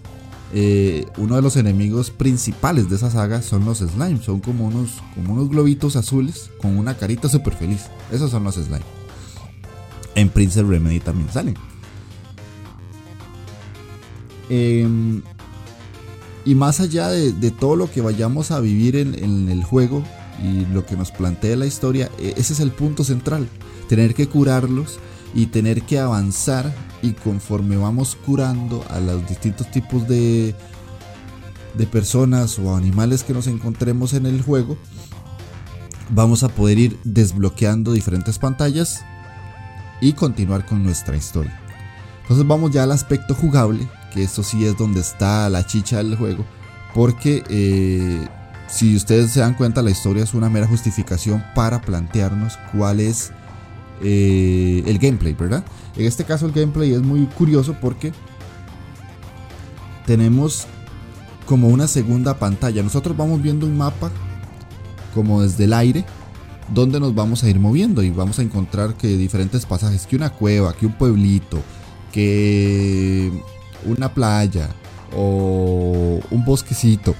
eh, 0.54 1.04
uno 1.18 1.36
de 1.36 1.42
los 1.42 1.56
enemigos 1.56 2.10
principales 2.10 2.88
de 2.88 2.96
esa 2.96 3.10
saga 3.10 3.42
son 3.42 3.66
los 3.66 3.80
slimes. 3.80 4.24
Son 4.24 4.40
como 4.40 4.66
unos, 4.68 5.02
como 5.14 5.34
unos 5.34 5.50
globitos 5.50 5.96
azules 5.96 6.48
con 6.62 6.78
una 6.78 6.96
carita 6.96 7.28
súper 7.28 7.54
feliz. 7.54 7.88
Esos 8.10 8.30
son 8.30 8.44
los 8.44 8.54
slimes. 8.54 9.01
En 10.14 10.28
Prince 10.28 10.62
Remedy 10.62 11.00
también 11.00 11.30
salen. 11.30 11.56
Em, 14.48 15.22
y 16.44 16.54
más 16.54 16.80
allá 16.80 17.08
de, 17.08 17.50
todo 17.50 17.76
lo 17.76 17.90
que 17.90 18.00
vayamos 18.00 18.50
a 18.50 18.60
vivir 18.60 18.96
en, 18.96 19.14
en 19.14 19.48
el 19.48 19.64
juego 19.64 20.02
y 20.42 20.66
lo 20.72 20.84
que 20.84 20.96
nos 20.96 21.10
plantea 21.10 21.56
la 21.56 21.66
historia, 21.66 22.10
e, 22.18 22.34
ese 22.36 22.52
es 22.52 22.60
el 22.60 22.70
punto 22.70 23.04
central. 23.04 23.48
Tener 23.88 24.14
que 24.14 24.28
curarlos 24.28 24.98
y 25.34 25.46
tener 25.46 25.82
que 25.82 25.98
avanzar 25.98 26.72
y 27.00 27.12
conforme 27.12 27.76
vamos 27.76 28.16
curando 28.26 28.84
a 28.90 29.00
los 29.00 29.26
distintos 29.28 29.70
tipos 29.70 30.06
de, 30.06 30.54
de 31.74 31.86
personas 31.86 32.58
o 32.58 32.76
animales 32.76 33.22
que 33.22 33.32
nos 33.32 33.46
encontremos 33.46 34.12
en 34.12 34.26
el 34.26 34.42
juego, 34.42 34.76
vamos 36.10 36.42
a 36.42 36.48
poder 36.48 36.78
ir 36.78 36.98
desbloqueando 37.04 37.92
diferentes 37.92 38.38
pantallas 38.38 39.04
y 40.02 40.12
continuar 40.12 40.66
con 40.66 40.82
nuestra 40.82 41.16
historia. 41.16 41.58
Entonces 42.22 42.46
vamos 42.46 42.72
ya 42.72 42.82
al 42.82 42.92
aspecto 42.92 43.34
jugable, 43.34 43.88
que 44.12 44.22
esto 44.22 44.42
sí 44.42 44.66
es 44.66 44.76
donde 44.76 45.00
está 45.00 45.48
la 45.48 45.64
chicha 45.66 45.98
del 45.98 46.16
juego, 46.16 46.44
porque 46.92 47.42
eh, 47.48 48.26
si 48.68 48.96
ustedes 48.96 49.30
se 49.30 49.40
dan 49.40 49.54
cuenta 49.54 49.80
la 49.80 49.90
historia 49.90 50.24
es 50.24 50.34
una 50.34 50.50
mera 50.50 50.66
justificación 50.66 51.42
para 51.54 51.80
plantearnos 51.80 52.58
cuál 52.72 53.00
es 53.00 53.30
eh, 54.02 54.82
el 54.86 54.98
gameplay, 54.98 55.34
¿verdad? 55.34 55.64
En 55.96 56.06
este 56.06 56.24
caso 56.24 56.46
el 56.46 56.52
gameplay 56.52 56.92
es 56.92 57.02
muy 57.02 57.26
curioso 57.26 57.76
porque 57.80 58.12
tenemos 60.04 60.66
como 61.46 61.68
una 61.68 61.86
segunda 61.86 62.38
pantalla. 62.38 62.82
Nosotros 62.82 63.16
vamos 63.16 63.40
viendo 63.40 63.66
un 63.66 63.76
mapa 63.76 64.10
como 65.14 65.42
desde 65.42 65.64
el 65.64 65.74
aire 65.74 66.04
donde 66.72 67.00
nos 67.00 67.14
vamos 67.14 67.44
a 67.44 67.50
ir 67.50 67.58
moviendo 67.58 68.02
y 68.02 68.10
vamos 68.10 68.38
a 68.38 68.42
encontrar 68.42 68.94
que 68.94 69.08
diferentes 69.16 69.66
pasajes, 69.66 70.06
que 70.06 70.16
una 70.16 70.30
cueva, 70.30 70.72
que 70.74 70.86
un 70.86 70.92
pueblito, 70.92 71.60
que 72.12 73.32
una 73.84 74.12
playa 74.12 74.70
o 75.14 76.20
un 76.30 76.44
bosquecito. 76.44 77.14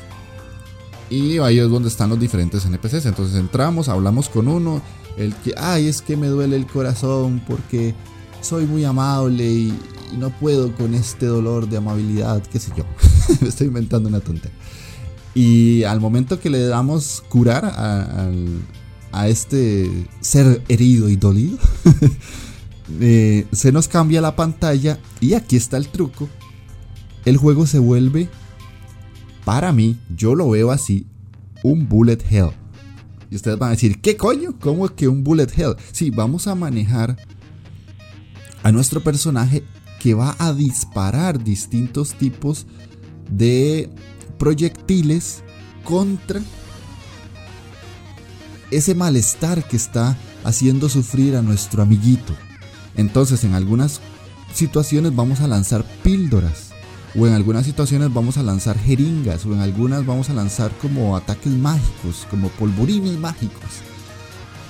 Y 1.11 1.38
ahí 1.38 1.59
es 1.59 1.68
donde 1.68 1.88
están 1.88 2.09
los 2.09 2.18
diferentes 2.18 2.64
NPCs. 2.64 3.07
Entonces 3.07 3.36
entramos, 3.38 3.88
hablamos 3.88 4.28
con 4.28 4.48
uno, 4.48 4.80
el 5.18 5.34
que, 5.34 5.53
ay, 5.59 5.88
es 5.88 6.00
que 6.00 6.16
me 6.16 6.28
duele 6.28 6.57
el 6.57 6.66
corazón 6.66 7.42
porque 7.46 7.94
soy 8.40 8.64
muy 8.64 8.84
amable 8.84 9.44
y, 9.44 9.78
no 10.12 10.28
puedo 10.28 10.74
con 10.74 10.92
este 10.92 11.24
dolor 11.24 11.66
de 11.70 11.78
amabilidad, 11.78 12.42
qué 12.42 12.59
sé 12.59 12.70
yo. 12.76 12.84
estoy 13.46 13.68
inventando 13.68 14.11
una 14.11 14.20
tontería. 14.20 14.55
Y 15.34 15.84
al 15.84 16.00
momento 16.00 16.38
que 16.38 16.50
le 16.50 16.66
damos 16.66 17.24
curar 17.30 17.64
a, 17.64 18.30
a 19.12 19.28
este 19.28 20.08
ser 20.20 20.62
herido 20.68 21.08
y 21.08 21.16
dolido, 21.16 21.58
eh, 23.00 23.46
se 23.52 23.72
nos 23.72 23.88
cambia 23.88 24.20
la 24.20 24.34
pantalla 24.34 24.98
y 25.20 25.34
aquí 25.34 25.56
está 25.56 25.76
el 25.76 25.88
truco. 25.88 26.28
El 27.24 27.36
juego 27.36 27.66
se 27.66 27.78
vuelve, 27.78 28.28
para 29.44 29.72
mí, 29.72 29.98
yo 30.16 30.34
lo 30.34 30.50
veo 30.50 30.72
así, 30.72 31.06
un 31.62 31.88
bullet 31.88 32.18
hell. 32.28 32.50
Y 33.30 33.36
ustedes 33.36 33.58
van 33.58 33.68
a 33.68 33.72
decir, 33.72 34.00
¿qué 34.00 34.16
coño? 34.16 34.58
¿Cómo 34.60 34.86
es 34.86 34.92
que 34.92 35.08
un 35.08 35.22
bullet 35.22 35.48
hell? 35.56 35.76
Sí, 35.92 36.10
vamos 36.10 36.46
a 36.48 36.54
manejar 36.54 37.16
a 38.62 38.72
nuestro 38.72 39.02
personaje 39.02 39.64
que 40.00 40.14
va 40.14 40.36
a 40.38 40.52
disparar 40.52 41.42
distintos 41.42 42.14
tipos 42.14 42.66
de 43.30 43.88
proyectiles 44.38 45.42
contra 45.84 46.40
ese 48.73 48.95
malestar 48.95 49.62
que 49.68 49.77
está 49.77 50.16
haciendo 50.45 50.89
sufrir 50.89 51.37
a 51.37 51.43
nuestro 51.43 51.83
amiguito. 51.83 52.35
Entonces 52.97 53.45
en 53.45 53.55
algunas 53.55 54.01
situaciones 54.55 55.14
vamos 55.14 55.41
a 55.41 55.47
lanzar 55.47 55.85
píldoras. 56.03 56.70
O 57.14 57.27
en 57.27 57.35
algunas 57.35 57.66
situaciones 57.66 58.12
vamos 58.12 58.39
a 58.39 58.43
lanzar 58.43 58.79
jeringas. 58.79 59.45
O 59.45 59.53
en 59.53 59.61
algunas 59.61 60.07
vamos 60.07 60.31
a 60.31 60.35
lanzar 60.35 60.73
como 60.81 61.16
ataques 61.16 61.53
mágicos. 61.53 62.27
Como 62.31 62.49
polvorines 62.49 63.18
mágicos. 63.18 63.83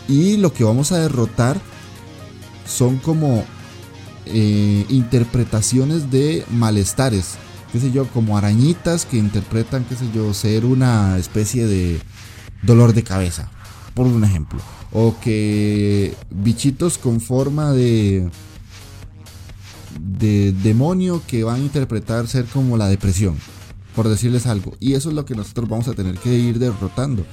Y 0.09 0.37
lo 0.37 0.53
que 0.53 0.65
vamos 0.65 0.91
a 0.91 0.99
derrotar 0.99 1.61
son 2.67 2.99
como 2.99 3.45
eh, 4.27 4.85
interpretaciones 4.89 6.11
de 6.11 6.45
malestares. 6.51 7.37
Qué 7.73 7.79
sé 7.79 7.93
yo, 7.93 8.07
como 8.09 8.37
arañitas 8.37 9.07
que 9.07 9.17
interpretan, 9.17 9.85
qué 9.85 9.95
sé 9.95 10.05
yo, 10.13 10.35
ser 10.35 10.65
una 10.67 11.17
especie 11.19 11.67
de 11.67 12.01
dolor 12.63 12.93
de 12.93 13.05
cabeza. 13.05 13.49
Por 13.95 14.07
un 14.07 14.25
ejemplo 14.25 14.61
o 14.93 15.15
que 15.21 16.15
bichitos 16.31 16.99
con 16.99 17.21
forma 17.21 17.73
de 17.73 18.31
de 20.01 20.53
demonio 20.53 21.23
que 21.27 21.45
van 21.45 21.57
a 21.57 21.65
interpretar 21.65 22.27
ser 22.27 22.47
como 22.47 22.77
la 22.77 22.89
depresión, 22.89 23.37
por 23.95 24.09
decirles 24.09 24.47
algo. 24.47 24.75
Y 24.81 24.95
eso 24.95 25.11
es 25.11 25.15
lo 25.15 25.25
que 25.25 25.35
nosotros 25.35 25.69
vamos 25.69 25.89
a 25.89 25.95
tener 25.95 26.17
que 26.19 26.35
ir 26.35 26.59
derrotando. 26.59 27.25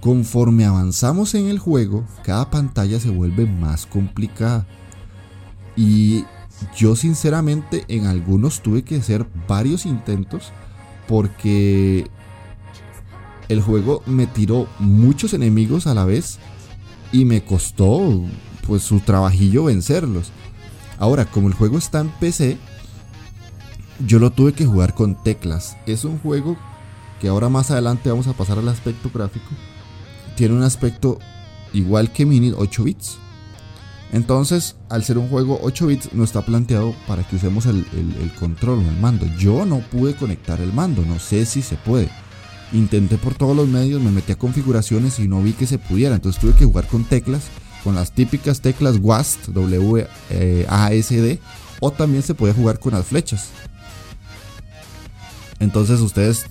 Conforme 0.00 0.64
avanzamos 0.64 1.34
en 1.34 1.46
el 1.46 1.58
juego, 1.58 2.04
cada 2.24 2.50
pantalla 2.50 3.00
se 3.00 3.10
vuelve 3.10 3.46
más 3.46 3.86
complicada. 3.86 4.66
Y 5.76 6.24
yo 6.76 6.96
sinceramente 6.96 7.84
en 7.88 8.06
algunos 8.06 8.62
tuve 8.62 8.82
que 8.82 8.96
hacer 8.96 9.26
varios 9.46 9.86
intentos 9.86 10.52
porque 11.06 12.10
el 13.48 13.60
juego 13.60 14.02
me 14.06 14.26
tiró 14.26 14.68
muchos 14.78 15.34
enemigos 15.34 15.86
a 15.86 15.94
la 15.94 16.04
vez 16.04 16.38
y 17.12 17.24
me 17.24 17.44
costó 17.44 18.22
pues 18.66 18.82
su 18.82 19.00
trabajillo 19.00 19.64
vencerlos. 19.64 20.32
Ahora, 20.98 21.26
como 21.26 21.48
el 21.48 21.54
juego 21.54 21.78
está 21.78 22.00
en 22.00 22.08
PC, 22.08 22.58
yo 24.06 24.18
lo 24.18 24.30
tuve 24.30 24.52
que 24.52 24.66
jugar 24.66 24.94
con 24.94 25.22
teclas. 25.22 25.76
Es 25.86 26.04
un 26.04 26.18
juego 26.18 26.56
que 27.20 27.28
ahora 27.28 27.48
más 27.48 27.70
adelante 27.70 28.10
vamos 28.10 28.26
a 28.26 28.32
pasar 28.32 28.58
al 28.58 28.68
aspecto 28.68 29.10
gráfico. 29.12 29.48
Tiene 30.36 30.54
un 30.54 30.62
aspecto 30.62 31.18
igual 31.72 32.12
que 32.12 32.26
Mini 32.26 32.52
8 32.56 32.84
bits. 32.84 33.18
Entonces, 34.12 34.76
al 34.88 35.04
ser 35.04 35.18
un 35.18 35.28
juego 35.28 35.58
8 35.62 35.86
bits, 35.86 36.12
no 36.12 36.24
está 36.24 36.42
planteado 36.42 36.94
para 37.06 37.22
que 37.24 37.36
usemos 37.36 37.66
el, 37.66 37.86
el 38.20 38.32
control 38.34 38.78
o 38.78 38.82
el 38.82 38.96
mando. 39.00 39.26
Yo 39.38 39.66
no 39.66 39.80
pude 39.80 40.14
conectar 40.14 40.60
el 40.60 40.72
mando, 40.72 41.02
no 41.02 41.18
sé 41.18 41.44
si 41.46 41.62
se 41.62 41.76
puede. 41.76 42.08
Intenté 42.72 43.16
por 43.16 43.34
todos 43.34 43.56
los 43.56 43.68
medios, 43.68 44.02
me 44.02 44.10
metí 44.10 44.32
a 44.32 44.38
configuraciones 44.38 45.18
y 45.18 45.28
no 45.28 45.42
vi 45.42 45.52
que 45.52 45.66
se 45.66 45.78
pudiera. 45.78 46.16
Entonces 46.16 46.40
tuve 46.40 46.54
que 46.54 46.64
jugar 46.64 46.88
con 46.88 47.04
teclas, 47.04 47.42
con 47.84 47.94
las 47.94 48.12
típicas 48.12 48.60
teclas 48.60 48.96
WASD, 49.00 49.52
W 49.52 50.06
eh, 50.30 50.66
A 50.68 50.92
S 50.92 51.14
D, 51.14 51.38
o 51.80 51.92
también 51.92 52.22
se 52.22 52.34
puede 52.34 52.54
jugar 52.54 52.80
con 52.80 52.94
las 52.94 53.06
flechas. 53.06 53.50
Entonces 55.60 56.00
ustedes 56.00 56.46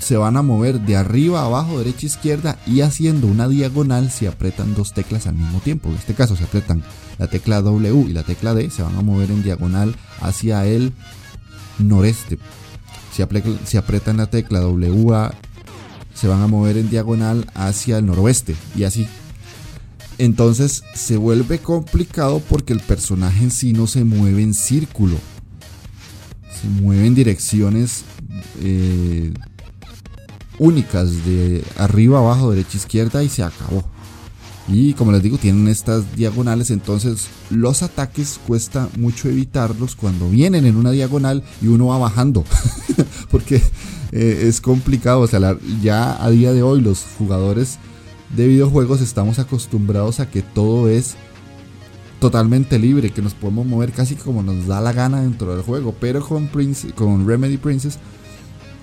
se 0.00 0.16
van 0.16 0.36
a 0.36 0.42
mover 0.42 0.80
de 0.80 0.96
arriba 0.96 1.44
abajo, 1.44 1.78
derecha, 1.78 2.06
izquierda 2.06 2.58
y 2.66 2.80
haciendo 2.80 3.26
una 3.26 3.48
diagonal 3.48 4.10
si 4.10 4.26
apretan 4.26 4.74
dos 4.74 4.92
teclas 4.92 5.26
al 5.26 5.34
mismo 5.34 5.60
tiempo. 5.60 5.88
En 5.88 5.96
este 5.96 6.14
caso 6.14 6.36
se 6.36 6.44
apretan 6.44 6.82
la 7.18 7.28
tecla 7.28 7.62
W 7.62 8.06
y 8.08 8.12
la 8.12 8.22
tecla 8.22 8.54
D, 8.54 8.70
se 8.70 8.82
van 8.82 8.96
a 8.96 9.02
mover 9.02 9.30
en 9.30 9.42
diagonal 9.42 9.94
hacia 10.20 10.66
el 10.66 10.92
noreste. 11.78 12.38
Si, 13.64 13.76
apretan 13.76 14.18
la 14.18 14.30
tecla 14.30 14.66
WA, 14.66 15.34
se 16.14 16.28
van 16.28 16.40
a 16.40 16.46
mover 16.46 16.76
en 16.76 16.88
diagonal 16.88 17.50
hacia 17.54 17.98
el 17.98 18.06
noroeste 18.06 18.54
y 18.76 18.84
así. 18.84 19.08
Entonces 20.18 20.84
se 20.94 21.16
vuelve 21.16 21.58
complicado 21.58 22.40
porque 22.48 22.72
el 22.72 22.80
personaje 22.80 23.42
en 23.42 23.50
sí 23.50 23.72
no 23.72 23.88
se 23.88 24.04
mueve 24.04 24.42
en 24.42 24.54
círculo. 24.54 25.16
Se 26.60 26.68
mueve 26.68 27.06
en 27.06 27.14
direcciones 27.14 28.04
eh, 28.60 29.32
únicas 30.58 31.24
de 31.24 31.64
arriba, 31.76 32.18
abajo, 32.18 32.50
derecha, 32.50 32.76
izquierda 32.76 33.24
y 33.24 33.28
se 33.28 33.42
acabó. 33.42 33.84
Y 34.70 34.92
como 34.92 35.12
les 35.12 35.22
digo, 35.22 35.38
tienen 35.38 35.66
estas 35.68 36.14
diagonales, 36.14 36.70
entonces 36.70 37.28
los 37.48 37.82
ataques 37.82 38.38
cuesta 38.46 38.88
mucho 38.98 39.28
evitarlos 39.28 39.96
cuando 39.96 40.28
vienen 40.28 40.66
en 40.66 40.76
una 40.76 40.90
diagonal 40.90 41.42
y 41.62 41.68
uno 41.68 41.86
va 41.86 41.98
bajando. 41.98 42.44
Porque 43.30 43.62
eh, 44.12 44.44
es 44.46 44.60
complicado, 44.60 45.20
o 45.20 45.26
sea, 45.26 45.56
ya 45.82 46.22
a 46.22 46.30
día 46.30 46.52
de 46.52 46.62
hoy 46.62 46.82
los 46.82 47.04
jugadores 47.16 47.78
de 48.36 48.46
videojuegos 48.46 49.00
estamos 49.00 49.38
acostumbrados 49.38 50.20
a 50.20 50.28
que 50.30 50.42
todo 50.42 50.88
es 50.88 51.16
totalmente 52.20 52.78
libre, 52.78 53.10
que 53.10 53.22
nos 53.22 53.32
podemos 53.32 53.64
mover 53.64 53.92
casi 53.92 54.16
como 54.16 54.42
nos 54.42 54.66
da 54.66 54.82
la 54.82 54.92
gana 54.92 55.22
dentro 55.22 55.54
del 55.54 55.64
juego. 55.64 55.94
Pero 55.98 56.20
con, 56.20 56.46
Prince, 56.48 56.92
con 56.92 57.26
Remedy 57.26 57.56
Princess, 57.56 57.98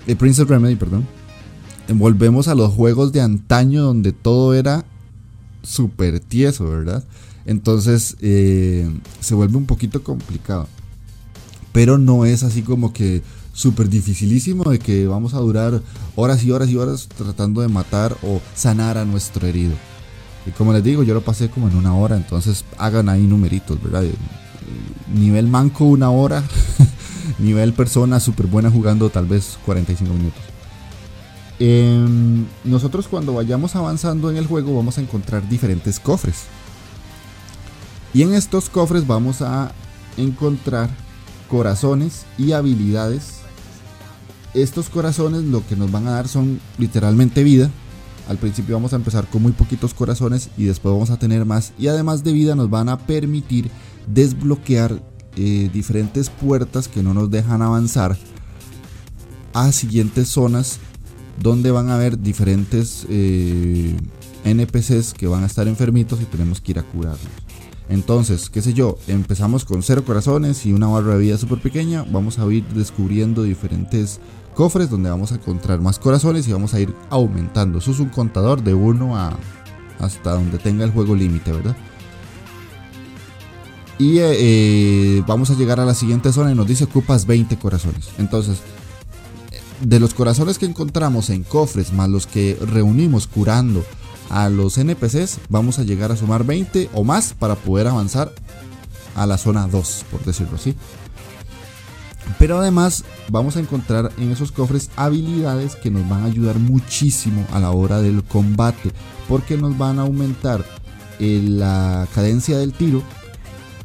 eh, 0.08 0.16
Princess 0.16 0.48
Remedy, 0.48 0.76
perdón, 0.76 1.06
volvemos 1.94 2.48
a 2.48 2.56
los 2.56 2.74
juegos 2.74 3.12
de 3.12 3.22
antaño 3.22 3.84
donde 3.84 4.14
todo 4.14 4.56
era 4.56 4.86
súper 5.66 6.20
tieso, 6.20 6.70
¿verdad? 6.70 7.04
Entonces 7.46 8.16
eh, 8.22 8.90
se 9.20 9.36
vuelve 9.36 9.58
un 9.58 9.66
poquito 9.66 10.04
complicado. 10.04 10.68
Pero 11.72 11.98
no 11.98 12.26
es 12.26 12.44
así 12.44 12.62
como 12.62 12.94
que 12.94 13.22
súper 13.54 13.90
dificilísimo 13.90 14.70
de 14.70 14.80
que 14.80 15.08
vamos 15.08 15.34
a 15.34 15.40
durar 15.40 15.82
horas 16.16 16.44
y 16.44 16.52
horas 16.52 16.70
y 16.70 16.78
horas 16.78 17.08
tratando 17.08 17.62
de 17.62 17.68
matar 17.68 18.16
o 18.22 18.42
sanar 18.54 18.98
a 18.98 19.06
nuestro 19.06 19.48
herido. 19.48 19.74
Y 20.46 20.52
como 20.52 20.74
les 20.74 20.84
digo, 20.84 21.04
yo 21.04 21.14
lo 21.14 21.22
pasé 21.22 21.50
como 21.50 21.68
en 21.68 21.76
una 21.76 21.96
hora, 21.96 22.18
entonces 22.18 22.66
hagan 22.78 23.10
ahí 23.10 23.24
numeritos, 23.24 23.82
¿verdad? 23.82 24.04
Nivel 25.14 25.48
manco 25.48 25.86
una 25.86 26.12
hora, 26.12 26.44
nivel 27.40 27.74
persona 27.74 28.20
súper 28.20 28.48
buena 28.48 28.70
jugando 28.70 29.10
tal 29.10 29.26
vez 29.26 29.58
45 29.66 30.14
minutos. 30.14 30.42
Em, 31.60 32.46
nosotros 32.66 33.08
cuando 33.08 33.34
vayamos 33.34 33.76
avanzando 33.76 34.30
en 34.30 34.38
el 34.38 34.46
juego 34.46 34.76
vamos 34.76 34.98
a 34.98 35.02
encontrar 35.02 35.48
diferentes 35.48 36.00
cofres. 36.00 36.44
Y 38.14 38.24
en 38.24 38.34
estos 38.34 38.70
cofres 38.70 39.08
vamos 39.08 39.42
a 39.42 39.72
encontrar 40.18 40.90
corazones 41.50 42.26
y 42.38 42.52
habilidades. 42.52 43.40
Estos 44.54 44.90
corazones 44.90 45.44
lo 45.44 45.66
que 45.68 45.76
nos 45.76 45.92
van 45.92 46.08
a 46.08 46.12
dar 46.12 46.28
son 46.28 46.60
literalmente 46.78 47.44
vida. 47.44 47.70
Al 48.28 48.38
principio 48.38 48.76
vamos 48.76 48.94
a 48.94 48.96
empezar 48.96 49.28
con 49.28 49.42
muy 49.42 49.52
poquitos 49.52 49.94
corazones 49.94 50.50
y 50.58 50.66
después 50.66 50.94
vamos 50.94 51.10
a 51.10 51.20
tener 51.20 51.46
más. 51.46 51.74
Y 51.78 51.88
además 51.88 52.24
de 52.24 52.32
vida 52.32 52.56
nos 52.56 52.70
van 52.70 52.90
a 52.90 52.98
permitir 52.98 53.70
desbloquear 54.08 55.02
eh, 55.36 55.70
diferentes 55.72 56.30
puertas 56.30 56.88
que 56.88 57.04
no 57.04 57.14
nos 57.14 57.30
dejan 57.30 57.62
avanzar 57.62 58.18
a 59.54 59.72
siguientes 59.72 60.30
zonas 60.30 60.80
donde 61.40 61.72
van 61.72 61.90
a 61.90 61.96
haber 61.96 62.20
diferentes 62.20 63.06
eh, 63.10 63.96
NPCs 64.44 65.14
que 65.14 65.28
van 65.28 65.44
a 65.44 65.48
estar 65.48 65.68
enfermitos 65.68 66.22
y 66.22 66.26
tenemos 66.26 66.62
que 66.62 66.72
ir 66.72 66.80
a 66.80 66.84
curarlos. 66.84 67.20
Entonces, 67.88 68.50
qué 68.50 68.62
sé 68.62 68.74
yo, 68.74 68.98
empezamos 69.08 69.64
con 69.64 69.84
cero 69.84 70.04
corazones 70.06 70.66
y 70.66 70.74
una 70.74 70.88
barra 70.88 71.14
de 71.14 71.20
vida 71.20 71.38
súper 71.38 71.60
pequeña. 71.60 72.04
Vamos 72.10 72.40
a 72.40 72.46
ir 72.52 72.66
descubriendo 72.70 73.44
diferentes 73.44 74.20
cofres 74.56 74.90
donde 74.90 75.10
vamos 75.10 75.32
a 75.32 75.36
encontrar 75.36 75.82
más 75.82 76.00
corazones 76.00 76.48
y 76.48 76.54
vamos 76.54 76.74
a 76.74 76.80
ir 76.80 76.94
aumentando. 77.10 77.78
Eso 77.78 77.92
es 77.92 78.00
un 78.00 78.10
contador 78.10 78.64
de 78.64 78.74
1 78.74 79.18
a 79.18 79.38
hasta 80.00 80.34
donde 80.34 80.58
tenga 80.58 80.84
el 80.84 80.92
juego 80.92 81.16
límite, 81.16 81.52
¿verdad? 81.52 81.76
Y 83.98 84.18
eh, 84.20 84.36
eh, 84.38 85.24
vamos 85.26 85.52
a 85.52 85.54
llegar 85.54 85.80
a 85.80 85.86
la 85.86 85.94
siguiente 85.94 86.34
zona 86.34 86.52
y 86.52 86.56
nos 86.56 86.68
dice 86.68 86.84
ocupas 86.84 87.26
20 87.26 87.58
corazones. 87.58 88.10
Entonces, 88.18 88.60
de 89.82 90.00
los 90.00 90.14
corazones 90.14 90.58
que 90.58 90.66
encontramos 90.66 91.30
en 91.30 91.44
cofres, 91.44 91.94
más 91.94 92.10
los 92.10 92.28
que 92.28 92.58
reunimos 92.62 93.28
curando 93.28 93.84
a 94.30 94.50
los 94.50 94.78
NPCs, 94.78 95.40
vamos 95.50 95.80
a 95.80 95.84
llegar 95.84 96.12
a 96.12 96.16
sumar 96.16 96.46
20 96.46 96.90
o 96.94 97.04
más 97.04 97.34
para 97.34 97.56
poder 97.56 97.88
avanzar 97.88 98.32
a 99.16 99.26
la 99.26 99.38
zona 99.38 99.68
2, 99.68 100.06
por 100.12 100.24
decirlo 100.24 100.56
así. 100.56 100.76
Pero 102.40 102.60
además 102.60 103.04
vamos 103.30 103.56
a 103.56 103.60
encontrar 103.60 104.12
en 104.18 104.32
esos 104.32 104.52
cofres 104.52 104.90
habilidades 104.96 105.76
que 105.76 105.92
nos 105.92 106.08
van 106.10 106.24
a 106.24 106.26
ayudar 106.26 106.60
muchísimo 106.60 107.46
a 107.52 107.60
la 107.60 107.72
hora 107.72 108.02
del 108.02 108.24
combate. 108.24 108.92
Porque 109.30 109.58
nos 109.58 109.78
van 109.78 110.00
a 110.00 110.04
aumentar 110.04 110.66
eh, 111.20 111.42
la 111.48 112.08
cadencia 112.14 112.58
del 112.58 112.74
tiro. 112.74 113.04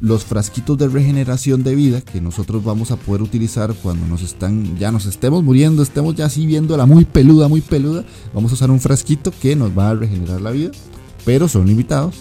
Los 0.01 0.25
frasquitos 0.25 0.79
de 0.79 0.87
regeneración 0.87 1.63
de 1.63 1.75
vida 1.75 2.01
que 2.01 2.21
nosotros 2.21 2.63
vamos 2.63 2.89
a 2.89 2.95
poder 2.95 3.21
utilizar 3.21 3.75
cuando 3.83 4.07
nos 4.07 4.23
están, 4.23 4.75
ya 4.79 4.91
nos 4.91 5.05
estemos 5.05 5.43
muriendo, 5.43 5.83
estemos 5.83 6.15
ya 6.15 6.25
así 6.25 6.47
viéndola 6.47 6.87
muy 6.87 7.05
peluda, 7.05 7.47
muy 7.47 7.61
peluda. 7.61 8.03
Vamos 8.33 8.51
a 8.51 8.55
usar 8.55 8.71
un 8.71 8.79
frasquito 8.79 9.31
que 9.39 9.55
nos 9.55 9.77
va 9.77 9.91
a 9.91 9.95
regenerar 9.95 10.41
la 10.41 10.49
vida, 10.49 10.71
pero 11.23 11.47
son 11.47 11.67
limitados. 11.67 12.15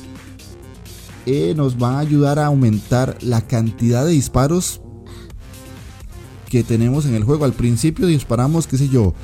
Eh, 1.24 1.54
nos 1.56 1.78
van 1.78 1.94
a 1.94 2.00
ayudar 2.00 2.38
a 2.38 2.46
aumentar 2.46 3.16
la 3.22 3.40
cantidad 3.40 4.04
de 4.04 4.12
disparos 4.12 4.82
que 6.50 6.62
tenemos 6.62 7.06
en 7.06 7.14
el 7.14 7.24
juego. 7.24 7.46
Al 7.46 7.54
principio 7.54 8.06
disparamos, 8.06 8.66
qué 8.66 8.76
sé 8.76 8.90
yo, 8.90 9.14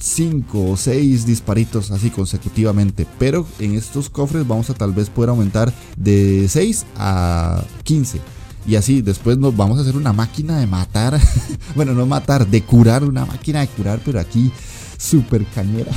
5 0.00 0.70
o 0.70 0.76
6 0.76 1.26
disparitos 1.26 1.90
así 1.90 2.10
consecutivamente. 2.10 3.06
Pero 3.18 3.46
en 3.58 3.74
estos 3.74 4.10
cofres 4.10 4.46
vamos 4.46 4.70
a 4.70 4.74
tal 4.74 4.92
vez 4.92 5.10
poder 5.10 5.30
aumentar 5.30 5.72
de 5.96 6.46
6 6.48 6.86
a 6.96 7.62
15. 7.84 8.20
Y 8.66 8.76
así 8.76 9.02
después 9.02 9.38
nos 9.38 9.56
vamos 9.56 9.78
a 9.78 9.82
hacer 9.82 9.96
una 9.96 10.12
máquina 10.12 10.58
de 10.58 10.66
matar. 10.66 11.18
bueno, 11.74 11.92
no 11.94 12.06
matar, 12.06 12.46
de 12.46 12.62
curar, 12.62 13.04
una 13.04 13.24
máquina 13.24 13.60
de 13.60 13.68
curar, 13.68 14.00
pero 14.04 14.20
aquí 14.20 14.50
super 14.98 15.44
cañera. 15.46 15.92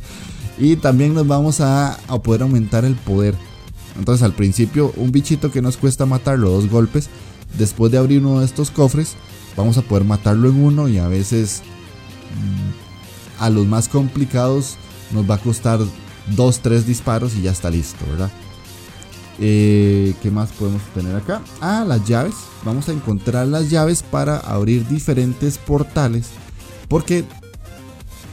y 0.58 0.76
también 0.76 1.14
nos 1.14 1.26
vamos 1.26 1.60
a, 1.60 1.94
a 2.08 2.22
poder 2.22 2.42
aumentar 2.42 2.84
el 2.84 2.94
poder. 2.94 3.34
Entonces 3.98 4.22
al 4.22 4.32
principio 4.32 4.92
un 4.96 5.10
bichito 5.10 5.50
que 5.50 5.62
nos 5.62 5.76
cuesta 5.76 6.06
matarlo 6.06 6.50
dos 6.50 6.68
golpes. 6.68 7.08
Después 7.56 7.90
de 7.90 7.98
abrir 7.98 8.20
uno 8.20 8.40
de 8.40 8.46
estos 8.46 8.70
cofres, 8.70 9.14
vamos 9.56 9.78
a 9.78 9.82
poder 9.82 10.04
matarlo 10.04 10.50
en 10.50 10.62
uno 10.62 10.88
y 10.88 10.98
a 10.98 11.08
veces 11.08 11.62
mm, 12.34 12.87
a 13.38 13.50
los 13.50 13.66
más 13.66 13.88
complicados 13.88 14.76
nos 15.12 15.28
va 15.28 15.36
a 15.36 15.38
costar 15.38 15.80
2, 16.36 16.60
3 16.60 16.86
disparos 16.86 17.34
y 17.34 17.42
ya 17.42 17.52
está 17.52 17.70
listo, 17.70 18.04
¿verdad? 18.10 18.30
Eh, 19.40 20.14
¿Qué 20.20 20.30
más 20.30 20.50
podemos 20.52 20.82
tener 20.94 21.14
acá? 21.14 21.42
Ah, 21.60 21.84
las 21.86 22.06
llaves. 22.06 22.34
Vamos 22.64 22.88
a 22.88 22.92
encontrar 22.92 23.46
las 23.46 23.70
llaves 23.70 24.02
para 24.02 24.38
abrir 24.38 24.86
diferentes 24.88 25.58
portales. 25.58 26.26
Porque 26.88 27.24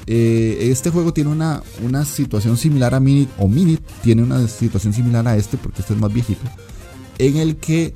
eh, 0.08 0.58
este 0.62 0.90
juego 0.90 1.14
tiene 1.14 1.30
una, 1.30 1.62
una, 1.84 2.06
situación 2.06 2.58
similar 2.58 2.96
a 2.96 3.00
Minit. 3.00 3.30
O 3.38 3.48
Minit 3.48 3.82
tiene 4.04 4.24
una 4.24 4.48
situación 4.48 4.94
similar 4.94 5.28
a 5.28 5.38
este, 5.38 5.58
porque 5.58 5.82
este 5.82 5.94
es 5.94 6.00
más 6.00 6.12
viejito. 6.12 6.42
En 7.20 7.38
el 7.38 7.58
que 7.58 7.94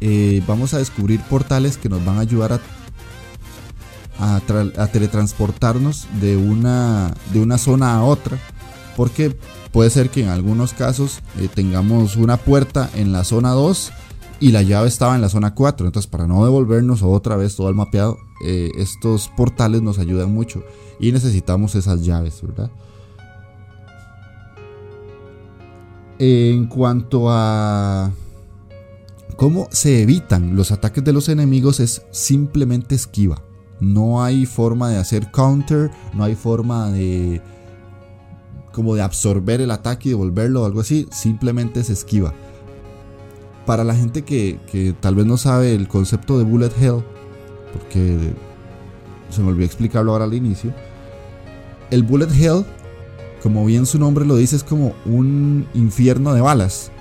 eh, 0.00 0.42
vamos 0.48 0.74
a 0.74 0.78
descubrir 0.78 1.20
portales 1.20 1.76
que 1.76 1.88
nos 1.88 2.04
van 2.04 2.18
a 2.18 2.20
ayudar 2.22 2.54
a, 2.54 2.60
a, 4.22 4.86
teletransportarnos 4.86 6.06
de 6.20 6.36
una, 6.36 7.14
de 7.32 7.40
una 7.40 7.58
zona 7.58 7.96
a 7.96 8.04
otra. 8.04 8.38
Porque 8.96 9.36
puede 9.72 9.90
ser 9.90 10.10
que 10.10 10.22
en 10.22 10.28
algunos 10.28 10.74
casos 10.74 11.20
eh, 11.38 11.48
tengamos 11.52 12.16
una 12.16 12.36
puerta 12.36 12.90
en 12.94 13.12
la 13.12 13.24
zona 13.24 13.50
2 13.50 13.92
y 14.40 14.52
la 14.52 14.62
llave 14.62 14.88
estaba 14.88 15.14
en 15.14 15.22
la 15.22 15.28
zona 15.28 15.54
4. 15.54 15.86
Entonces 15.86 16.10
para 16.10 16.26
no 16.26 16.44
devolvernos 16.44 17.02
otra 17.02 17.36
vez 17.36 17.56
todo 17.56 17.68
el 17.68 17.74
mapeado, 17.74 18.18
eh, 18.44 18.70
estos 18.76 19.28
portales 19.36 19.82
nos 19.82 19.98
ayudan 19.98 20.32
mucho. 20.32 20.62
Y 21.00 21.10
necesitamos 21.10 21.74
esas 21.74 22.04
llaves, 22.04 22.42
¿verdad? 22.42 22.70
En 26.18 26.66
cuanto 26.66 27.26
a 27.28 28.12
cómo 29.36 29.66
se 29.72 30.02
evitan 30.02 30.54
los 30.54 30.70
ataques 30.70 31.02
de 31.02 31.12
los 31.12 31.28
enemigos 31.28 31.80
es 31.80 32.02
simplemente 32.12 32.94
esquiva. 32.94 33.42
No 33.82 34.22
hay 34.22 34.46
forma 34.46 34.90
de 34.90 34.98
hacer 34.98 35.32
counter, 35.32 35.90
no 36.14 36.22
hay 36.22 36.36
forma 36.36 36.92
de 36.92 37.42
como 38.70 38.94
de 38.94 39.02
absorber 39.02 39.60
el 39.60 39.72
ataque 39.72 40.08
y 40.08 40.12
devolverlo 40.12 40.62
o 40.62 40.66
algo 40.66 40.82
así, 40.82 41.08
simplemente 41.10 41.82
se 41.82 41.92
esquiva. 41.92 42.32
Para 43.66 43.82
la 43.82 43.96
gente 43.96 44.22
que, 44.22 44.60
que 44.70 44.92
tal 44.92 45.16
vez 45.16 45.26
no 45.26 45.36
sabe 45.36 45.74
el 45.74 45.88
concepto 45.88 46.38
de 46.38 46.44
bullet 46.44 46.70
hell, 46.80 47.02
porque 47.72 48.32
se 49.30 49.42
me 49.42 49.48
olvidó 49.48 49.66
explicarlo 49.66 50.12
ahora 50.12 50.26
al 50.26 50.34
inicio, 50.34 50.72
el 51.90 52.04
bullet 52.04 52.30
hell, 52.30 52.64
como 53.42 53.64
bien 53.64 53.84
su 53.84 53.98
nombre 53.98 54.24
lo 54.24 54.36
dice, 54.36 54.54
es 54.54 54.62
como 54.62 54.94
un 55.04 55.66
infierno 55.74 56.34
de 56.34 56.40
balas. 56.40 56.92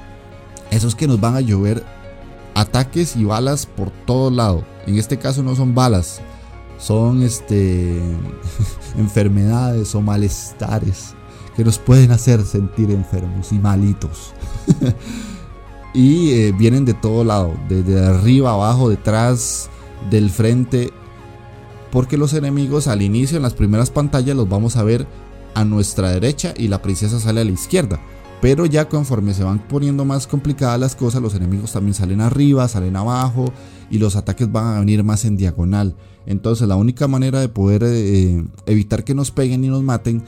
Esos 0.71 0.95
que 0.95 1.07
nos 1.07 1.21
van 1.21 1.36
a 1.36 1.41
llover 1.41 1.84
ataques 2.55 3.15
y 3.15 3.23
balas 3.23 3.67
por 3.67 3.91
todo 4.07 4.32
lado. 4.32 4.65
En 4.88 4.97
este 4.97 5.19
caso 5.19 5.43
no 5.43 5.55
son 5.55 5.75
balas, 5.75 6.21
son 6.82 7.21
este 7.21 7.95
enfermedades 8.97 9.93
o 9.93 10.01
malestares 10.01 11.13
que 11.55 11.63
nos 11.63 11.77
pueden 11.77 12.11
hacer 12.11 12.43
sentir 12.43 12.91
enfermos 12.91 13.51
y 13.51 13.59
malitos. 13.59 14.34
y 15.93 16.32
eh, 16.32 16.53
vienen 16.57 16.86
de 16.86 16.93
todo 16.93 17.23
lado, 17.23 17.53
desde 17.69 18.03
arriba, 18.03 18.53
abajo, 18.53 18.89
detrás, 18.89 19.69
del 20.09 20.29
frente. 20.29 20.91
Porque 21.91 22.17
los 22.17 22.34
enemigos 22.34 22.88
al 22.88 23.01
inicio 23.01 23.38
en 23.38 23.43
las 23.43 23.53
primeras 23.53 23.89
pantallas 23.89 24.36
los 24.36 24.47
vamos 24.47 24.77
a 24.77 24.84
ver 24.84 25.05
a 25.53 25.65
nuestra 25.65 26.09
derecha 26.09 26.53
y 26.55 26.69
la 26.69 26.82
princesa 26.82 27.19
sale 27.19 27.41
a 27.41 27.45
la 27.45 27.51
izquierda. 27.51 27.99
Pero 28.42 28.66
ya 28.66 28.89
conforme 28.89 29.36
se 29.36 29.44
van 29.44 29.60
poniendo 29.68 30.04
más 30.04 30.26
complicadas 30.26 30.80
las 30.80 30.96
cosas, 30.96 31.22
los 31.22 31.36
enemigos 31.36 31.72
también 31.72 31.94
salen 31.94 32.22
arriba, 32.22 32.68
salen 32.68 32.96
abajo 32.96 33.54
y 33.92 34.00
los 34.00 34.16
ataques 34.16 34.52
van 34.52 34.76
a 34.76 34.80
venir 34.80 35.04
más 35.04 35.26
en 35.26 35.38
diagonal. 35.38 35.96
Entonces 36.26 36.68
la 36.68 36.76
única 36.76 37.08
manera 37.08 37.39
de 37.39 37.50
poder 37.50 37.84
eh, 37.86 38.44
evitar 38.66 39.04
que 39.04 39.14
nos 39.14 39.30
peguen 39.30 39.64
y 39.64 39.68
nos 39.68 39.84
maten 39.84 40.24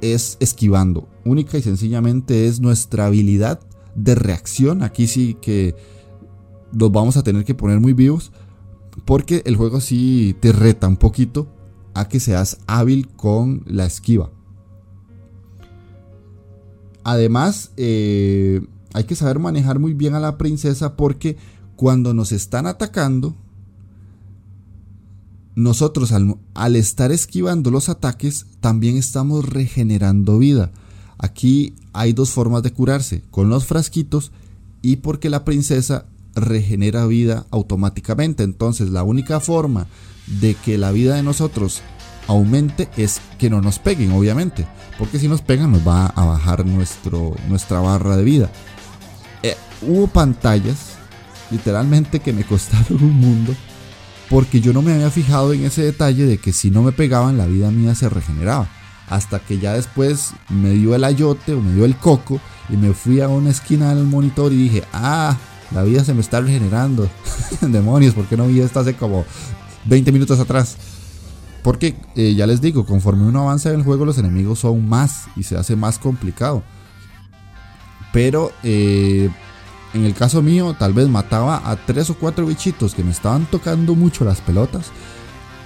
es 0.00 0.36
esquivando. 0.38 1.08
Única 1.24 1.58
y 1.58 1.62
sencillamente 1.62 2.46
es 2.46 2.60
nuestra 2.60 3.06
habilidad 3.06 3.60
de 3.96 4.14
reacción. 4.14 4.82
Aquí 4.82 5.08
sí 5.08 5.36
que 5.40 5.74
los 6.72 6.92
vamos 6.92 7.16
a 7.16 7.22
tener 7.22 7.44
que 7.44 7.54
poner 7.54 7.80
muy 7.80 7.94
vivos. 7.94 8.32
Porque 9.04 9.42
el 9.44 9.56
juego 9.56 9.80
sí 9.80 10.36
te 10.40 10.52
reta 10.52 10.88
un 10.88 10.96
poquito 10.96 11.48
a 11.94 12.08
que 12.08 12.20
seas 12.20 12.58
hábil 12.66 13.08
con 13.08 13.62
la 13.66 13.86
esquiva. 13.86 14.30
Además, 17.06 17.70
eh, 17.76 18.62
hay 18.92 19.04
que 19.04 19.14
saber 19.14 19.38
manejar 19.38 19.78
muy 19.78 19.94
bien 19.94 20.16
a 20.16 20.18
la 20.18 20.36
princesa 20.36 20.96
porque 20.96 21.36
cuando 21.76 22.12
nos 22.14 22.32
están 22.32 22.66
atacando, 22.66 23.36
nosotros 25.54 26.10
al, 26.10 26.74
estar 26.74 27.12
esquivando 27.12 27.70
los 27.70 27.88
ataques, 27.88 28.46
también 28.58 28.96
estamos 28.96 29.48
regenerando 29.48 30.38
vida. 30.38 30.72
Aquí 31.16 31.76
hay 31.92 32.12
dos 32.12 32.30
formas 32.32 32.64
de 32.64 32.72
curarse, 32.72 33.22
con 33.30 33.50
los 33.50 33.66
frasquitos 33.66 34.32
y 34.82 34.96
porque 34.96 35.30
la 35.30 35.44
princesa 35.44 36.06
regenera 36.34 37.06
vida 37.06 37.46
automáticamente. 37.52 38.42
Entonces 38.42 38.90
la 38.90 39.04
única 39.04 39.38
forma 39.38 39.86
de 40.40 40.56
que 40.56 40.76
la 40.76 40.90
vida 40.90 41.14
de 41.14 41.22
nosotros 41.22 41.82
aumente 42.26 42.88
es 42.96 43.20
que 43.38 43.50
no 43.50 43.60
nos 43.60 43.78
peguen, 43.78 44.12
obviamente. 44.12 44.66
Porque 44.98 45.18
si 45.18 45.28
nos 45.28 45.42
pegan 45.42 45.72
nos 45.72 45.86
va 45.86 46.06
a 46.06 46.24
bajar 46.24 46.64
nuestro, 46.64 47.34
nuestra 47.48 47.80
barra 47.80 48.16
de 48.16 48.24
vida. 48.24 48.50
Eh, 49.42 49.56
hubo 49.82 50.06
pantallas, 50.06 50.96
literalmente, 51.50 52.20
que 52.20 52.32
me 52.32 52.44
costaron 52.44 53.02
un 53.02 53.12
mundo. 53.12 53.54
Porque 54.28 54.60
yo 54.60 54.72
no 54.72 54.82
me 54.82 54.92
había 54.92 55.10
fijado 55.10 55.52
en 55.52 55.64
ese 55.64 55.82
detalle 55.82 56.26
de 56.26 56.38
que 56.38 56.52
si 56.52 56.70
no 56.70 56.82
me 56.82 56.92
pegaban 56.92 57.38
la 57.38 57.46
vida 57.46 57.70
mía 57.70 57.94
se 57.94 58.08
regeneraba. 58.08 58.68
Hasta 59.08 59.38
que 59.38 59.58
ya 59.58 59.74
después 59.74 60.32
me 60.48 60.70
dio 60.70 60.96
el 60.96 61.04
ayote 61.04 61.54
o 61.54 61.60
me 61.60 61.72
dio 61.72 61.84
el 61.84 61.96
coco 61.96 62.40
y 62.68 62.76
me 62.76 62.92
fui 62.92 63.20
a 63.20 63.28
una 63.28 63.50
esquina 63.50 63.94
del 63.94 64.04
monitor 64.04 64.52
y 64.52 64.56
dije, 64.56 64.82
ah, 64.92 65.36
la 65.70 65.84
vida 65.84 66.04
se 66.04 66.12
me 66.12 66.20
está 66.20 66.40
regenerando. 66.40 67.08
Demonios, 67.60 68.14
¿por 68.14 68.26
qué 68.26 68.36
no 68.36 68.48
vi 68.48 68.60
esto 68.60 68.80
hace 68.80 68.94
como 68.94 69.24
20 69.84 70.10
minutos 70.10 70.40
atrás? 70.40 70.76
Porque 71.66 71.96
eh, 72.14 72.36
ya 72.36 72.46
les 72.46 72.60
digo, 72.60 72.86
conforme 72.86 73.24
uno 73.24 73.40
avanza 73.40 73.70
en 73.70 73.80
el 73.80 73.84
juego, 73.84 74.04
los 74.04 74.18
enemigos 74.18 74.60
son 74.60 74.88
más 74.88 75.24
y 75.34 75.42
se 75.42 75.56
hace 75.56 75.74
más 75.74 75.98
complicado. 75.98 76.62
Pero 78.12 78.52
eh, 78.62 79.28
en 79.92 80.04
el 80.04 80.14
caso 80.14 80.42
mío, 80.42 80.76
tal 80.78 80.92
vez 80.92 81.08
mataba 81.08 81.68
a 81.68 81.74
tres 81.74 82.08
o 82.08 82.14
cuatro 82.14 82.46
bichitos 82.46 82.94
que 82.94 83.02
me 83.02 83.10
estaban 83.10 83.46
tocando 83.46 83.96
mucho 83.96 84.24
las 84.24 84.40
pelotas. 84.42 84.92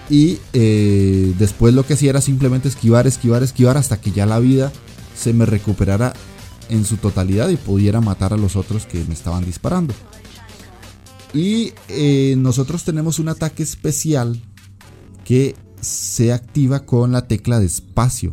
Y 0.08 0.38
eh, 0.54 1.34
después 1.38 1.74
lo 1.74 1.84
que 1.84 1.92
hacía 1.92 2.08
era 2.08 2.22
simplemente 2.22 2.68
esquivar, 2.68 3.06
esquivar, 3.06 3.42
esquivar 3.42 3.76
hasta 3.76 4.00
que 4.00 4.10
ya 4.10 4.24
la 4.24 4.38
vida 4.38 4.72
se 5.14 5.34
me 5.34 5.44
recuperara 5.44 6.14
en 6.70 6.86
su 6.86 6.96
totalidad 6.96 7.50
y 7.50 7.56
pudiera 7.56 8.00
matar 8.00 8.32
a 8.32 8.38
los 8.38 8.56
otros 8.56 8.86
que 8.86 9.04
me 9.04 9.12
estaban 9.12 9.44
disparando. 9.44 9.92
Y 11.34 11.74
nosotros 12.38 12.84
tenemos 12.84 13.18
un 13.18 13.28
ataque 13.28 13.62
especial 13.62 14.40
que 15.24 15.54
se 15.80 16.32
activa 16.32 16.80
con 16.80 17.12
la 17.12 17.26
tecla 17.26 17.58
de 17.58 17.66
espacio. 17.66 18.32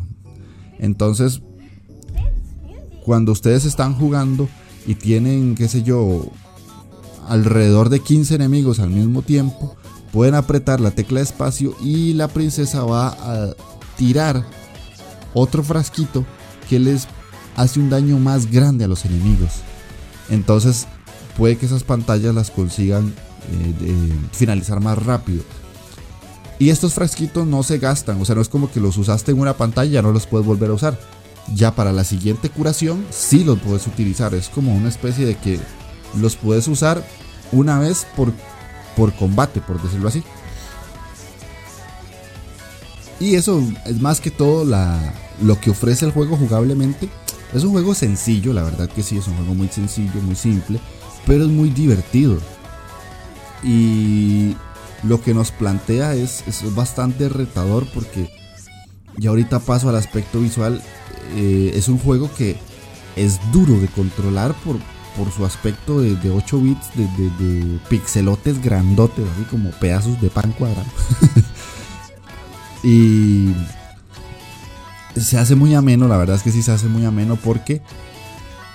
Entonces, 0.79 1.41
cuando 3.03 3.31
ustedes 3.31 3.65
están 3.65 3.95
jugando 3.95 4.49
y 4.85 4.95
tienen, 4.95 5.55
qué 5.55 5.67
sé 5.67 5.83
yo, 5.83 6.31
alrededor 7.27 7.89
de 7.89 7.99
15 7.99 8.35
enemigos 8.35 8.79
al 8.79 8.89
mismo 8.89 9.21
tiempo, 9.21 9.75
pueden 10.11 10.35
apretar 10.35 10.79
la 10.79 10.91
tecla 10.91 11.19
de 11.19 11.25
espacio 11.25 11.75
y 11.81 12.13
la 12.13 12.27
princesa 12.27 12.83
va 12.83 13.09
a 13.09 13.55
tirar 13.97 14.45
otro 15.33 15.63
frasquito 15.63 16.25
que 16.69 16.79
les 16.79 17.07
hace 17.55 17.79
un 17.79 17.89
daño 17.89 18.19
más 18.19 18.51
grande 18.51 18.85
a 18.85 18.87
los 18.87 19.05
enemigos. 19.05 19.51
Entonces 20.29 20.87
puede 21.37 21.57
que 21.57 21.65
esas 21.65 21.83
pantallas 21.83 22.33
las 22.33 22.51
consigan 22.51 23.13
eh, 23.51 24.13
finalizar 24.31 24.79
más 24.79 24.97
rápido. 24.97 25.43
Y 26.59 26.69
estos 26.69 26.93
frasquitos 26.93 27.45
no 27.45 27.61
se 27.63 27.77
gastan, 27.77 28.19
o 28.19 28.25
sea, 28.25 28.35
no 28.35 28.41
es 28.41 28.49
como 28.49 28.71
que 28.71 28.79
los 28.79 28.97
usaste 28.97 29.31
en 29.31 29.39
una 29.39 29.55
pantalla 29.55 29.89
y 29.89 29.93
ya 29.93 30.01
no 30.01 30.11
los 30.11 30.25
puedes 30.25 30.45
volver 30.45 30.71
a 30.71 30.73
usar. 30.73 30.99
Ya 31.53 31.75
para 31.75 31.93
la 31.93 32.03
siguiente 32.03 32.49
curación 32.49 33.05
sí 33.09 33.43
los 33.43 33.59
puedes 33.59 33.85
utilizar. 33.87 34.33
Es 34.33 34.49
como 34.49 34.75
una 34.75 34.89
especie 34.89 35.25
de 35.25 35.35
que 35.35 35.59
los 36.15 36.35
puedes 36.35 36.67
usar 36.67 37.05
una 37.51 37.79
vez 37.79 38.05
por, 38.15 38.33
por 38.95 39.13
combate, 39.13 39.61
por 39.61 39.81
decirlo 39.81 40.09
así. 40.09 40.23
Y 43.19 43.35
eso 43.35 43.63
es 43.85 43.99
más 44.01 44.19
que 44.19 44.31
todo 44.31 44.65
la, 44.65 45.13
lo 45.41 45.59
que 45.59 45.71
ofrece 45.71 46.05
el 46.05 46.11
juego 46.11 46.37
jugablemente. 46.37 47.09
Es 47.53 47.63
un 47.63 47.71
juego 47.71 47.93
sencillo, 47.95 48.53
la 48.53 48.63
verdad 48.63 48.89
que 48.89 49.03
sí, 49.03 49.17
es 49.17 49.27
un 49.27 49.35
juego 49.37 49.53
muy 49.53 49.69
sencillo, 49.69 50.21
muy 50.21 50.35
simple, 50.35 50.79
pero 51.25 51.45
es 51.45 51.49
muy 51.49 51.69
divertido. 51.69 52.37
Y 53.63 54.55
lo 55.03 55.21
que 55.21 55.33
nos 55.33 55.51
plantea 55.51 56.15
es, 56.15 56.43
es 56.47 56.75
bastante 56.75 57.29
retador 57.29 57.85
porque 57.93 58.29
ya 59.17 59.29
ahorita 59.29 59.59
paso 59.59 59.89
al 59.89 59.95
aspecto 59.95 60.39
visual. 60.39 60.81
Eh, 61.35 61.73
es 61.75 61.87
un 61.87 61.99
juego 61.99 62.29
que 62.37 62.55
es 63.15 63.39
duro 63.51 63.79
de 63.79 63.87
controlar 63.87 64.53
por, 64.63 64.77
por 65.17 65.31
su 65.33 65.45
aspecto 65.45 65.99
de, 65.99 66.29
8 66.29 66.59
bits, 66.59 66.87
de, 66.95 67.05
de, 67.43 67.79
pixelotes 67.89 68.61
grandotes, 68.61 69.25
así 69.35 69.43
como 69.43 69.71
pedazos 69.71 70.21
de 70.21 70.29
pan 70.29 70.51
cuadrado. 70.51 70.87
y 72.83 73.53
se 75.15 75.37
hace 75.37 75.55
muy 75.55 75.73
ameno, 75.73 76.07
la 76.07 76.17
verdad 76.17 76.35
es 76.35 76.43
que 76.43 76.51
sí 76.51 76.61
se 76.61 76.71
hace 76.71 76.87
muy 76.87 77.05
ameno 77.05 77.35
porque 77.35 77.81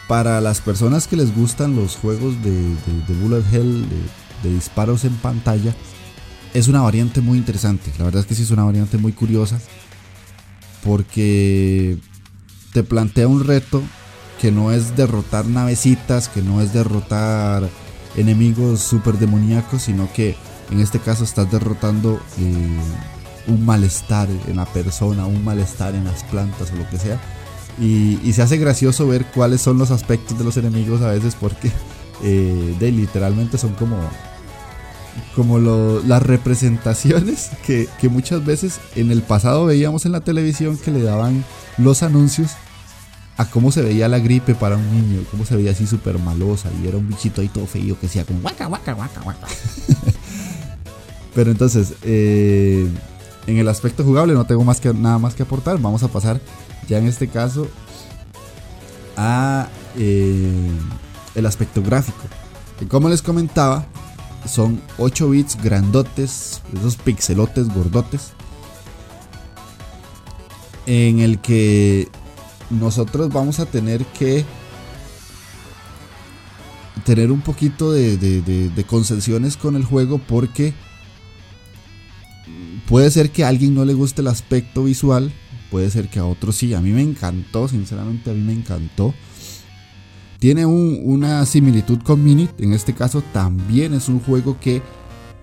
para 0.08 0.40
las 0.40 0.60
personas 0.60 1.06
que 1.06 1.16
les 1.16 1.34
gustan 1.34 1.76
los 1.76 1.96
juegos 1.96 2.42
de, 2.42 2.50
de 2.50 3.14
Bullet 3.22 3.44
Hell, 3.52 3.86
de, 4.42 4.52
disparos 4.52 5.04
en 5.04 5.14
pantalla, 5.14 5.74
es 6.55 6.68
una 6.68 6.80
variante 6.80 7.20
muy 7.20 7.38
interesante. 7.38 7.90
La 7.98 8.05
verdad 8.05 8.20
es 8.20 8.26
que 8.26 8.34
sí 8.34 8.42
es 8.42 8.50
una 8.50 8.64
variante 8.64 8.98
muy 8.98 9.12
curiosa 9.12 9.59
porque 10.84 11.98
te 12.72 12.82
plantea 12.82 13.28
un 13.28 13.44
reto 13.44 13.82
que 14.40 14.50
no 14.50 14.72
es 14.72 14.96
derrotar 14.96 15.46
navecitas, 15.46 16.28
que 16.28 16.42
no 16.42 16.61
es 16.61 16.72
derrotar 16.72 17.68
enemigos 18.16 18.80
super 18.80 19.18
demoníacos, 19.18 19.82
sino 19.82 20.12
que 20.12 20.36
en 20.70 20.80
este 20.80 20.98
caso 20.98 21.24
estás 21.24 21.50
derrotando 21.50 22.20
eh, 22.38 22.80
un 23.46 23.64
malestar 23.64 24.28
en 24.48 24.57
la 24.57 24.66
persona, 24.66 25.26
un 25.26 25.44
malestar 25.44 25.94
en 25.94 26.05
las 26.05 26.24
plantas 26.24 26.72
o 26.72 26.76
lo 26.76 26.88
que 26.88 26.98
sea. 26.98 27.20
Y, 27.80 28.32
se 28.32 28.42
hace 28.42 28.59
gracioso 28.59 29.07
ver 29.07 29.24
cuáles 29.26 29.61
son 29.62 29.78
los 29.78 29.90
aspectos 29.90 30.38
de 30.38 30.44
los 30.44 30.57
enemigos 30.57 31.00
a 31.03 31.09
veces 31.09 31.34
porque 31.38 31.70
eh, 32.22 32.76
de, 32.78 32.90
literalmente 32.92 33.59
son 33.59 33.74
como, 33.74 33.96
como 35.34 35.58
las 35.58 36.22
representaciones 36.22 37.50
que, 37.66 37.88
que 38.00 38.08
muchas 38.08 38.44
veces 38.44 38.80
en 38.96 39.10
el 39.10 39.22
pasado 39.22 39.66
veíamos 39.66 40.06
en 40.06 40.12
la 40.12 40.20
televisión 40.20 40.76
que 40.76 40.90
le 40.90 41.02
daban 41.02 41.44
los 41.78 42.02
anuncios 42.02 42.52
a 43.36 43.46
cómo 43.46 43.72
se 43.72 43.82
veía 43.82 44.08
la 44.08 44.18
gripe 44.18 44.54
para 44.54 44.76
un 44.76 44.90
niño, 44.90 45.24
cómo 45.30 45.44
se 45.44 45.56
veía 45.56 45.72
así 45.72 45.86
súper 45.86 46.18
malosa 46.18 46.70
y 46.82 46.86
era 46.86 46.98
un 46.98 47.08
bichito 47.08 47.40
ahí 47.40 47.48
todo 47.48 47.66
feo 47.66 47.96
que 47.98 48.06
decía 48.06 48.24
como 48.24 48.40
guaca, 48.40 48.66
guaca, 48.66 48.92
guaca, 48.92 49.20
guaca. 49.22 49.46
Pero 51.34 51.50
entonces, 51.50 51.94
eh, 52.02 52.86
en 53.46 53.56
el 53.56 53.68
aspecto 53.68 54.04
jugable 54.04 54.34
no 54.34 54.44
tengo 54.44 54.64
más 54.64 54.80
que, 54.80 54.92
nada 54.92 55.18
más 55.18 55.34
que 55.34 55.42
aportar. 55.42 55.78
Vamos 55.78 56.02
a 56.02 56.08
pasar 56.08 56.40
ya 56.88 56.98
en 56.98 57.06
este 57.06 57.28
caso 57.28 57.68
a 59.16 59.68
eh, 59.96 60.70
el 61.34 61.46
aspecto 61.46 61.82
gráfico. 61.82 62.22
Y 62.80 62.84
como 62.84 63.08
les 63.08 63.22
comentaba, 63.22 63.86
son 64.47 64.80
8 64.99 65.30
bits 65.30 65.62
grandotes, 65.62 66.62
esos 66.74 66.97
pixelotes 66.97 67.68
gordotes, 67.68 68.32
en 70.86 71.20
el 71.20 71.38
que 71.38 72.09
nosotros 72.70 73.28
vamos 73.32 73.61
a 73.61 73.66
tener 73.66 74.05
que 74.07 74.45
tener 77.05 77.32
un 77.32 77.40
poquito 77.40 77.93
de, 77.93 78.16
de 78.16 78.84
concesiones 78.84 79.57
con 79.57 79.76
el 79.76 79.84
juego 79.84 80.18
porque 80.18 80.74
Puede 82.93 83.11
ser 83.11 83.30
que 83.30 83.45
a 83.45 83.49
alguien 83.49 83.74
no 83.74 83.84
le 83.84 83.95
guste 83.95 84.20
el 84.20 84.28
aspecto 84.28 84.84
visual, 84.84 85.32
puede 85.70 85.90
ser 85.90 86.09
que 86.09 86.18
a 86.18 86.26
otros 86.26 86.57
sí. 86.57 86.74
A 86.74 86.80
mí 86.80 86.90
me 86.90 87.03
encantó, 87.03 87.68
sinceramente 87.68 88.30
a 88.30 88.34
mí 88.34 88.40
me 88.40 88.53
encantó. 88.53 89.14
Tiene 90.43 90.66
una 90.66 91.47
similitud 91.47 92.01
con 92.03 92.24
Minit, 92.24 92.51
en 92.61 92.72
este 92.72 92.95
caso 92.95 93.22
también 93.32 93.95
es 93.95 94.09
un 94.09 94.18
juego 94.18 94.59
que 94.59 94.82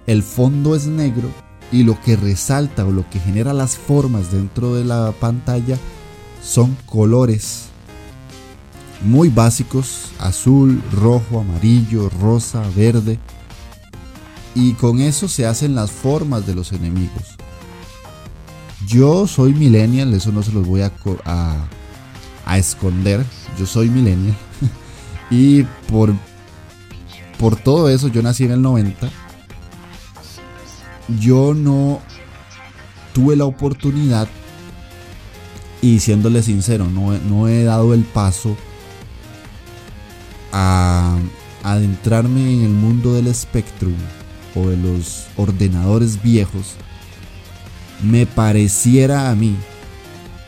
el 0.07 0.23
fondo 0.23 0.75
es 0.75 0.87
negro 0.87 1.29
y 1.71 1.83
lo 1.83 1.97
que 2.01 2.17
resalta 2.17 2.85
o 2.85 2.91
lo 2.91 3.09
que 3.09 3.21
genera 3.21 3.53
las 3.53 3.77
formas 3.77 4.29
dentro 4.29 4.75
de 4.75 4.83
la 4.83 5.13
pantalla 5.17 5.77
son 6.43 6.75
colores 6.85 7.67
muy 9.01 9.29
básicos, 9.29 10.11
azul, 10.19 10.83
rojo, 10.91 11.39
amarillo, 11.39 12.09
rosa, 12.21 12.61
verde. 12.75 13.19
Y 14.53 14.73
con 14.73 14.99
eso 14.99 15.29
se 15.29 15.45
hacen 15.45 15.75
las 15.75 15.91
formas 15.91 16.45
de 16.45 16.55
los 16.55 16.73
enemigos. 16.73 17.37
Yo 18.85 19.27
soy 19.27 19.53
millennial, 19.53 20.13
eso 20.13 20.33
no 20.33 20.43
se 20.43 20.51
los 20.51 20.67
voy 20.67 20.81
a, 20.81 20.91
a, 22.45 22.57
esconder. 22.57 23.25
Yo 23.57 23.65
soy 23.65 23.89
millennial. 23.89 24.35
y 25.29 25.63
por, 25.89 26.13
por 27.37 27.55
todo 27.55 27.89
eso, 27.89 28.07
yo 28.07 28.21
nací 28.21 28.45
en 28.45 28.51
el 28.51 28.61
90. 28.61 29.09
Yo 31.19 31.53
no 31.53 31.99
tuve 33.13 33.35
la 33.35 33.45
oportunidad, 33.45 34.27
y 35.81 35.99
siéndole 35.99 36.43
sincero, 36.43 36.87
no, 36.87 37.17
no 37.17 37.47
he 37.47 37.63
dado 37.63 37.93
el 37.93 38.03
paso 38.03 38.55
a 40.51 41.17
adentrarme 41.63 42.53
en 42.53 42.63
el 42.63 42.71
mundo 42.71 43.13
del 43.13 43.33
Spectrum 43.33 43.95
o 44.55 44.69
de 44.69 44.77
los 44.77 45.27
ordenadores 45.37 46.21
viejos 46.21 46.75
me 48.03 48.25
pareciera 48.25 49.29
a 49.29 49.35
mí, 49.35 49.55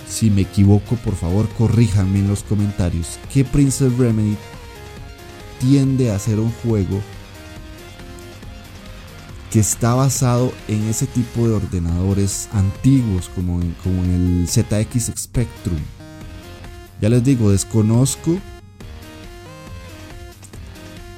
si 0.08 0.30
me 0.30 0.42
equivoco 0.42 0.96
por 0.96 1.16
favor 1.16 1.48
corríjanme 1.58 2.20
en 2.20 2.28
los 2.28 2.44
comentarios, 2.44 3.20
que 3.34 3.44
Princess 3.44 3.98
Remedy 3.98 4.38
tiende 5.62 6.12
a 6.12 6.20
ser 6.20 6.40
un 6.40 6.52
juego 6.64 7.00
que 9.52 9.60
está 9.60 9.94
basado 9.94 10.52
en 10.68 10.84
ese 10.90 11.06
tipo 11.08 11.48
de 11.48 11.54
ordenadores 11.54 12.50
antiguos 12.54 13.30
como 13.36 13.62
en, 13.62 13.76
como 13.84 14.04
el 14.04 14.48
ZX 14.48 15.12
Spectrum. 15.18 15.80
Ya 17.02 17.10
les 17.10 17.24
digo, 17.24 17.52
desconozco 17.52 18.38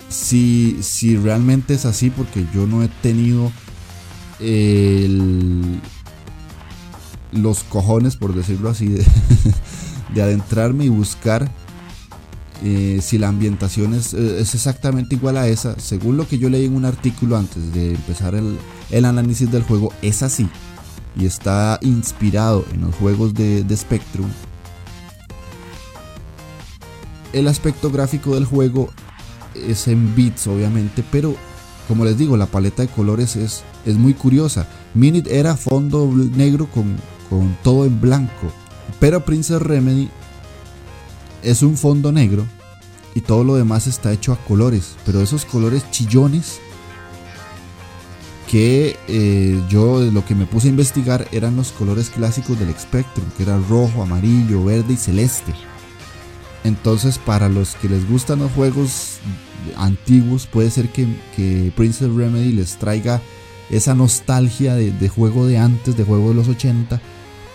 si, 0.10 0.78
si 0.82 1.18
realmente 1.18 1.74
es 1.74 1.86
así 1.86 2.10
porque 2.10 2.46
yo 2.54 2.68
no 2.68 2.84
he 2.84 2.88
tenido 2.88 3.52
los 7.32 7.64
cojones, 7.64 8.18
por 8.18 8.36
decirlo 8.36 8.70
así, 8.70 8.88
de, 8.88 9.06
adentrarme 10.22 10.86
y 10.86 10.90
buscar 10.90 11.50
eh, 12.66 13.00
si 13.02 13.18
la 13.18 13.28
ambientación 13.28 13.94
es, 13.94 14.14
eh, 14.14 14.40
es, 14.40 14.56
exactamente 14.56 15.16
igual 15.16 15.36
a 15.36 15.50
esa. 15.50 15.78
Según 15.82 16.16
lo 16.16 16.26
que 16.26 16.38
yo 16.38 16.50
leí 16.50 16.64
en 16.66 16.76
un 16.78 16.86
artículo 16.86 17.36
antes 17.36 17.74
de 17.74 17.94
empezar 17.94 18.36
el, 18.36 19.06
análisis 19.06 19.52
del 19.52 19.64
juego, 19.64 19.92
es 20.02 20.24
así. 20.24 20.48
Y 21.18 21.26
está 21.26 21.78
inspirado 21.82 22.64
en 22.74 22.82
los 22.82 22.96
juegos 22.96 23.34
de, 23.34 23.66
Spectrum. 23.76 24.30
El 27.34 27.50
aspecto 27.50 27.92
gráfico 27.92 28.36
del 28.36 28.46
juego 28.46 28.90
es 29.56 29.90
en 29.90 30.16
bits, 30.16 30.48
obviamente, 30.48 31.04
pero 31.12 31.36
como 31.90 32.06
les 32.06 32.18
digo, 32.18 32.38
la 32.38 32.46
paleta 32.46 32.84
de 32.84 32.88
colores 32.88 33.36
es, 33.36 33.64
muy 33.86 34.14
curiosa. 34.14 34.70
Minit 34.94 35.28
era 35.28 35.58
fondo 35.58 36.10
negro 36.16 36.68
con, 36.68 36.96
con 37.30 37.58
todo 37.62 37.86
en 37.86 38.00
blanco. 38.00 38.54
Pero 39.02 39.26
Princess 39.26 39.62
Remedy 39.62 40.10
es 41.44 41.62
un 41.62 41.78
fondo 41.78 42.12
negro 42.12 42.46
y 43.16 43.22
todo 43.22 43.44
lo 43.44 43.56
demás 43.56 43.88
está 43.88 44.12
hecho 44.12 44.34
a 44.34 44.38
colores, 44.38 44.96
pero 45.06 45.22
esos 45.22 45.46
colores 45.46 45.90
chillones 45.92 46.60
que 48.50 48.98
eh, 49.08 49.60
yo 49.70 50.02
lo 50.02 50.26
que 50.26 50.36
me 50.36 50.46
puse 50.46 50.68
a 50.68 50.72
investigar 50.72 51.28
eran 51.32 51.56
los 51.56 51.72
colores 51.72 52.10
clásicos 52.10 52.60
del 52.60 52.74
Spectrum, 52.78 53.26
que 53.36 53.44
era 53.44 53.58
rojo, 53.58 54.04
amarillo, 54.04 54.64
verde 54.64 54.94
y 54.94 54.98
celeste. 54.98 55.54
Entonces 56.64 57.18
para 57.18 57.50
los 57.50 57.76
que 57.76 57.90
les 57.90 58.08
gustan 58.08 58.40
los 58.40 58.52
juegos 58.52 59.18
antiguos, 59.76 60.48
puede 60.48 60.70
ser 60.70 60.90
que, 60.90 61.08
que 61.36 61.72
Princess 61.76 62.12
Remedy 62.14 62.52
les 62.52 62.78
traiga 62.78 63.22
esa 63.70 63.96
nostalgia 63.96 64.76
de, 64.76 64.92
de, 64.92 65.10
juego 65.10 65.48
de 65.48 65.58
antes, 65.58 65.98
de 65.98 66.04
juego 66.04 66.30
de 66.30 66.36
los 66.36 66.48
80, 66.48 67.02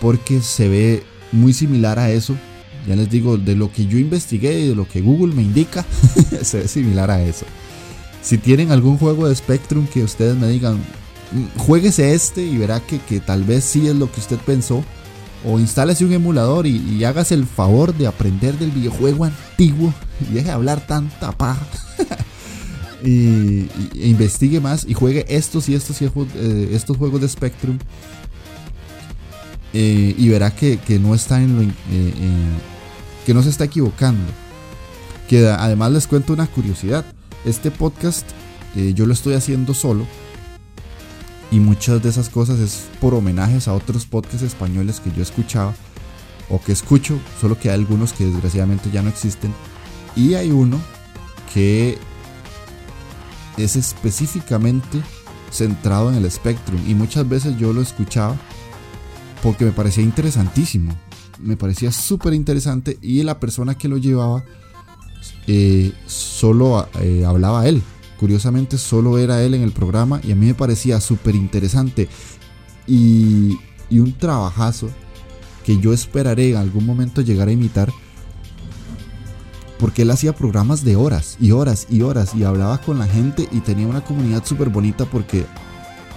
porque 0.00 0.40
se 0.40 0.68
ve 0.68 1.04
muy 1.32 1.52
similar 1.52 1.98
a 1.98 2.10
eso. 2.10 2.36
Ya 2.86 2.96
les 2.96 3.10
digo, 3.10 3.36
de 3.36 3.54
lo 3.54 3.70
que 3.72 3.86
yo 3.86 3.98
investigué 3.98 4.60
y 4.60 4.68
de 4.68 4.74
lo 4.74 4.88
que 4.88 5.00
Google 5.00 5.34
me 5.34 5.42
indica, 5.42 5.84
se 6.42 6.60
ve 6.60 6.68
similar 6.68 7.10
a 7.10 7.22
eso. 7.22 7.46
Si 8.22 8.38
tienen 8.38 8.70
algún 8.70 8.98
juego 8.98 9.28
de 9.28 9.34
Spectrum 9.34 9.86
que 9.86 10.02
ustedes 10.02 10.36
me 10.36 10.48
digan, 10.48 10.76
mm, 10.76 11.58
jueguese 11.58 12.14
este 12.14 12.42
y 12.42 12.56
verá 12.56 12.80
que, 12.80 12.98
que 13.00 13.20
tal 13.20 13.44
vez 13.44 13.64
sí 13.64 13.88
es 13.88 13.94
lo 13.94 14.10
que 14.10 14.20
usted 14.20 14.38
pensó. 14.38 14.84
O 15.44 15.60
instálese 15.60 16.04
un 16.04 16.12
emulador 16.12 16.66
y, 16.66 16.76
y 16.76 17.04
hágase 17.04 17.34
el 17.34 17.46
favor 17.46 17.94
de 17.94 18.08
aprender 18.08 18.58
del 18.58 18.72
videojuego 18.72 19.24
antiguo 19.24 19.94
y 20.20 20.34
deje 20.34 20.46
de 20.46 20.52
hablar 20.52 20.84
tanta 20.84 21.30
paja. 21.30 21.64
y, 23.04 23.68
e 23.94 24.08
investigue 24.08 24.60
más 24.60 24.84
y 24.88 24.94
juegue 24.94 25.24
estos 25.28 25.68
y 25.68 25.74
estos, 25.74 26.00
y 26.02 26.06
eh, 26.06 26.70
estos 26.72 26.96
juegos 26.96 27.20
de 27.20 27.28
Spectrum. 27.28 27.78
Eh, 29.72 30.14
y 30.16 30.28
verá 30.28 30.54
que, 30.54 30.78
que 30.78 30.98
no 30.98 31.14
está 31.14 31.42
en 31.42 31.56
lo, 31.56 31.62
eh, 31.62 32.12
que 33.26 33.34
no 33.34 33.42
se 33.42 33.50
está 33.50 33.64
equivocando. 33.64 34.24
Que 35.28 35.46
además 35.48 35.92
les 35.92 36.06
cuento 36.06 36.32
una 36.32 36.46
curiosidad. 36.46 37.04
Este 37.44 37.70
podcast 37.70 38.26
eh, 38.74 38.92
yo 38.94 39.06
lo 39.06 39.12
estoy 39.12 39.34
haciendo 39.34 39.74
solo. 39.74 40.06
Y 41.50 41.60
muchas 41.60 42.02
de 42.02 42.10
esas 42.10 42.28
cosas 42.28 42.58
es 42.58 42.86
por 43.00 43.14
homenajes 43.14 43.68
a 43.68 43.74
otros 43.74 44.06
podcasts 44.06 44.42
españoles 44.42 45.00
que 45.00 45.10
yo 45.12 45.22
escuchaba 45.22 45.74
o 46.50 46.60
que 46.60 46.72
escucho, 46.72 47.18
solo 47.40 47.58
que 47.58 47.70
hay 47.70 47.74
algunos 47.74 48.12
que 48.12 48.26
desgraciadamente 48.26 48.90
ya 48.90 49.02
no 49.02 49.08
existen. 49.08 49.52
Y 50.14 50.34
hay 50.34 50.50
uno 50.50 50.78
que 51.52 51.98
es 53.56 53.76
específicamente 53.76 55.00
centrado 55.50 56.10
en 56.10 56.16
el 56.16 56.30
Spectrum. 56.30 56.80
Y 56.86 56.94
muchas 56.94 57.28
veces 57.28 57.58
yo 57.58 57.72
lo 57.72 57.80
escuchaba 57.80 58.36
porque 59.42 59.64
me 59.64 59.72
parecía 59.72 60.02
interesantísimo. 60.02 60.94
Me 61.38 61.56
parecía 61.56 61.92
súper 61.92 62.34
interesante 62.34 62.98
y 63.00 63.22
la 63.22 63.38
persona 63.38 63.76
que 63.76 63.88
lo 63.88 63.96
llevaba 63.96 64.44
eh, 65.46 65.92
solo 66.06 66.88
eh, 67.00 67.24
hablaba 67.24 67.66
él. 67.66 67.82
Curiosamente 68.18 68.78
solo 68.78 69.18
era 69.18 69.42
él 69.42 69.54
en 69.54 69.62
el 69.62 69.72
programa 69.72 70.20
y 70.24 70.32
a 70.32 70.34
mí 70.34 70.46
me 70.46 70.54
parecía 70.54 71.00
súper 71.00 71.36
interesante 71.36 72.08
y, 72.86 73.58
y 73.88 74.00
un 74.00 74.12
trabajazo 74.12 74.90
que 75.64 75.78
yo 75.78 75.92
esperaré 75.92 76.50
en 76.50 76.56
algún 76.56 76.84
momento 76.84 77.20
llegar 77.20 77.48
a 77.48 77.52
imitar 77.52 77.92
porque 79.78 80.02
él 80.02 80.10
hacía 80.10 80.34
programas 80.34 80.84
de 80.84 80.96
horas 80.96 81.36
y 81.40 81.52
horas 81.52 81.86
y 81.88 82.02
horas 82.02 82.34
y 82.34 82.44
hablaba 82.44 82.78
con 82.78 82.98
la 82.98 83.06
gente 83.06 83.48
y 83.52 83.60
tenía 83.60 83.86
una 83.86 84.02
comunidad 84.02 84.44
súper 84.44 84.68
bonita 84.68 85.04
porque 85.04 85.46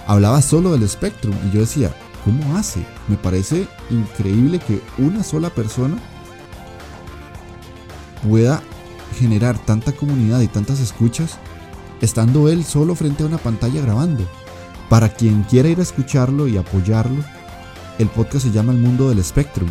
hablaba 0.06 0.42
solo 0.42 0.72
del 0.72 0.88
Spectrum 0.88 1.34
y 1.46 1.54
yo 1.54 1.60
decía, 1.60 1.94
¿cómo 2.24 2.56
hace? 2.56 2.84
Me 3.08 3.16
parece 3.16 3.66
increíble 3.90 4.58
que 4.58 4.80
una 4.98 5.22
sola 5.22 5.50
persona 5.50 5.96
pueda 8.28 8.62
generar 9.18 9.58
tanta 9.58 9.92
comunidad 9.92 10.40
y 10.40 10.48
tantas 10.48 10.80
escuchas 10.80 11.38
estando 12.00 12.48
él 12.48 12.64
solo 12.64 12.94
frente 12.94 13.22
a 13.22 13.26
una 13.26 13.38
pantalla 13.38 13.80
grabando. 13.80 14.24
Para 14.88 15.08
quien 15.08 15.42
quiera 15.44 15.68
ir 15.68 15.78
a 15.78 15.82
escucharlo 15.82 16.48
y 16.48 16.56
apoyarlo, 16.56 17.24
el 17.98 18.08
podcast 18.08 18.46
se 18.46 18.52
llama 18.52 18.72
El 18.72 18.78
Mundo 18.78 19.08
del 19.08 19.22
Spectrum. 19.24 19.68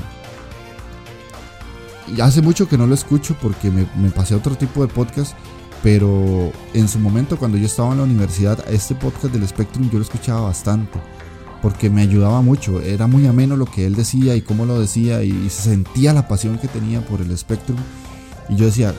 Y 2.07 2.19
hace 2.21 2.41
mucho 2.41 2.67
que 2.67 2.77
no 2.77 2.88
lo 2.88 2.95
escucho 2.95 3.36
porque 3.41 3.71
me, 3.71 3.88
me 3.95 4.09
pasé 4.09 4.34
a 4.34 4.38
otro 4.38 4.55
tipo 4.55 4.86
de 4.86 4.93
podcast, 4.93 5.34
pero 5.84 6.51
en 6.73 6.88
su 6.88 6.99
momento 6.99 7.38
cuando 7.38 7.57
yo 7.57 7.65
estaba 7.65 7.91
en 7.91 7.99
la 7.99 8.03
universidad, 8.03 8.63
este 8.69 8.95
podcast 8.95 9.34
del 9.34 9.47
Spectrum 9.47 9.89
yo 9.89 9.99
lo 9.99 10.03
escuchaba 10.03 10.41
bastante 10.41 10.99
porque 11.62 11.89
me 11.89 12.01
ayudaba 12.01 12.41
mucho. 12.41 12.82
Era 12.82 13.07
muy 13.07 13.28
ameno 13.28 13.55
lo 13.55 13.66
que 13.66 13.86
él 13.86 13.95
decía 13.95 14.36
y 14.36 14.41
cómo 14.41 14.66
lo 14.66 14.80
decía 14.80 15.24
y, 15.24 15.49
se 15.49 15.64
sentía 15.64 16.14
la 16.14 16.28
pasión 16.28 16.57
que 16.57 16.68
tenía 16.68 17.05
por 17.05 17.22
el 17.22 17.38
Spectrum. 17.38 17.78
Y 18.49 18.55
yo 18.55 18.66
decía, 18.66 18.93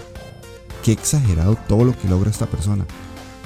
qué 0.82 0.92
exagerado 0.92 1.56
todo 1.68 1.84
lo 1.84 1.98
que 1.98 2.08
logra 2.08 2.30
esta 2.30 2.46
persona. 2.46 2.86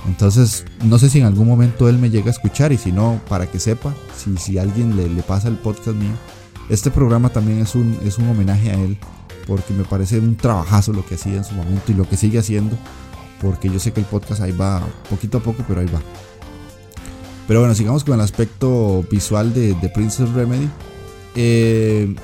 Entonces, 0.06 0.64
no 0.84 0.98
sé 0.98 1.08
si 1.08 1.18
en 1.18 1.26
algún 1.26 1.48
momento 1.48 1.88
él 1.88 1.98
me 1.98 2.10
llega 2.10 2.28
a 2.28 2.30
escuchar 2.30 2.72
y 2.72 2.78
si 2.78 2.92
no, 2.92 3.20
para 3.28 3.50
que 3.50 3.58
sepa, 3.58 3.92
si, 4.16 4.36
si 4.36 4.58
alguien 4.58 4.96
le, 4.96 5.08
le 5.08 5.22
pasa 5.22 5.48
el 5.48 5.56
podcast 5.56 5.96
mío, 5.96 6.14
este 6.68 6.90
programa 6.90 7.30
también 7.30 7.58
es 7.58 7.74
un, 7.74 7.98
es 8.04 8.18
un 8.18 8.28
homenaje 8.28 8.70
a 8.70 8.74
él, 8.74 8.98
porque 9.46 9.72
me 9.72 9.84
parece 9.84 10.18
un 10.18 10.36
trabajazo 10.36 10.92
lo 10.92 11.04
que 11.04 11.16
hacía 11.16 11.36
en 11.36 11.44
su 11.44 11.54
momento 11.54 11.90
y 11.90 11.94
lo 11.94 12.08
que 12.08 12.16
sigue 12.16 12.38
haciendo, 12.38 12.76
porque 13.40 13.68
yo 13.68 13.80
sé 13.80 13.92
que 13.92 14.00
el 14.00 14.06
podcast 14.06 14.42
ahí 14.42 14.52
va 14.52 14.82
poquito 15.10 15.38
a 15.38 15.42
poco, 15.42 15.64
pero 15.66 15.80
ahí 15.80 15.86
va. 15.86 16.00
Pero 17.46 17.60
bueno, 17.60 17.74
sigamos 17.74 18.04
con 18.04 18.14
el 18.14 18.20
aspecto 18.20 19.04
visual 19.10 19.54
de, 19.54 19.74
Princess 19.94 20.30
Remedy. 20.30 20.68
Eh, 21.36 22.14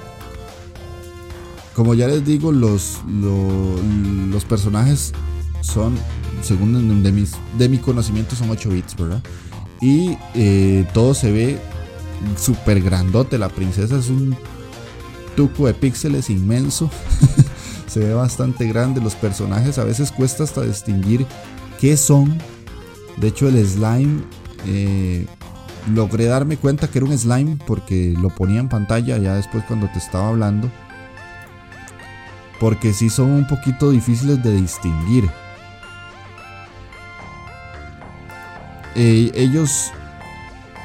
como 1.75 1.95
ya 1.95 2.09
les 2.09 2.25
digo, 2.25 2.53
los, 2.53 3.01
los, 3.09 3.81
los 4.31 4.45
personajes 4.45 5.13
son, 5.61 5.97
según 6.43 7.03
de, 7.03 7.13
mis, 7.13 7.33
de 7.57 7.69
mi 7.69 7.79
conocimiento, 7.79 8.35
son 8.35 8.51
8 8.51 8.69
bits, 8.69 8.97
¿verdad? 8.97 9.23
Y 9.81 10.19
eh, 10.35 10.87
todo 10.93 11.15
se 11.15 11.31
ve 11.31 11.59
súper 12.37 12.83
grandote. 12.83 13.39
La 13.39 13.49
princesa 13.49 13.99
es 13.99 14.09
un 14.09 14.37
tuco 15.37 15.67
de 15.67 15.75
píxeles 15.75 16.31
inmenso. 16.31 16.91
se 17.87 18.01
ve 18.01 18.15
bastante 18.15 18.67
grande. 18.67 19.01
Los 19.01 19.15
personajes 19.15 19.79
a 19.79 19.85
veces 19.85 20.13
cuesta 20.13 20.45
hasta 20.45 20.63
distinguir 20.63 21.27
qué 21.81 21.97
son. 21.97 22.39
De 23.17 23.29
hecho, 23.29 23.49
el 23.49 23.67
slime 23.67 24.23
eh, 24.67 25.27
logré 25.93 26.27
darme 26.27 26.57
cuenta 26.57 26.89
que 26.89 26.99
era 26.99 27.07
un 27.07 27.17
slime 27.17 27.59
porque 27.67 28.15
lo 28.21 28.31
ponía 28.31 28.61
en 28.61 28.69
pantalla 28.69 29.19
ya 29.19 29.35
después 29.35 29.65
cuando 29.65 29.89
te 29.89 29.99
estaba 29.99 30.29
hablando. 30.29 30.71
Porque 32.61 32.93
si 32.93 33.11
son 33.11 33.31
un 33.31 33.47
poquito 33.47 33.91
difíciles 33.91 34.43
de 34.43 34.55
distinguir. 34.55 35.29
Eh, 38.95 39.33
ellos, 39.35 39.91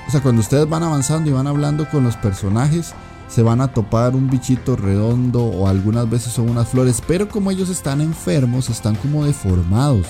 o 0.07 0.11
sea, 0.11 0.21
cuando 0.21 0.41
ustedes 0.41 0.67
van 0.67 0.81
avanzando 0.81 1.29
y 1.29 1.33
van 1.33 1.45
hablando 1.45 1.87
con 1.89 2.03
los 2.03 2.15
personajes, 2.15 2.93
se 3.27 3.43
van 3.43 3.61
a 3.61 3.67
topar 3.67 4.15
un 4.15 4.29
bichito 4.29 4.75
redondo 4.75 5.43
o 5.43 5.67
algunas 5.67 6.09
veces 6.09 6.33
son 6.33 6.49
unas 6.49 6.69
flores, 6.69 7.03
pero 7.05 7.27
como 7.27 7.51
ellos 7.51 7.69
están 7.69 8.01
enfermos, 8.01 8.69
están 8.69 8.95
como 8.95 9.25
deformados. 9.25 10.07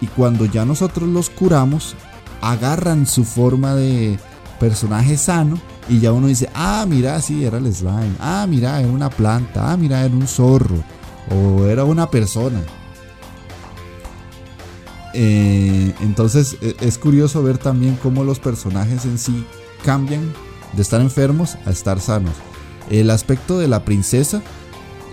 Y 0.00 0.06
cuando 0.06 0.46
ya 0.46 0.64
nosotros 0.64 1.08
los 1.08 1.28
curamos, 1.28 1.94
agarran 2.40 3.06
su 3.06 3.24
forma 3.24 3.74
de 3.74 4.18
personaje 4.58 5.16
sano 5.16 5.58
y 5.88 6.00
ya 6.00 6.12
uno 6.12 6.26
dice, 6.26 6.50
ah, 6.54 6.84
mira, 6.86 7.20
sí, 7.20 7.44
era 7.44 7.58
el 7.58 7.72
slime, 7.72 8.14
ah, 8.20 8.46
mira, 8.48 8.80
era 8.80 8.88
una 8.88 9.08
planta, 9.08 9.72
ah, 9.72 9.76
mira, 9.76 10.04
era 10.04 10.14
un 10.14 10.26
zorro, 10.26 10.82
o 11.30 11.64
era 11.64 11.84
una 11.84 12.10
persona. 12.10 12.60
Eh, 15.14 15.94
entonces 16.00 16.58
e, 16.60 16.76
es 16.80 16.98
curioso 16.98 17.42
ver 17.42 17.56
también 17.56 17.98
cómo 18.02 18.24
los 18.24 18.38
personajes 18.38 19.06
en 19.06 19.18
sí 19.18 19.46
cambian 19.82 20.32
de 20.74 20.82
estar 20.82 21.00
enfermos 21.00 21.56
a 21.64 21.70
estar 21.70 22.00
sanos. 22.00 22.34
El 22.90 23.10
aspecto 23.10 23.58
de 23.58 23.68
la 23.68 23.84
princesa, 23.84 24.42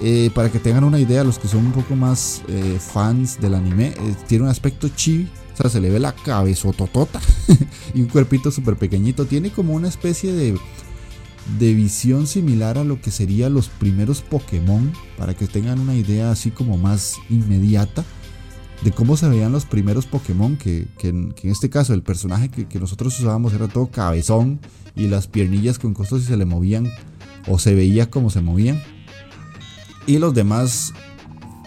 eh, 0.02 0.30
para 0.36 0.52
que 0.52 0.60
tengan 0.60 0.84
una 0.84 1.00
idea, 1.00 1.24
los 1.24 1.40
que 1.40 1.48
son 1.48 1.66
un 1.66 1.72
poco 1.72 1.96
más 1.96 2.42
eh, 2.50 2.78
fans 2.80 3.40
del 3.40 3.54
anime, 3.54 3.94
tiene 4.28 4.44
un 4.44 4.50
aspecto 4.50 4.90
chibi 4.90 5.30
o 5.56 5.58
sea, 5.58 5.70
se 5.70 5.80
le 5.80 5.90
ve 5.90 6.00
la 6.00 6.14
cabezototota 6.14 7.22
y 7.94 8.02
un 8.02 8.08
cuerpito 8.08 8.52
súper 8.52 8.76
pequeñito. 8.76 9.26
Tiene 9.26 9.52
como 9.52 9.74
una 9.74 9.88
especie 9.88 10.34
de, 10.34 10.60
de 11.58 11.74
visión 11.74 12.28
similar 12.28 12.78
a 12.78 12.84
lo 12.84 13.00
que 13.00 13.10
serían 13.10 13.54
los 13.54 13.70
primeros 13.70 14.22
Pokémon, 14.22 14.92
para 15.18 15.34
que 15.34 15.48
tengan 15.48 15.80
una 15.80 15.96
idea 15.96 16.30
así 16.30 16.52
como 16.52 16.78
más 16.78 17.16
inmediata 17.30 18.04
de 18.84 18.92
cómo 18.92 19.16
se 19.16 19.30
veían 19.30 19.54
los 19.54 19.66
primeros 19.66 20.06
Pokémon, 20.06 20.58
que, 20.58 20.88
que, 20.98 21.08
en, 21.08 21.34
este 21.44 21.70
caso 21.70 21.94
el 21.94 22.04
personaje 22.04 22.50
que, 22.50 22.68
que, 22.68 22.78
nosotros 22.78 23.18
usábamos 23.18 23.54
era 23.54 23.70
todo 23.70 23.88
cabezón 23.88 24.60
y 24.94 25.08
las 25.08 25.28
piernillas 25.28 25.80
con 25.80 25.94
costos 25.94 26.24
y 26.24 26.26
se 26.26 26.36
le 26.36 26.44
movían 26.44 26.92
o 27.48 27.60
se 27.60 27.74
veía 27.76 28.10
como 28.10 28.30
se 28.30 28.42
movían. 28.42 28.84
Y 30.06 30.20
los 30.20 30.34
demás 30.34 30.94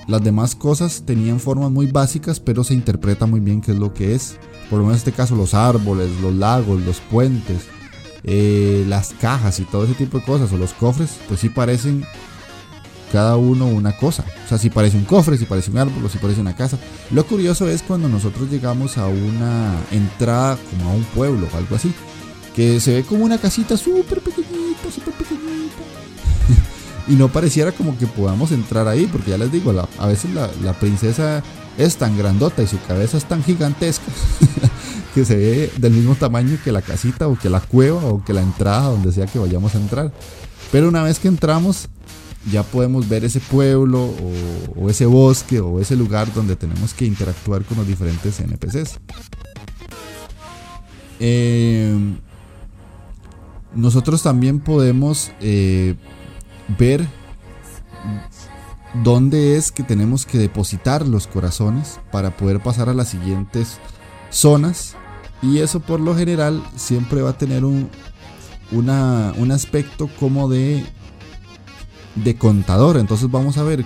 las 0.09 0.25
demás 0.25 0.55
cosas 0.55 1.03
tenían 1.05 1.39
formas 1.39 1.71
muy 1.71 1.87
básicas, 1.87 2.41
pero 2.41 2.65
se 2.65 2.75
interpreta 2.75 3.27
muy 3.27 3.41
bien 3.41 3.61
qué 3.61 3.73
es 3.73 3.79
lo 3.79 3.93
que 3.93 4.15
es. 4.15 4.39
Por 4.71 4.79
lo 4.79 4.87
menos 4.87 5.03
en 5.03 5.09
este 5.09 5.13
caso 5.13 5.37
los 5.37 5.53
árboles, 5.53 6.11
los 6.23 6.35
lagos, 6.35 6.81
los 6.81 6.99
puentes, 7.01 7.67
eh, 8.25 8.85
las 8.89 9.13
cajas 9.13 9.61
y 9.61 9.65
todo 9.65 9.85
ese 9.85 9.95
tipo 9.95 10.19
de 10.19 10.25
cosas, 10.25 10.51
o 10.53 10.57
los 10.57 10.73
cofres, 10.73 11.19
pues 11.29 11.41
sí 11.41 11.51
parecen 11.51 12.05
cada 13.13 13.37
uno 13.37 13.67
una 13.67 13.97
cosa. 13.97 14.25
O 14.47 14.49
sea, 14.49 14.57
si 14.57 14.71
parece 14.71 14.97
un 14.97 15.05
cofre, 15.05 15.37
si 15.37 15.45
parece 15.45 15.71
un 15.71 15.79
árbol 15.79 16.11
si 16.11 16.19
parece 16.19 16.41
una 16.41 16.57
casa. 16.57 16.79
Lo 17.11 17.27
curioso 17.27 17.69
es 17.69 17.83
cuando 17.83 18.09
nosotros 18.09 18.51
llegamos 18.51 18.97
a 18.97 19.09
una 19.09 19.75
entrada 19.91 20.59
como 20.71 20.91
a 20.91 20.95
un 20.95 21.05
pueblo 21.05 21.49
o 21.53 21.57
algo 21.57 21.77
así. 21.77 21.93
Que 22.57 22.81
se 22.81 22.95
ve 22.95 23.03
como 23.05 23.25
una 23.25 23.39
casita 23.39 23.77
súper 23.77 24.21
pequeñita, 24.21 24.91
súper 24.91 25.15
pequeñita. 25.15 25.77
Y 27.09 27.15
no 27.15 27.29
pareciera 27.29 27.73
como 27.73 27.97
que 27.97 28.07
podamos 28.07 28.53
entrar 28.53 28.87
ahí, 28.87 29.09
porque 29.11 29.31
ya 29.31 29.39
les 29.39 29.51
digo, 29.51 29.73
a 29.99 30.07
veces 30.07 30.31
la, 30.33 30.73
princesa 30.75 31.43
es 31.79 31.97
tan 31.97 32.19
grandota 32.19 32.63
y 32.63 32.67
su 32.67 32.81
cabeza 32.83 33.17
es 33.17 33.25
tan 33.25 33.43
gigantesca 33.43 34.05
que 35.15 35.25
se 35.25 35.37
ve 35.37 35.73
del 35.79 35.93
mismo 35.93 36.15
tamaño 36.17 36.59
que 36.63 36.71
la 36.71 36.83
casita 36.83 37.29
o 37.29 37.39
que 37.39 37.49
la 37.49 37.61
cueva 37.61 38.05
o 38.05 38.23
que 38.23 38.33
la 38.33 38.43
entrada 38.43 38.91
donde 38.91 39.13
sea 39.13 39.27
que 39.27 39.39
vayamos 39.39 39.75
a 39.75 39.79
entrar. 39.79 40.13
Pero 40.71 40.89
una 40.89 41.03
vez 41.03 41.19
que 41.19 41.29
entramos, 41.29 41.89
ya 42.51 42.63
podemos 42.63 43.09
ver 43.09 43.25
ese 43.25 43.41
pueblo 43.41 44.15
o, 44.77 44.91
ese 44.91 45.07
bosque 45.07 45.61
o 45.61 45.81
ese 45.81 45.97
lugar 45.97 46.33
donde 46.35 46.57
tenemos 46.57 46.93
que 46.93 47.07
interactuar 47.07 47.65
con 47.65 47.79
los 47.79 47.87
diferentes 47.87 48.39
NPCs. 48.39 48.99
Eh, 51.21 51.97
nosotros 53.75 54.23
también 54.23 54.61
podemos 54.61 55.31
eh, 55.41 55.95
ver 56.77 57.07
dónde 59.03 59.57
es 59.57 59.71
que 59.71 59.83
tenemos 59.83 60.27
que 60.27 60.39
depositar 60.39 61.07
los 61.07 61.27
corazones 61.27 62.01
para 62.11 62.37
poder 62.37 62.61
pasar 62.61 62.89
a 62.89 62.95
las 62.95 63.09
siguientes 63.09 63.79
zonas. 64.31 64.97
Y 65.41 65.59
eso 65.59 65.81
por 65.81 66.01
lo 66.01 66.17
general 66.17 66.63
siempre 66.77 67.23
va 67.23 67.31
a 67.31 67.39
tener 67.39 67.65
un, 67.65 67.89
un 68.73 69.51
aspecto 69.53 70.09
como 70.19 70.49
de, 70.49 70.85
de 72.17 72.37
contador. 72.37 72.97
Entonces 72.97 73.31
vamos 73.31 73.57
a 73.59 73.63
ver 73.63 73.85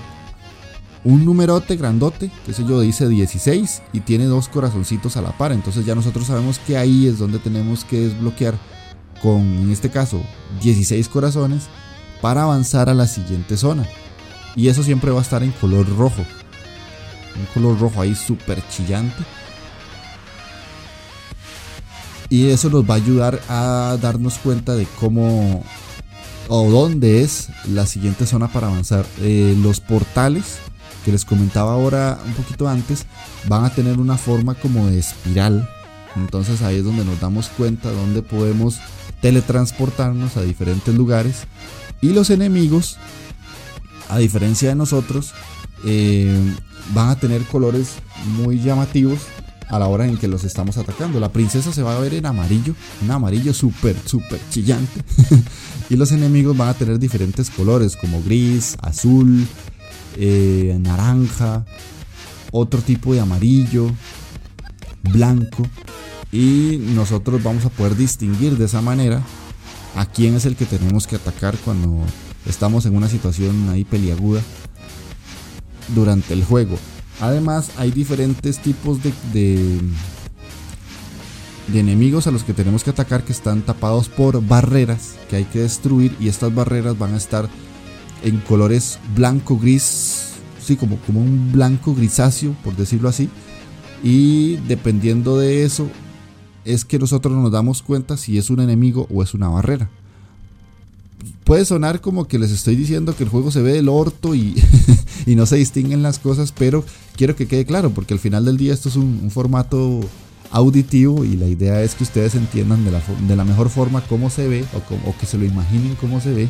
un 1.05 1.25
numerote 1.25 1.77
grandote, 1.77 2.31
que 2.47 2.53
sé 2.53 2.65
yo, 2.65 2.81
dice 2.81 3.09
16 3.09 3.83
y 3.93 4.01
tiene 4.01 4.25
dos 4.27 4.49
corazoncitos 4.49 5.17
a 5.17 5.23
la 5.23 5.37
par. 5.37 5.53
Entonces 5.53 5.85
ya 5.85 5.95
nosotros 5.95 6.27
sabemos 6.27 6.59
que 6.59 6.77
ahí 6.77 7.07
es 7.07 7.19
donde 7.19 7.39
tenemos 7.39 7.85
que 7.85 8.01
desbloquear 8.01 8.55
con, 9.21 9.41
en 9.41 9.71
este 9.71 9.91
caso, 9.91 10.21
16 10.63 11.09
corazones 11.09 11.69
para 12.23 12.45
avanzar 12.45 12.89
a 12.89 12.95
la 12.95 13.07
siguiente 13.07 13.59
zona. 13.59 13.87
Y 14.57 14.69
eso 14.69 14.83
siempre 14.83 15.11
va 15.11 15.19
a 15.19 15.23
estar 15.23 15.43
en 15.43 15.51
color 15.51 15.87
rojo. 15.99 16.25
Un 17.37 17.47
color 17.53 17.79
rojo 17.79 18.01
ahí 18.01 18.15
súper 18.15 18.63
chillante. 18.71 19.23
Y 22.31 22.49
eso 22.49 22.71
nos 22.71 22.89
va 22.89 22.95
a 22.95 22.97
ayudar 22.97 23.41
a 23.51 23.99
darnos 24.01 24.39
cuenta 24.39 24.75
de 24.75 24.87
cómo 24.99 25.63
o 26.49 26.71
dónde 26.71 27.23
es 27.23 27.49
la 27.69 27.87
siguiente 27.87 28.25
zona 28.25 28.49
para 28.49 28.69
avanzar. 28.69 29.05
Eh, 29.21 29.55
los 29.61 29.81
portales 29.81 30.59
que 31.05 31.13
les 31.13 31.25
comentaba 31.25 31.73
ahora 31.73 32.19
un 32.25 32.33
poquito 32.35 32.69
antes 32.69 33.07
van 33.49 33.65
a 33.65 33.75
tener 33.75 33.99
una 33.99 34.17
forma 34.17 34.55
como 34.55 34.87
de 34.87 34.99
espiral. 34.99 35.69
Entonces 36.17 36.63
ahí 36.63 36.77
es 36.77 36.85
donde 36.85 37.05
nos 37.05 37.21
damos 37.21 37.49
cuenta 37.49 37.91
dónde 37.91 38.23
podemos 38.23 38.79
teletransportarnos 39.21 40.37
a 40.37 40.43
diferentes 40.43 40.95
lugares. 40.95 41.45
Y 42.03 42.13
los 42.13 42.31
enemigos, 42.31 42.99
a 44.09 44.19
diferencia 44.19 44.69
de 44.69 44.75
nosotros, 44.75 45.33
eh, 45.85 46.37
van 46.93 47.11
a 47.11 47.17
tener 47.17 47.43
colores 47.45 47.95
muy 48.27 48.61
llamativos 48.61 49.21
a 49.69 49.79
la 49.79 49.87
hora 49.87 50.07
en 50.07 50.19
que 50.19 50.27
los 50.27 50.43
estamos 50.43 50.77
atacando. 50.77 51.21
La 51.21 51.33
princesa 51.33 51.73
se 51.73 51.83
va 51.83 51.97
a 51.97 52.01
ver 52.01 52.15
en 52.15 52.27
amarillo, 52.27 52.75
un 53.03 53.11
amarillo 53.13 53.55
súper, 53.55 53.97
súper 54.05 54.41
chillante. 54.51 55.01
y 55.91 55.97
los 55.97 56.11
enemigos 56.11 56.57
van 56.57 56.71
a 56.71 56.75
tener 56.75 56.99
diferentes 56.99 57.51
colores 57.51 57.97
como 57.97 58.21
gris, 58.21 58.77
azul, 58.83 59.47
eh, 60.17 60.77
naranja, 60.81 61.65
otro 62.51 62.81
tipo 62.81 63.15
de 63.15 63.21
amarillo, 63.21 63.91
blanco. 65.05 65.67
Y 66.33 66.79
nosotros 66.95 67.43
vamos 67.45 67.65
a 67.65 67.71
poder 67.71 67.97
distinguir 67.97 68.59
de 68.59 68.65
esa 68.65 68.83
manera 68.83 69.23
a 69.95 70.07
quién 70.07 70.35
es 70.35 70.47
el 70.47 70.57
que 70.57 70.67
tenemos 70.67 71.07
que 71.07 71.17
atacar 71.17 71.57
cuando 71.59 72.05
estamos 72.47 72.87
en 72.87 72.97
una 72.97 73.09
situación 73.09 73.69
ahí 73.71 73.85
peliaguda 73.85 74.41
durante 75.95 76.35
el 76.35 76.45
juego. 76.45 76.79
Además, 77.21 77.71
hay 77.77 77.91
diferentes 77.91 78.59
tipos 78.59 78.99
de, 79.03 79.13
de, 79.33 79.81
enemigos 81.79 82.27
a 82.27 82.31
los 82.31 82.43
que 82.43 82.55
tenemos 82.55 82.85
que 82.85 82.91
atacar 82.91 83.25
que 83.25 83.33
están 83.33 83.63
tapados 83.63 84.09
por 84.09 84.45
barreras 84.45 85.15
que 85.31 85.37
hay 85.37 85.45
que 85.45 85.61
destruir 85.61 86.17
y 86.21 86.29
estas 86.29 86.55
barreras 86.55 86.99
van 86.99 87.15
a 87.15 87.19
estar 87.19 87.49
en 88.23 88.39
colores 88.39 88.99
blanco 89.15 89.59
gris, 89.59 90.33
sí, 90.61 90.77
como, 90.77 90.97
como 90.99 91.21
un 91.21 91.53
blanco 91.53 91.95
grisáceo, 91.95 92.57
por 92.65 92.77
decirlo 92.77 93.09
así. 93.09 93.29
Y 94.03 94.57
dependiendo 94.69 95.39
de 95.39 95.65
eso, 95.65 95.89
es 96.65 96.85
que 96.85 96.99
nosotros 96.99 97.35
nos 97.35 97.51
damos 97.51 97.83
cuenta 97.83 98.17
si 98.17 98.39
es 98.39 98.51
un 98.51 98.61
enemigo 98.61 99.07
o 99.11 99.23
es 99.23 99.35
una 99.35 99.49
barrera 99.49 99.91
puede 101.45 101.65
sonar 101.65 102.01
como 102.01 102.27
que 102.27 102.39
les 102.39 102.51
estoy 102.51 102.77
diciendo 102.77 103.17
que 103.17 103.25
el 103.25 103.31
juego 103.31 103.51
se 103.51 103.63
ve 103.63 103.73
del 103.73 103.89
orto 103.89 104.35
y, 104.35 104.55
no 105.27 105.47
se 105.47 105.57
distinguen 105.57 106.03
las 106.03 106.19
cosas, 106.19 106.53
pero 106.53 106.85
quiero 107.17 107.37
que 107.37 107.47
quede 107.47 107.65
claro, 107.65 107.91
porque 107.91 108.15
al 108.15 108.21
final 108.21 108.45
del 108.45 108.57
día 108.57 108.73
esto 108.73 108.89
es 108.89 108.97
un, 108.97 109.31
formato 109.31 110.01
auditivo 110.51 111.25
y 111.25 111.37
la 111.37 111.47
idea 111.47 111.83
es 111.83 111.95
que 111.95 112.05
ustedes 112.05 112.35
entiendan 112.35 112.85
de 112.85 113.37
la, 113.37 113.45
mejor 113.45 113.71
forma 113.71 114.03
cómo 114.03 114.29
se 114.29 114.49
ve 114.49 114.65
o, 114.75 115.17
que 115.19 115.27
se 115.27 115.39
lo 115.39 115.45
imaginen 115.45 115.95
cómo 115.95 116.21
se 116.21 116.33
ve 116.33 116.49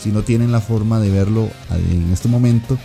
si 0.00 0.10
no 0.10 0.22
tienen 0.22 0.52
la 0.52 0.60
forma 0.60 1.00
de 1.00 1.10
verlo 1.10 1.48
en 1.70 2.12
este 2.12 2.28
momento 2.28 2.78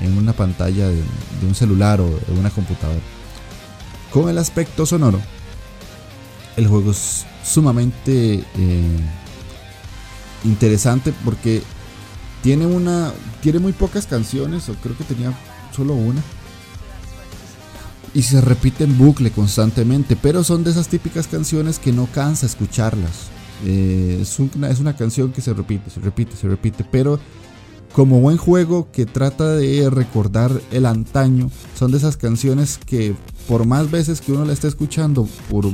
en 0.00 0.16
una 0.18 0.34
pantalla 0.34 0.88
de, 0.88 1.02
un 1.46 1.54
celular 1.54 2.00
o 2.00 2.06
de 2.06 2.38
una 2.38 2.50
computadora. 2.50 3.00
Con 4.12 4.28
el 4.28 4.38
aspecto 4.38 4.84
sonoro, 4.86 5.20
el 6.56 6.66
juego 6.66 6.90
es 6.90 7.24
sumamente... 7.44 8.44
Eh, 8.56 8.98
interesante 10.44 11.12
porque 11.24 11.62
tiene 12.42 12.66
una 12.66 13.12
tiene 13.42 13.58
muy 13.58 13.72
pocas 13.72 14.06
canciones 14.06 14.68
o 14.68 14.74
creo 14.74 14.96
que 14.96 15.04
tenía 15.04 15.32
solo 15.74 15.94
una. 15.94 16.22
Y 18.12 18.22
se 18.22 18.40
repite 18.40 18.84
en 18.84 18.98
bucle 18.98 19.30
constantemente 19.30 20.16
pero 20.16 20.42
son 20.42 20.64
de 20.64 20.70
esas 20.70 20.88
típicas 20.88 21.26
canciones 21.26 21.78
que 21.78 21.92
no 21.92 22.06
cansa 22.06 22.46
escucharlas. 22.46 23.28
Eh, 23.64 24.18
es, 24.22 24.38
una, 24.38 24.70
es 24.70 24.80
una 24.80 24.96
canción 24.96 25.32
que 25.32 25.42
se 25.42 25.52
repite 25.52 25.90
se 25.90 26.00
repite 26.00 26.34
se 26.34 26.48
repite 26.48 26.82
pero 26.90 27.20
como 27.92 28.18
buen 28.20 28.38
juego 28.38 28.88
que 28.90 29.04
trata 29.04 29.54
de 29.54 29.90
recordar 29.90 30.50
el 30.70 30.86
antaño 30.86 31.50
son 31.78 31.90
de 31.90 31.98
esas 31.98 32.16
canciones 32.16 32.78
que 32.78 33.14
por 33.46 33.66
más 33.66 33.90
veces 33.90 34.22
que 34.22 34.32
uno 34.32 34.46
la 34.46 34.54
esté 34.54 34.66
escuchando 34.66 35.28
por 35.50 35.66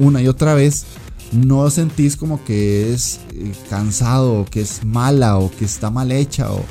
una 0.00 0.20
y 0.20 0.26
otra 0.26 0.54
vez 0.54 0.86
no 1.32 1.70
sentís 1.70 2.16
como 2.16 2.42
que 2.44 2.92
es 2.92 3.20
eh, 3.32 3.52
cansado, 3.68 4.40
o 4.40 4.44
que 4.44 4.62
es 4.62 4.84
mala, 4.84 5.38
o 5.38 5.50
que 5.50 5.64
está 5.64 5.90
mal 5.90 6.10
hecha, 6.10 6.48
o, 6.50 6.64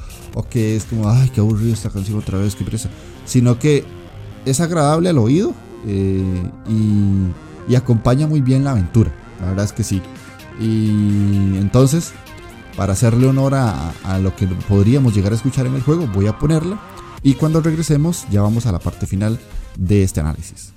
que 0.50 0.76
es 0.76 0.86
como, 0.86 1.10
ay, 1.10 1.30
qué 1.34 1.42
aburrido 1.42 1.74
esta 1.74 1.90
canción 1.90 2.18
otra 2.18 2.38
vez, 2.38 2.56
qué 2.56 2.64
presa. 2.64 2.90
Sino 3.26 3.60
que 3.60 3.84
es 4.46 4.60
agradable 4.62 5.10
al 5.10 5.18
oído 5.18 5.54
eh, 5.86 6.52
y, 6.68 7.76
acompaña 7.76 8.26
muy 8.26 8.42
bien 8.42 8.64
la 8.64 8.72
aventura. 8.72 9.14
La 9.40 9.50
verdad 9.50 9.66
es 9.66 9.74
que 9.74 9.84
sí. 9.84 10.02
Y 10.60 11.58
entonces, 11.58 12.14
para 12.76 12.94
hacerle 12.94 13.28
honor 13.28 13.54
a, 13.56 13.92
a 14.04 14.20
lo 14.20 14.36
que 14.36 14.48
podríamos 14.48 15.14
llegar 15.14 15.34
a 15.34 15.36
escuchar 15.36 15.68
en 15.68 15.76
el 15.76 15.84
juego, 15.84 16.08
voy 16.08 16.28
a 16.28 16.40
ponerla. 16.40 16.80
Y 17.22 17.36
cuando 17.36 17.62
regresemos, 17.62 18.26
ya 18.32 18.42
vamos 18.42 18.66
a 18.66 18.72
la 18.72 18.80
parte 18.80 19.06
final 19.06 19.40
de 19.78 20.04
este 20.04 20.20
análisis. 20.20 20.74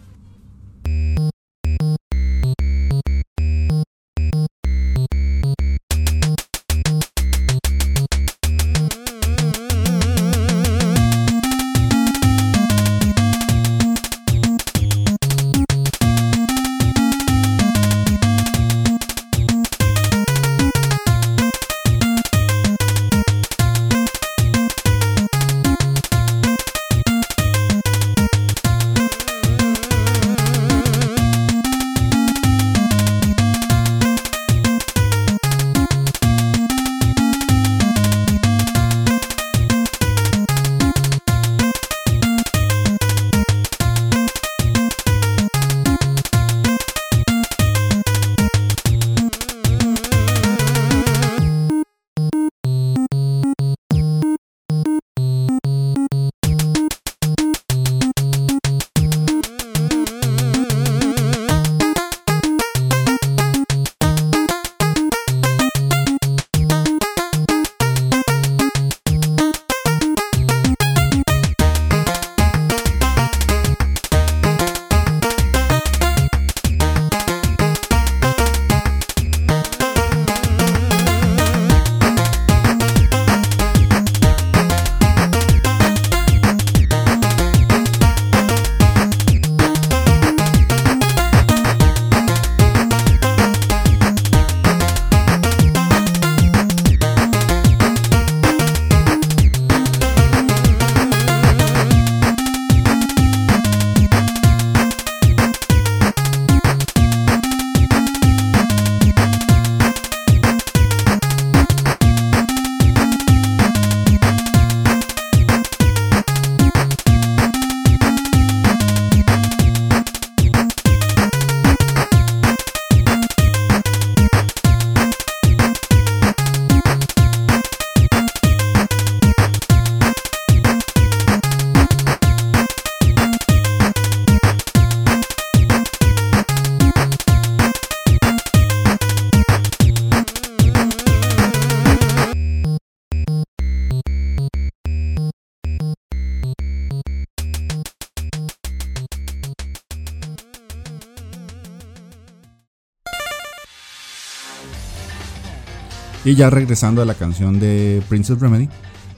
Y 156.24 156.34
ya 156.34 156.50
regresando 156.50 157.02
a 157.02 157.04
la 157.04 157.14
canción 157.14 157.58
de 157.58 158.02
Princess 158.08 158.38
Remedy, 158.38 158.68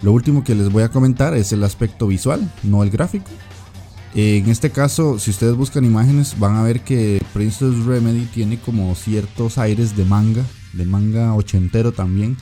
lo 0.03 0.13
último 0.13 0.43
que 0.43 0.55
les 0.55 0.71
voy 0.71 0.83
a 0.83 0.91
comentar 0.91 1.35
es 1.35 1.53
el 1.53 1.63
aspecto 1.63 2.07
visual, 2.07 2.51
no 2.63 2.83
el 2.83 2.91
gráfico. 2.91 3.31
En 4.15 4.49
este 4.49 4.71
caso, 4.71 5.19
si 5.19 5.31
ustedes 5.31 5.57
buscan 5.57 5.85
imágenes, 5.85 6.39
van 6.39 6.55
a 6.57 6.63
ver 6.63 6.83
que 6.83 7.21
Princess 7.33 7.85
Remedy 7.85 8.27
tiene 8.27 8.59
como 8.59 8.95
ciertos 8.95 9.59
aires 9.59 9.97
de 9.97 10.05
manga, 10.05 10.45
de 10.73 10.87
manga 10.87 11.35
ochentero 11.35 11.93
también. 11.93 12.37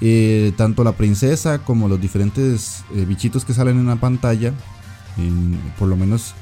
Eh, 0.00 0.52
tanto 0.56 0.82
la 0.82 0.96
princesa 0.96 1.58
como 1.58 1.88
los 1.88 2.00
diferentes 2.00 2.82
eh, 2.94 3.04
bichitos 3.04 3.44
que 3.44 3.54
salen 3.54 3.78
en 3.78 3.86
la 3.86 3.96
pantalla, 3.96 4.52
por 5.78 5.86
lo 5.86 5.96
menos 5.96 6.34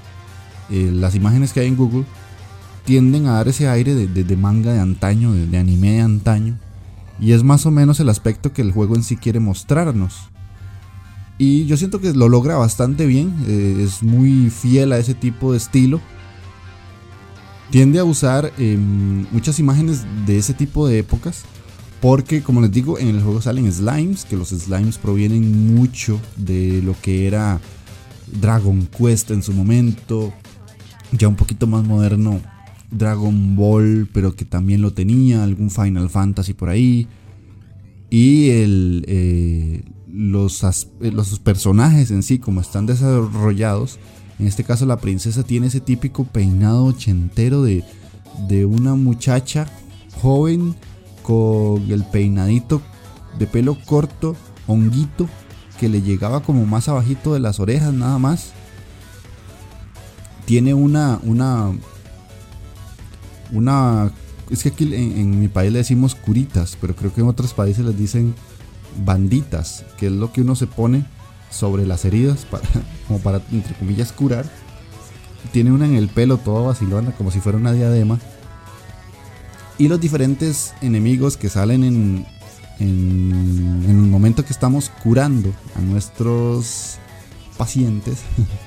eh, 0.70 0.90
las 0.94 1.14
imágenes 1.14 1.52
que 1.52 1.60
hay 1.60 1.66
en 1.66 1.76
Google, 1.76 2.05
tienden 2.84 3.26
a 3.26 3.32
dar 3.32 3.48
ese 3.48 3.68
aire 3.68 3.94
de, 3.94 4.36
manga 4.36 4.72
de 4.72 4.80
antaño, 4.80 5.32
de, 5.32 5.59
anime 5.59 5.90
de 5.90 6.01
antaño. 6.01 6.59
Y 7.20 7.32
es 7.32 7.44
más 7.44 7.66
o 7.66 7.70
menos 7.70 8.01
el 8.01 8.09
aspecto 8.09 8.52
que 8.52 8.62
el 8.62 8.72
juego 8.72 8.97
en 8.97 9.02
sí 9.02 9.16
quiere 9.16 9.40
mostrarnos. 9.40 10.30
Y 11.38 11.66
yo 11.66 11.76
siento 11.76 12.01
que 12.01 12.12
lo 12.12 12.28
logra 12.28 12.56
bastante 12.56 13.06
bien, 13.06 13.34
es 13.47 14.02
muy 14.02 14.51
fiel 14.51 14.92
a 14.92 14.98
ese 14.98 15.14
tipo 15.14 15.52
de 15.52 15.59
estilo. 15.59 16.01
Tiende 17.70 17.98
a 17.98 18.05
usar 18.05 18.52
em, 18.59 19.26
muchas 19.30 19.59
imágenes 19.59 20.05
de 20.26 20.38
ese 20.38 20.55
tipo 20.55 20.88
de 20.88 20.98
épocas 20.98 21.44
porque, 22.01 22.42
como 22.42 22.62
les 22.62 22.72
digo, 22.72 22.98
en 22.98 23.09
el 23.09 23.22
juego 23.22 23.42
salen 23.42 23.70
slimes, 23.70 24.24
que 24.24 24.36
los 24.36 24.48
slimes 24.48 24.97
provienen 24.97 25.74
mucho 25.74 26.18
de 26.36 26.80
lo 26.82 26.94
que 27.01 27.26
era 27.26 27.60
Dragon 28.40 28.86
Quest 28.86 29.30
en 29.30 29.42
su 29.42 29.52
momento, 29.52 30.32
ya 31.12 31.28
un 31.28 31.36
poquito 31.36 31.66
más 31.66 31.84
moderno 31.84 32.40
Dragon 32.90 33.56
Ball, 33.56 34.08
pero 34.12 34.34
que 34.34 34.44
también 34.44 34.82
lo 34.82 34.92
tenía, 34.92 35.42
algún 35.42 35.70
Final 35.70 36.10
Fantasy 36.10 36.54
por 36.54 36.68
ahí. 36.68 37.06
Y 38.10 38.50
el, 38.50 39.04
eh, 39.06 39.84
los, 40.12 40.62
eh, 40.64 41.12
los 41.12 41.38
personajes 41.38 42.10
en 42.10 42.22
sí, 42.22 42.38
como 42.38 42.60
están 42.60 42.86
desarrollados, 42.86 43.98
en 44.38 44.46
este 44.46 44.64
caso 44.64 44.86
la 44.86 44.98
princesa 44.98 45.42
tiene 45.42 45.68
ese 45.68 45.80
típico 45.80 46.24
peinado 46.24 46.86
ochentero 46.86 47.62
de, 47.62 47.84
de 48.48 48.64
una 48.64 48.94
muchacha 48.94 49.66
joven 50.20 50.74
con 51.22 51.90
el 51.90 52.04
peinadito 52.04 52.82
de 53.38 53.46
pelo 53.46 53.76
corto, 53.86 54.36
honguito, 54.66 55.28
que 55.78 55.88
le 55.88 56.02
llegaba 56.02 56.42
como 56.42 56.66
más 56.66 56.88
abajito 56.88 57.34
de 57.34 57.40
las 57.40 57.60
orejas 57.60 57.92
nada 57.92 58.18
más. 58.18 58.52
Tiene 60.44 60.74
una, 60.74 61.20
una, 61.22 61.72
una, 63.52 64.12
es 64.51 64.62
que 64.62 64.70
aquí 64.70 64.94
en, 64.94 65.40
mi 65.40 65.48
país 65.48 65.72
le 65.72 65.78
decimos 65.78 66.14
curitas, 66.14 66.77
pero 66.81 66.94
creo 66.94 67.12
que 67.12 67.20
en 67.20 67.28
otros 67.28 67.55
países 67.55 67.85
les 67.85 67.97
dicen 67.97 68.35
banditas, 69.05 69.85
que 69.98 70.06
es 70.06 70.12
lo 70.12 70.32
que 70.32 70.43
uno 70.43 70.56
se 70.56 70.66
pone 70.66 71.05
sobre 71.51 71.86
las 71.86 72.05
heridas 72.05 72.44
para, 72.44 72.64
como 73.06 73.20
para, 73.20 73.43
entre 73.52 73.74
comillas, 73.74 74.12
curar. 74.12 74.47
Tiene 75.52 75.72
una 75.72 75.86
en 75.86 75.94
el 75.94 76.09
pelo 76.09 76.36
todo 76.36 76.66
vacilona, 76.66 77.12
como 77.12 77.31
si 77.31 77.40
fuera 77.40 77.59
una 77.59 77.72
diadema 77.72 78.18
y 79.81 79.89
los 79.89 79.98
diferentes 79.98 80.74
enemigos 80.82 81.39
que 81.39 81.48
salen 81.48 81.85
en, 81.85 82.27
en, 82.81 83.85
el 83.89 83.94
momento 83.94 84.44
que 84.44 84.52
estamos 84.52 84.90
curando 85.02 85.55
a 85.74 85.81
nuestros 85.81 86.98
pacientes 87.56 88.18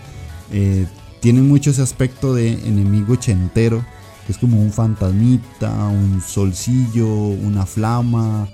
eh, 0.52 0.88
tienen 1.20 1.48
mucho 1.48 1.70
ese 1.70 1.84
aspecto 1.84 2.34
de 2.34 2.54
enemigo 2.68 3.16
chentero 3.16 3.86
que 4.26 4.32
es 4.32 4.38
como 4.38 4.62
un 4.62 4.72
fantasmita, 4.72 5.72
un 5.88 6.22
solcillo, 6.22 7.08
una 7.08 7.66
flama, 7.66 8.48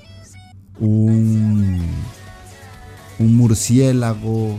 un, 0.80 1.80
murciélago, 3.20 4.58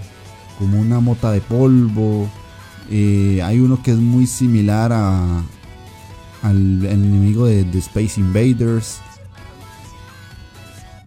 como 0.58 0.80
una 0.80 1.00
mota 1.00 1.32
de 1.32 1.40
polvo. 1.40 2.28
Eh, 2.90 3.40
hay 3.42 3.60
uno 3.60 3.82
que 3.82 3.92
es 3.92 3.98
muy 3.98 4.26
similar 4.26 4.92
a, 4.92 5.42
al, 6.42 6.84
enemigo 6.84 7.46
de, 7.46 7.66
Space 7.78 8.20
Invaders. 8.20 8.98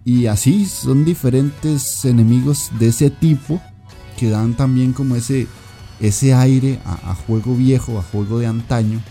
Y 0.05 0.25
así 0.25 0.65
son 0.65 1.05
diferentes 1.05 2.03
enemigos 2.03 2.71
de 2.77 2.89
ese 2.89 3.09
tipo 3.09 3.61
que 4.17 4.30
dan 4.30 4.53
también 4.53 4.91
como 4.91 5.15
ese, 5.15 5.47
ese 5.99 6.34
aire 6.34 6.80
a, 6.85 7.15
juego 7.15 7.55
viejo, 7.55 7.97
a 7.97 8.03
juego 8.03 8.39
de 8.39 8.47
antaño, 8.47 9.01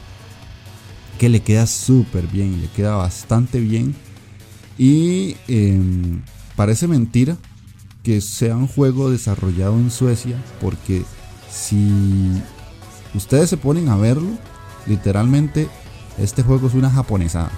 que 1.22 1.28
le 1.28 1.38
queda 1.38 1.68
súper 1.68 2.26
bien, 2.26 2.60
le 2.60 2.66
queda 2.66 2.96
bastante 2.96 3.60
bien. 3.60 3.94
Y 4.76 5.36
em, 5.46 6.20
parece 6.56 6.88
mentira 6.88 7.36
que 8.02 8.20
sea 8.20 8.56
un 8.56 8.66
juego 8.66 9.08
desarrollado 9.08 9.74
en 9.74 9.92
Suecia, 9.92 10.36
porque 10.60 11.04
si 11.48 11.92
ustedes 13.14 13.48
se 13.50 13.56
ponen 13.56 13.88
a 13.88 13.96
verlo, 13.96 14.30
literalmente 14.88 15.68
este 16.18 16.42
juego 16.42 16.66
es 16.66 16.74
una 16.74 16.90
japonesada. 16.90 17.52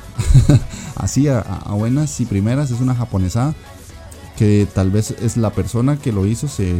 Así 0.96 1.28
a, 1.28 1.40
buenas 1.70 2.20
y 2.20 2.26
primeras 2.26 2.70
es 2.70 2.82
una 2.82 2.94
japonesada. 2.94 3.54
Que 4.36 4.68
tal 4.74 4.90
vez 4.90 5.12
es 5.12 5.38
la 5.38 5.54
persona 5.54 5.96
que 5.96 6.12
lo 6.12 6.26
hizo. 6.26 6.48
Se, 6.48 6.74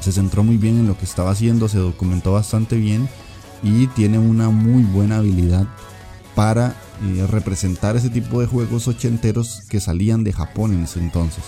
se 0.00 0.10
centró 0.10 0.42
muy 0.42 0.56
bien 0.56 0.80
en 0.80 0.88
lo 0.88 0.98
que 0.98 1.04
estaba 1.04 1.30
haciendo. 1.30 1.68
Se 1.68 1.78
documentó 1.78 2.32
bastante 2.32 2.74
bien. 2.74 3.08
Y 3.62 3.86
tiene 3.88 4.18
una 4.18 4.50
muy 4.50 4.82
buena 4.82 5.18
habilidad 5.18 5.66
para 6.34 6.76
eh, 7.02 7.26
representar 7.28 7.96
ese 7.96 8.10
tipo 8.10 8.40
de 8.40 8.46
juegos 8.46 8.88
ochenteros 8.88 9.62
que 9.68 9.80
salían 9.80 10.24
de 10.24 10.32
Japón 10.32 10.74
en 10.74 10.84
ese 10.84 11.00
entonces. 11.00 11.44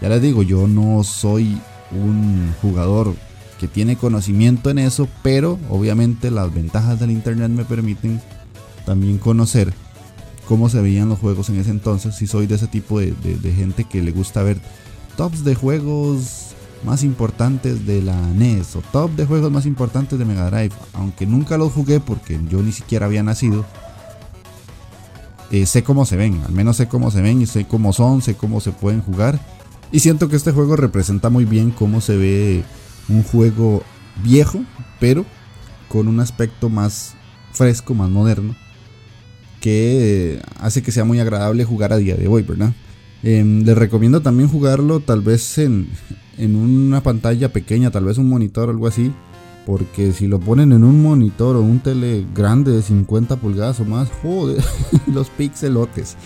Ya 0.00 0.08
les 0.08 0.20
digo, 0.22 0.42
yo 0.42 0.66
no 0.66 1.02
soy 1.04 1.58
un 1.92 2.54
jugador 2.60 3.14
que 3.58 3.68
tiene 3.68 3.96
conocimiento 3.96 4.70
en 4.70 4.78
eso, 4.78 5.08
pero 5.22 5.58
obviamente 5.70 6.30
las 6.30 6.52
ventajas 6.52 7.00
del 7.00 7.10
internet 7.10 7.50
me 7.50 7.64
permiten 7.64 8.20
también 8.84 9.18
conocer 9.18 9.72
cómo 10.46 10.68
se 10.68 10.80
veían 10.80 11.08
los 11.08 11.18
juegos 11.18 11.48
en 11.48 11.58
ese 11.58 11.70
entonces. 11.70 12.14
Si 12.14 12.26
soy 12.26 12.46
de 12.46 12.56
ese 12.56 12.66
tipo 12.66 13.00
de, 13.00 13.14
gente 13.54 13.84
que 13.84 14.02
le 14.02 14.12
gusta 14.12 14.42
ver 14.42 14.60
tops 15.16 15.44
de 15.44 15.54
juegos 15.54 16.45
más 16.84 17.02
importantes 17.02 17.86
de 17.86 18.02
la 18.02 18.20
NES 18.34 18.76
o 18.76 18.82
top 18.92 19.10
de 19.12 19.26
juegos 19.26 19.50
más 19.50 19.66
importantes 19.66 20.18
de 20.18 20.24
Mega 20.24 20.50
Drive, 20.50 20.74
aunque 20.92 21.26
nunca 21.26 21.58
los 21.58 21.72
jugué 21.72 22.00
porque 22.00 22.38
yo 22.48 22.62
ni 22.62 22.72
siquiera 22.72 23.06
había 23.06 23.22
nacido. 23.22 23.64
Eh, 25.50 25.66
sé 25.66 25.84
cómo 25.84 26.04
se 26.06 26.16
ven, 26.16 26.42
al 26.44 26.52
menos 26.52 26.76
sé 26.76 26.88
cómo 26.88 27.10
se 27.10 27.22
ven 27.22 27.40
y 27.40 27.46
sé 27.46 27.66
cómo 27.66 27.92
son, 27.92 28.20
sé 28.22 28.34
cómo 28.34 28.60
se 28.60 28.72
pueden 28.72 29.00
jugar. 29.00 29.38
Y 29.92 30.00
siento 30.00 30.28
que 30.28 30.36
este 30.36 30.52
juego 30.52 30.76
representa 30.76 31.30
muy 31.30 31.44
bien 31.44 31.70
cómo 31.70 32.00
se 32.00 32.16
ve 32.16 32.64
un 33.08 33.22
juego 33.22 33.82
viejo, 34.22 34.60
pero 34.98 35.24
con 35.88 36.08
un 36.08 36.20
aspecto 36.20 36.68
más 36.68 37.14
fresco, 37.52 37.94
más 37.94 38.10
moderno, 38.10 38.56
que 39.60 40.42
hace 40.60 40.82
que 40.82 40.92
sea 40.92 41.04
muy 41.04 41.20
agradable 41.20 41.64
jugar 41.64 41.92
a 41.92 41.96
día 41.96 42.16
de 42.16 42.26
hoy, 42.26 42.42
¿verdad? 42.42 42.72
Em, 43.22 43.62
les 43.64 43.76
recomiendo 43.76 44.20
también 44.20 44.48
jugarlo 44.48 45.00
tal 45.00 45.20
vez 45.20 45.58
en, 45.58 45.88
en 46.38 46.56
una 46.56 47.02
pantalla 47.02 47.52
pequeña, 47.52 47.90
tal 47.90 48.04
vez 48.04 48.18
un 48.18 48.28
monitor 48.28 48.68
o 48.68 48.72
algo 48.72 48.86
así, 48.86 49.12
porque 49.64 50.12
si 50.12 50.26
lo 50.26 50.38
ponen 50.38 50.72
en 50.72 50.84
un 50.84 51.02
monitor 51.02 51.56
o 51.56 51.60
un 51.60 51.80
tele 51.80 52.24
grande 52.34 52.72
de 52.72 52.82
50 52.82 53.36
pulgadas 53.36 53.80
o 53.80 53.84
más, 53.84 54.08
joder, 54.22 54.62
los 55.12 55.28
pixelotes. 55.30 56.16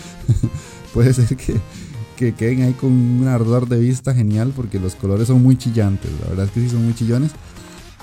Puede 0.93 1.13
ser 1.13 1.35
que, 1.37 1.55
que 2.15 2.33
queden 2.33 2.63
ahí 2.63 2.73
con 2.73 2.91
un 2.91 3.27
ardor 3.27 3.67
de 3.67 3.79
vista 3.79 4.13
genial 4.13 4.53
porque 4.55 4.79
los 4.79 4.95
colores 4.95 5.27
son 5.27 5.41
muy 5.41 5.57
chillantes. 5.57 6.11
La 6.21 6.29
verdad 6.29 6.45
es 6.45 6.51
que 6.51 6.61
sí 6.61 6.69
son 6.69 6.83
muy 6.83 6.93
chillones. 6.93 7.31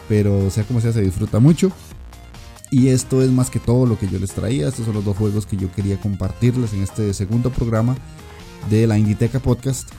Pero 0.08 0.50
sea 0.50 0.64
como 0.64 0.80
sea, 0.80 0.92
se 0.92 1.02
disfruta 1.02 1.38
mucho. 1.38 1.70
Y 2.70 2.88
esto 2.88 3.22
es 3.22 3.30
más 3.30 3.50
que 3.50 3.60
todo 3.60 3.86
lo 3.86 3.98
que 3.98 4.08
yo 4.08 4.18
les 4.18 4.32
traía. 4.32 4.68
Estos 4.68 4.86
son 4.86 4.94
los 4.94 5.04
dos 5.04 5.16
juegos 5.16 5.46
que 5.46 5.56
yo 5.56 5.70
quería 5.70 6.00
compartirles 6.00 6.72
en 6.72 6.82
este 6.82 7.12
segundo 7.14 7.50
programa 7.50 7.96
de 8.70 8.86
la 8.86 8.98
Inditeca 8.98 9.38
Podcast. 9.38 9.90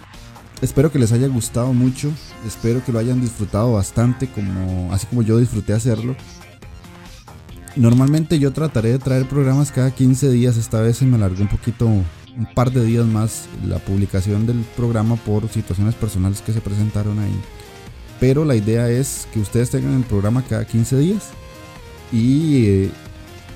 Espero 0.62 0.92
que 0.92 1.00
les 1.00 1.12
haya 1.12 1.28
gustado 1.28 1.74
mucho. 1.74 2.12
Espero 2.46 2.84
que 2.84 2.92
lo 2.92 3.00
hayan 3.00 3.22
disfrutado 3.22 3.74
bastante, 3.74 4.28
como, 4.28 4.94
así 4.94 5.08
como 5.08 5.22
yo 5.22 5.38
disfruté 5.38 5.74
hacerlo. 5.74 6.16
Normalmente 7.76 8.40
yo 8.40 8.52
trataré 8.52 8.92
de 8.92 9.00
traer 9.00 9.26
programas 9.26 9.72
cada 9.72 9.92
15 9.92 10.30
días. 10.32 10.58
Esta 10.58 10.82
vez 10.82 10.98
se 10.98 11.06
me 11.06 11.16
alargó 11.16 11.42
un 11.42 11.48
poquito 11.48 11.86
un 11.86 12.06
par 12.54 12.72
de 12.72 12.84
días 12.84 13.06
más 13.06 13.48
la 13.66 13.80
publicación 13.80 14.46
del 14.46 14.60
programa 14.76 15.16
por 15.16 15.48
situaciones 15.50 15.96
personales 15.96 16.42
que 16.42 16.52
se 16.52 16.62
presentaron 16.62 17.20
ahí. 17.20 17.40
Pero 18.20 18.44
la 18.44 18.56
idea 18.56 18.90
es 18.90 19.28
que 19.34 19.40
ustedes 19.40 19.70
tengan 19.70 19.94
el 19.94 20.04
programa 20.04 20.44
cada 20.44 20.66
15 20.66 20.98
días 20.98 21.30
y 22.12 22.66
eh, 22.66 22.92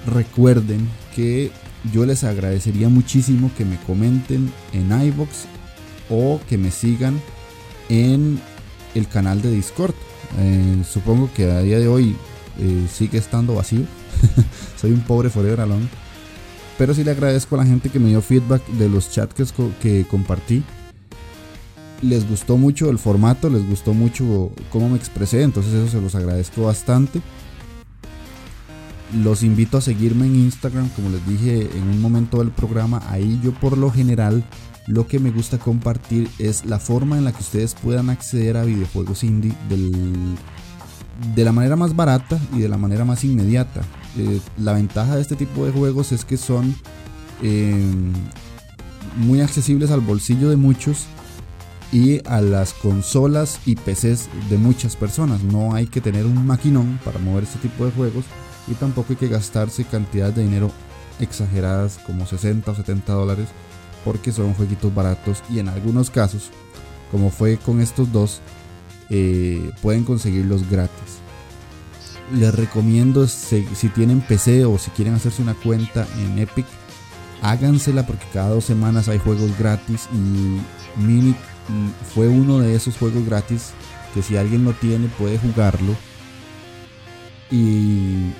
recuerden 0.07 0.87
que 1.15 1.51
yo 1.91 2.05
les 2.05 2.23
agradecería 2.23 2.87
muchísimo 2.87 3.51
que 3.57 3.65
me 3.65 3.77
comenten 3.81 4.49
en 4.71 5.01
iBox 5.07 5.47
o 6.09 6.39
que 6.47 6.57
me 6.57 6.71
sigan 6.71 7.19
en 7.89 8.39
el 8.95 9.07
canal 9.07 9.41
de 9.41 9.51
Discord. 9.51 9.95
Eh, 10.39 10.83
supongo 10.89 11.29
que 11.33 11.51
a 11.51 11.61
día 11.61 11.79
de 11.79 11.87
hoy 11.87 12.15
eh, 12.59 12.87
sigue 12.91 13.17
estando 13.17 13.55
vacío. 13.55 13.85
Soy 14.79 14.91
un 14.91 15.01
pobre 15.01 15.29
forever 15.29 15.61
alone 15.61 15.87
Pero 16.77 16.93
sí 16.93 17.03
le 17.03 17.11
agradezco 17.11 17.55
a 17.55 17.59
la 17.59 17.65
gente 17.65 17.89
que 17.89 17.99
me 17.99 18.09
dio 18.09 18.21
feedback 18.21 18.65
de 18.67 18.89
los 18.89 19.11
chats 19.11 19.33
que, 19.33 19.45
que 19.81 20.05
compartí. 20.09 20.63
Les 22.01 22.27
gustó 22.27 22.57
mucho 22.57 22.89
el 22.89 22.99
formato, 22.99 23.49
les 23.49 23.65
gustó 23.67 23.93
mucho 23.93 24.51
cómo 24.71 24.89
me 24.89 24.97
expresé, 24.97 25.41
entonces 25.41 25.73
eso 25.73 25.87
se 25.87 26.01
los 26.01 26.15
agradezco 26.15 26.63
bastante. 26.63 27.21
Los 29.23 29.43
invito 29.43 29.77
a 29.77 29.81
seguirme 29.81 30.25
en 30.25 30.35
Instagram, 30.35 30.89
como 30.89 31.09
les 31.09 31.25
dije 31.27 31.69
en 31.77 31.83
un 31.83 32.01
momento 32.01 32.39
del 32.39 32.49
programa. 32.49 33.01
Ahí 33.09 33.39
yo 33.41 33.53
por 33.53 33.77
lo 33.77 33.89
general 33.89 34.43
lo 34.87 35.07
que 35.07 35.19
me 35.19 35.31
gusta 35.31 35.57
compartir 35.57 36.29
es 36.39 36.65
la 36.65 36.79
forma 36.79 37.17
en 37.17 37.23
la 37.23 37.31
que 37.31 37.41
ustedes 37.41 37.75
puedan 37.75 38.09
acceder 38.09 38.57
a 38.57 38.63
videojuegos 38.63 39.23
indie 39.23 39.53
de 41.35 41.45
la 41.45 41.51
manera 41.51 41.75
más 41.75 41.95
barata 41.95 42.39
y 42.53 42.59
de 42.59 42.69
la 42.69 42.77
manera 42.77 43.05
más 43.05 43.23
inmediata. 43.23 43.81
Eh, 44.17 44.39
la 44.57 44.73
ventaja 44.73 45.15
de 45.15 45.21
este 45.21 45.35
tipo 45.35 45.65
de 45.65 45.71
juegos 45.71 46.11
es 46.11 46.25
que 46.25 46.37
son 46.37 46.75
em, 47.41 48.11
muy 49.17 49.41
accesibles 49.41 49.91
al 49.91 50.01
bolsillo 50.01 50.49
de 50.49 50.57
muchos 50.57 51.05
y 51.91 52.27
a 52.27 52.41
las 52.41 52.73
consolas 52.73 53.59
y 53.65 53.75
PCs 53.75 54.27
de 54.49 54.57
muchas 54.57 54.95
personas. 54.95 55.43
No 55.43 55.73
hay 55.73 55.87
que 55.87 56.01
tener 56.01 56.25
un 56.25 56.45
maquinón 56.45 56.99
para 57.05 57.19
mover 57.19 57.43
este 57.43 57.59
tipo 57.59 57.85
de 57.85 57.91
juegos 57.91 58.25
y 58.67 58.73
tampoco 58.73 59.13
hay 59.13 59.17
que 59.17 59.27
gastarse 59.27 59.85
cantidades 59.85 60.35
de 60.35 60.43
dinero 60.43 60.71
exageradas 61.19 61.99
como 62.05 62.25
60 62.25 62.71
o 62.71 62.75
70 62.75 63.13
dólares 63.13 63.47
porque 64.03 64.31
son 64.31 64.53
jueguitos 64.53 64.93
baratos 64.93 65.43
y 65.49 65.59
en 65.59 65.69
algunos 65.69 66.09
casos, 66.09 66.49
como 67.11 67.29
fue 67.29 67.57
con 67.57 67.81
estos 67.81 68.11
dos, 68.11 68.41
eh, 69.09 69.71
pueden 69.81 70.03
conseguirlos 70.03 70.69
gratis. 70.69 71.19
Les 72.33 72.53
recomiendo 72.53 73.27
si, 73.27 73.63
tienen 73.93 74.21
PC 74.21 74.65
o 74.65 74.77
si 74.77 74.89
quieren 74.91 75.13
hacerse 75.13 75.41
una 75.41 75.53
cuenta 75.53 76.07
en 76.17 76.39
Epic, 76.39 76.65
hágansela 77.41 78.05
porque 78.07 78.25
cada 78.33 78.49
dos 78.49 78.65
semanas 78.65 79.09
hay 79.09 79.19
juegos 79.19 79.57
gratis 79.57 80.07
y 80.13 81.01
Mini 81.01 81.35
fue 82.13 82.27
uno 82.27 82.59
de 82.59 82.75
esos 82.75 82.97
juegos 82.97 83.25
gratis 83.25 83.71
que 84.13 84.21
si 84.21 84.37
alguien 84.37 84.63
lo 84.63 84.73
tiene 84.73 85.07
puede 85.17 85.37
jugarlo 85.37 85.95
y 87.51 88.31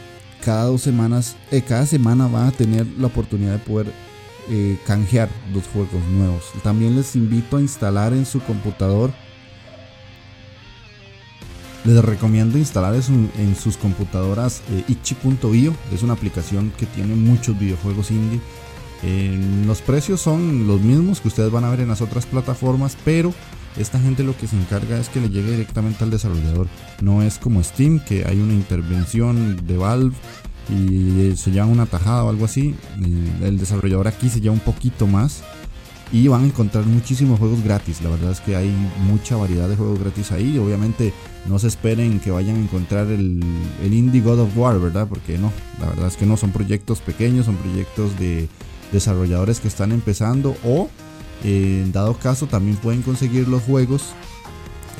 cada 0.44 0.65
dos 0.65 0.81
semanas, 0.81 1.35
eh, 1.52 1.61
cada 1.61 1.85
semana 1.85 2.27
van 2.27 2.48
a 2.48 2.52
tener 2.52 2.85
la 2.98 3.07
oportunidad 3.07 3.53
de 3.53 3.60
poder 3.60 3.94
eh, 4.49 4.78
canjear 4.86 5.30
los 5.53 5.68
juegos 5.68 6.03
nuevos. 6.11 6.52
También 6.64 6.95
les 6.95 7.15
invito 7.15 7.57
a 7.57 7.61
instalar 7.61 8.14
en 8.14 8.26
su 8.26 8.40
computador. 8.41 9.11
Les 11.86 12.03
recomiendo 12.03 12.57
instalar 12.57 12.95
en, 12.95 13.56
sus 13.56 13.76
computadoras 13.76 14.61
eh. 14.72 14.84
Es 15.94 16.03
una 16.03 16.14
aplicación 16.14 16.72
que 16.78 16.86
tiene 16.86 17.14
muchos 17.15 17.60
videojuegos 17.60 18.10
indie. 18.10 18.40
los 19.65 19.82
precios 19.82 20.22
son 20.22 20.65
los 20.65 20.80
mismos 20.80 21.20
que 21.20 21.28
ustedes 21.28 21.52
van 21.52 21.65
a 21.65 21.70
ver 21.70 21.82
en 21.82 21.90
las 21.90 22.02
otras 22.02 22.26
plataformas, 22.26 22.95
pero 23.03 23.34
esta 23.78 23.99
gente 23.99 24.24
lo 24.24 24.38
que 24.38 24.48
se 24.48 24.56
encarga 24.56 24.98
es 24.98 25.10
que 25.10 25.20
le 25.20 25.30
llegue 25.30 25.52
directamente 25.52 26.03
al 26.03 26.11
desarrollador. 26.11 26.68
No 27.02 27.24
es 27.24 27.38
como 27.38 27.64
Steam, 27.64 27.99
que 27.99 28.26
hay 28.26 28.40
una 28.40 28.53
intervención 28.53 29.65
de 29.65 29.78
Valve 29.78 30.15
y 30.69 31.35
se 31.35 31.52
lleva 31.52 31.65
una 31.65 31.85
tajada 31.85 32.23
o 32.23 32.30
algo 32.30 32.45
así. 32.45 32.76
El, 33.41 33.57
desarrollador 33.57 34.07
aquí 34.07 34.30
se 34.30 34.41
lleva 34.41 34.53
un 34.53 34.61
poquito 34.61 35.07
más. 35.07 35.44
Y 36.11 36.27
van 36.27 36.44
a 36.44 36.45
encontrar 36.45 36.85
muchísimos 36.85 37.40
juegos 37.40 37.64
gratis. 37.64 38.03
La 38.03 38.10
verdad 38.11 38.31
es 38.31 38.40
que 38.40 38.56
hay 38.56 38.72
mucha 39.07 39.35
variedad 39.35 39.68
de 39.68 39.76
juegos 39.76 39.99
gratis 39.99 40.31
ahí. 40.31 40.60
Obviamente 40.60 41.11
no 41.48 41.57
se 41.57 41.68
esperen 41.68 42.19
que 42.19 42.30
vayan 42.30 42.57
a 42.57 42.60
encontrar 42.60 43.07
el, 43.07 43.44
el 43.84 43.94
Indie 43.94 44.22
God 44.22 44.41
of 44.41 44.56
War, 44.56 44.80
¿verdad? 44.80 45.07
Porque 45.07 45.40
no, 45.40 45.52
la 45.80 45.88
verdad 45.88 46.07
es 46.07 46.15
que 46.15 46.27
no. 46.27 46.38
Son 46.38 46.52
proyectos 46.52 46.99
pequeños, 46.99 47.48
son 47.48 47.56
proyectos 47.56 48.19
de 48.19 48.48
desarrolladores 48.91 49.60
que 49.60 49.68
están 49.68 49.91
empezando. 49.91 50.56
O 50.64 50.88
en 51.44 51.91
dado 51.91 52.14
caso 52.14 52.45
también 52.45 52.77
pueden 52.77 53.02
conseguir 53.02 53.48
los 53.48 53.64
juegos 53.64 54.14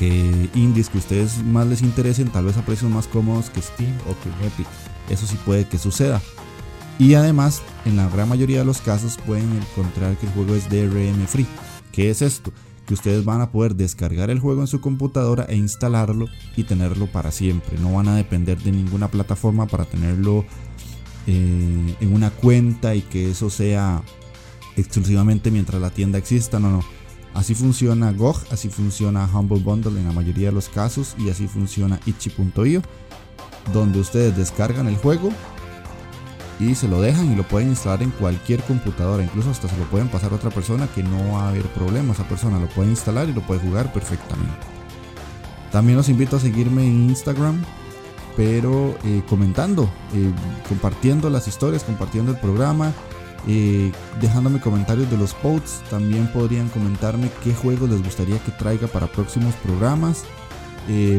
eh, 0.00 0.48
indies 0.54 0.88
que 0.88 0.98
ustedes 0.98 1.42
más 1.44 1.66
les 1.66 1.82
interesen, 1.82 2.28
tal 2.28 2.46
vez 2.46 2.56
a 2.56 2.64
precios 2.64 2.90
más 2.90 3.06
cómodos 3.06 3.50
que 3.50 3.62
Steam 3.62 3.96
o 4.08 4.14
que 4.20 4.46
Epic. 4.46 4.66
Eso 5.08 5.26
sí 5.26 5.36
puede 5.44 5.66
que 5.66 5.78
suceda. 5.78 6.20
Y 6.98 7.14
además, 7.14 7.62
en 7.84 7.96
la 7.96 8.08
gran 8.08 8.28
mayoría 8.28 8.60
de 8.60 8.64
los 8.64 8.80
casos 8.80 9.18
pueden 9.26 9.50
encontrar 9.56 10.16
que 10.16 10.26
el 10.26 10.32
juego 10.32 10.54
es 10.54 10.68
DRM 10.70 11.26
free. 11.26 11.46
¿Qué 11.92 12.10
es 12.10 12.22
esto? 12.22 12.52
Que 12.86 12.94
ustedes 12.94 13.24
van 13.24 13.40
a 13.40 13.50
poder 13.50 13.74
descargar 13.74 14.30
el 14.30 14.38
juego 14.38 14.60
en 14.60 14.66
su 14.66 14.80
computadora 14.80 15.44
e 15.48 15.56
instalarlo 15.56 16.26
y 16.56 16.64
tenerlo 16.64 17.06
para 17.06 17.32
siempre. 17.32 17.78
No 17.78 17.94
van 17.94 18.08
a 18.08 18.16
depender 18.16 18.58
de 18.58 18.72
ninguna 18.72 19.08
plataforma 19.08 19.66
para 19.66 19.84
tenerlo 19.86 20.44
eh, 21.26 21.96
en 22.00 22.14
una 22.14 22.30
cuenta 22.30 22.94
y 22.94 23.02
que 23.02 23.30
eso 23.30 23.50
sea 23.50 24.02
exclusivamente 24.76 25.50
mientras 25.50 25.80
la 25.80 25.90
tienda 25.90 26.18
exista. 26.18 26.60
No, 26.60 26.70
no. 26.70 26.84
Así 27.32 27.56
funciona 27.56 28.12
GOG, 28.12 28.36
así 28.52 28.68
funciona 28.68 29.28
Humble 29.32 29.58
Bundle 29.58 29.98
en 29.98 30.06
la 30.06 30.12
mayoría 30.12 30.48
de 30.48 30.54
los 30.54 30.68
casos 30.68 31.16
y 31.18 31.30
así 31.30 31.48
funciona 31.48 31.98
itchy.io 32.06 32.82
donde 33.72 34.00
ustedes 34.00 34.36
descargan 34.36 34.86
el 34.86 34.96
juego 34.96 35.30
y 36.60 36.74
se 36.74 36.88
lo 36.88 37.00
dejan 37.00 37.32
y 37.32 37.36
lo 37.36 37.42
pueden 37.42 37.70
instalar 37.70 38.02
en 38.02 38.10
cualquier 38.10 38.62
computadora, 38.62 39.22
incluso 39.22 39.50
hasta 39.50 39.68
se 39.68 39.76
lo 39.76 39.84
pueden 39.84 40.08
pasar 40.08 40.32
a 40.32 40.36
otra 40.36 40.50
persona 40.50 40.88
que 40.94 41.02
no 41.02 41.32
va 41.32 41.46
a 41.46 41.48
haber 41.48 41.66
problema, 41.68 42.12
esa 42.12 42.28
persona 42.28 42.58
lo 42.58 42.68
puede 42.68 42.90
instalar 42.90 43.28
y 43.28 43.32
lo 43.32 43.40
puede 43.40 43.60
jugar 43.60 43.92
perfectamente. 43.92 44.54
También 45.72 45.96
los 45.96 46.08
invito 46.08 46.36
a 46.36 46.40
seguirme 46.40 46.86
en 46.86 47.10
Instagram, 47.10 47.60
pero 48.36 48.96
eh, 49.04 49.22
comentando, 49.28 49.90
eh, 50.14 50.30
compartiendo 50.68 51.30
las 51.30 51.48
historias, 51.48 51.82
compartiendo 51.82 52.30
el 52.30 52.38
programa, 52.38 52.92
eh, 53.48 53.92
dejándome 54.20 54.60
comentarios 54.60 55.10
de 55.10 55.18
los 55.18 55.34
posts. 55.34 55.82
También 55.90 56.28
podrían 56.28 56.68
comentarme 56.68 57.28
qué 57.42 57.52
juegos 57.54 57.90
les 57.90 58.02
gustaría 58.02 58.38
que 58.38 58.52
traiga 58.52 58.86
para 58.86 59.06
próximos 59.06 59.54
programas. 59.56 60.24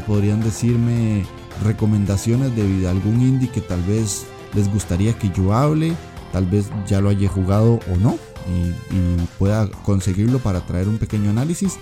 podrían 0.05 0.41
decirme 0.41 1.25
recomendaciones 1.63 2.55
de 2.55 2.87
algún 2.87 3.21
indie 3.21 3.49
que 3.49 3.61
tal 3.61 3.81
vez 3.83 4.25
les 4.53 4.71
gustaría 4.71 5.13
que 5.13 5.29
yo 5.29 5.53
hable, 5.53 5.93
tal 6.31 6.45
vez 6.45 6.69
ya 6.87 7.01
lo 7.01 7.09
haya 7.09 7.29
jugado 7.29 7.79
o 7.91 7.97
no 7.99 8.17
y, 8.47 9.15
pueda 9.37 9.67
conseguirlo 9.83 10.39
para 10.39 10.65
traer 10.65 10.87
un 10.87 10.97
pequeño 10.97 11.29
análisis. 11.29 11.77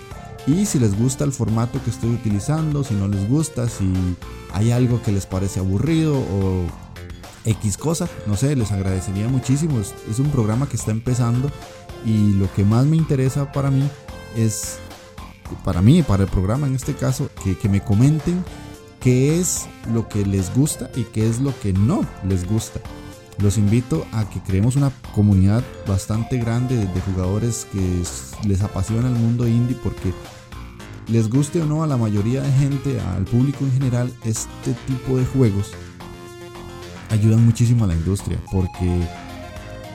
Y 0.46 0.66
si 0.66 0.78
les 0.78 0.98
gusta 0.98 1.24
el 1.24 1.32
formato 1.32 1.82
que 1.82 1.90
estoy 1.90 2.10
utilizando, 2.10 2.84
si 2.84 2.94
no 2.94 3.08
les 3.08 3.28
gusta, 3.28 3.68
si 3.68 3.90
hay 4.52 4.72
algo 4.72 5.00
que 5.02 5.12
les 5.12 5.26
parece 5.26 5.60
aburrido 5.60 6.18
o 6.18 6.66
X 7.44 7.76
cosa, 7.76 8.08
no 8.26 8.36
sé, 8.36 8.56
les 8.56 8.72
agradecería 8.72 9.28
muchísimo. 9.28 9.80
Es, 9.80 10.18
un 10.18 10.30
programa 10.30 10.68
que 10.68 10.76
está 10.76 10.90
empezando 10.90 11.50
y 12.04 12.32
lo 12.32 12.52
que 12.52 12.64
más 12.64 12.84
me 12.86 12.96
interesa 12.96 13.52
para 13.52 13.70
mí 13.70 13.88
es, 14.36 14.78
para 15.64 15.80
mí, 15.80 16.02
para 16.02 16.24
el 16.24 16.28
programa 16.28 16.66
en 16.66 16.74
este 16.74 16.94
caso, 16.94 17.30
que, 17.42 17.56
que 17.56 17.68
me 17.68 17.82
comenten 17.82 18.44
qué 19.04 19.38
es 19.38 19.66
lo 19.92 20.08
que 20.08 20.24
les 20.24 20.54
gusta 20.54 20.90
y 20.96 21.02
qué 21.02 21.28
es 21.28 21.38
lo 21.38 21.52
que 21.60 21.74
no 21.74 22.06
les 22.26 22.48
gusta. 22.48 22.80
Los 23.36 23.58
invito 23.58 24.06
a 24.12 24.26
que 24.30 24.40
creemos 24.40 24.76
una 24.76 24.90
comunidad 25.14 25.62
bastante 25.86 26.38
grande 26.38 26.78
de, 26.78 27.00
jugadores 27.02 27.66
que 27.70 28.02
les 28.48 28.62
apasiona 28.62 29.08
el 29.08 29.14
mundo 29.14 29.46
indie 29.46 29.76
porque 29.82 30.14
les 31.06 31.28
guste 31.28 31.60
o 31.60 31.66
no 31.66 31.82
a 31.82 31.86
la 31.86 31.98
mayoría 31.98 32.40
de 32.40 32.50
gente, 32.52 32.98
al 33.14 33.24
público 33.24 33.66
en 33.66 33.72
general, 33.72 34.10
este 34.24 34.72
tipo 34.86 35.18
de 35.18 35.26
juegos 35.26 35.72
ayudan 37.10 37.44
muchísimo 37.44 37.84
a 37.84 37.88
la 37.88 37.94
industria 37.94 38.38
porque 38.50 39.02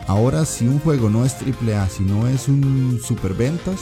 ahora 0.05 0.45
si 0.45 0.67
un 0.67 0.77
juego 0.79 1.09
no 1.09 1.25
es 1.25 1.35
AAA, 1.41 1.89
si 1.89 2.03
no 2.03 2.27
es 2.27 2.47
un 2.47 3.01
superventas, 3.03 3.79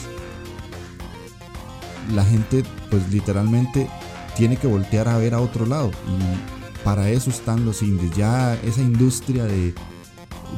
la 2.16 2.24
gente 2.24 2.64
pues 2.90 3.12
literalmente 3.12 3.90
tiene 4.38 4.56
que 4.56 4.68
voltear 4.68 5.08
a 5.08 5.18
ver 5.18 5.34
a 5.34 5.42
otro 5.42 5.66
lado. 5.66 5.92
Y 6.08 6.84
para 6.84 7.10
eso 7.10 7.30
están 7.30 7.66
los 7.66 7.82
indies. 7.82 8.16
Ya 8.16 8.54
esa 8.64 8.82
industria 8.82 9.44
de, 9.44 9.74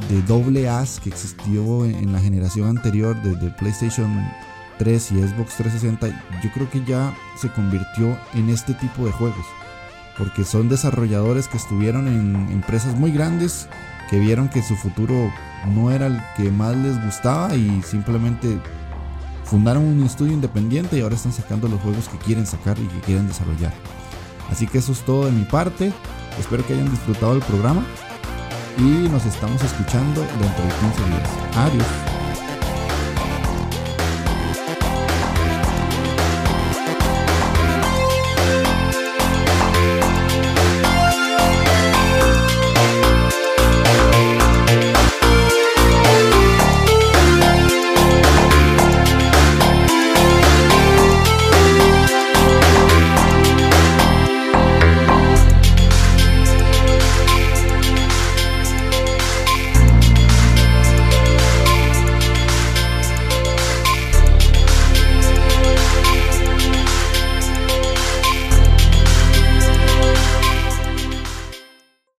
de 0.08 0.22
doble 0.28 0.68
as 0.68 1.00
que 1.00 1.08
existió 1.08 1.84
en, 1.86 2.12
la 2.12 2.20
generación 2.20 2.68
anterior 2.68 3.20
de, 3.22 3.50
PlayStation 3.52 4.28
3 4.78 5.12
y 5.12 5.14
Xbox 5.22 5.56
360, 5.56 6.40
yo 6.42 6.50
creo 6.52 6.70
que 6.70 6.84
ya 6.84 7.14
se 7.36 7.48
convirtió 7.48 8.16
en 8.34 8.50
este 8.50 8.74
tipo 8.74 9.04
de 9.04 9.12
juegos. 9.12 9.46
Porque 10.18 10.44
son 10.44 10.68
desarrolladores 10.68 11.48
que 11.48 11.56
estuvieron 11.56 12.06
en 12.06 12.52
empresas 12.52 12.94
muy 12.94 13.10
grandes, 13.10 13.68
que 14.10 14.18
vieron 14.18 14.50
que 14.50 14.62
su 14.62 14.76
futuro 14.76 15.32
no 15.74 15.90
era 15.90 16.06
el 16.06 16.20
que 16.36 16.50
más 16.50 16.76
les 16.76 17.02
gustaba 17.02 17.54
y 17.54 17.82
simplemente 17.82 18.60
fundaron 19.50 19.82
un 19.82 20.04
estudio 20.04 20.32
independiente 20.32 20.96
y 20.96 21.00
ahora 21.00 21.16
están 21.16 21.32
sacando 21.32 21.66
los 21.66 21.80
juegos 21.80 22.08
que 22.08 22.16
quieren 22.18 22.46
sacar 22.46 22.78
y 22.78 22.86
que 22.86 23.00
quieren 23.00 23.26
desarrollar. 23.26 23.72
Así 24.48 24.66
que 24.66 24.78
eso 24.78 24.92
es 24.92 25.00
todo 25.00 25.26
de 25.26 25.32
mi 25.32 25.44
parte. 25.44 25.92
Espero 26.38 26.64
que 26.64 26.74
hayan 26.74 26.88
disfrutado 26.88 27.32
del 27.32 27.42
programa 27.42 27.82
y 28.78 29.08
nos 29.08 29.26
estamos 29.26 29.62
escuchando 29.62 30.20
dentro 30.20 30.64
de 30.64 30.70
15 30.80 31.04
días. 31.06 31.30
Adiós. 31.56 32.09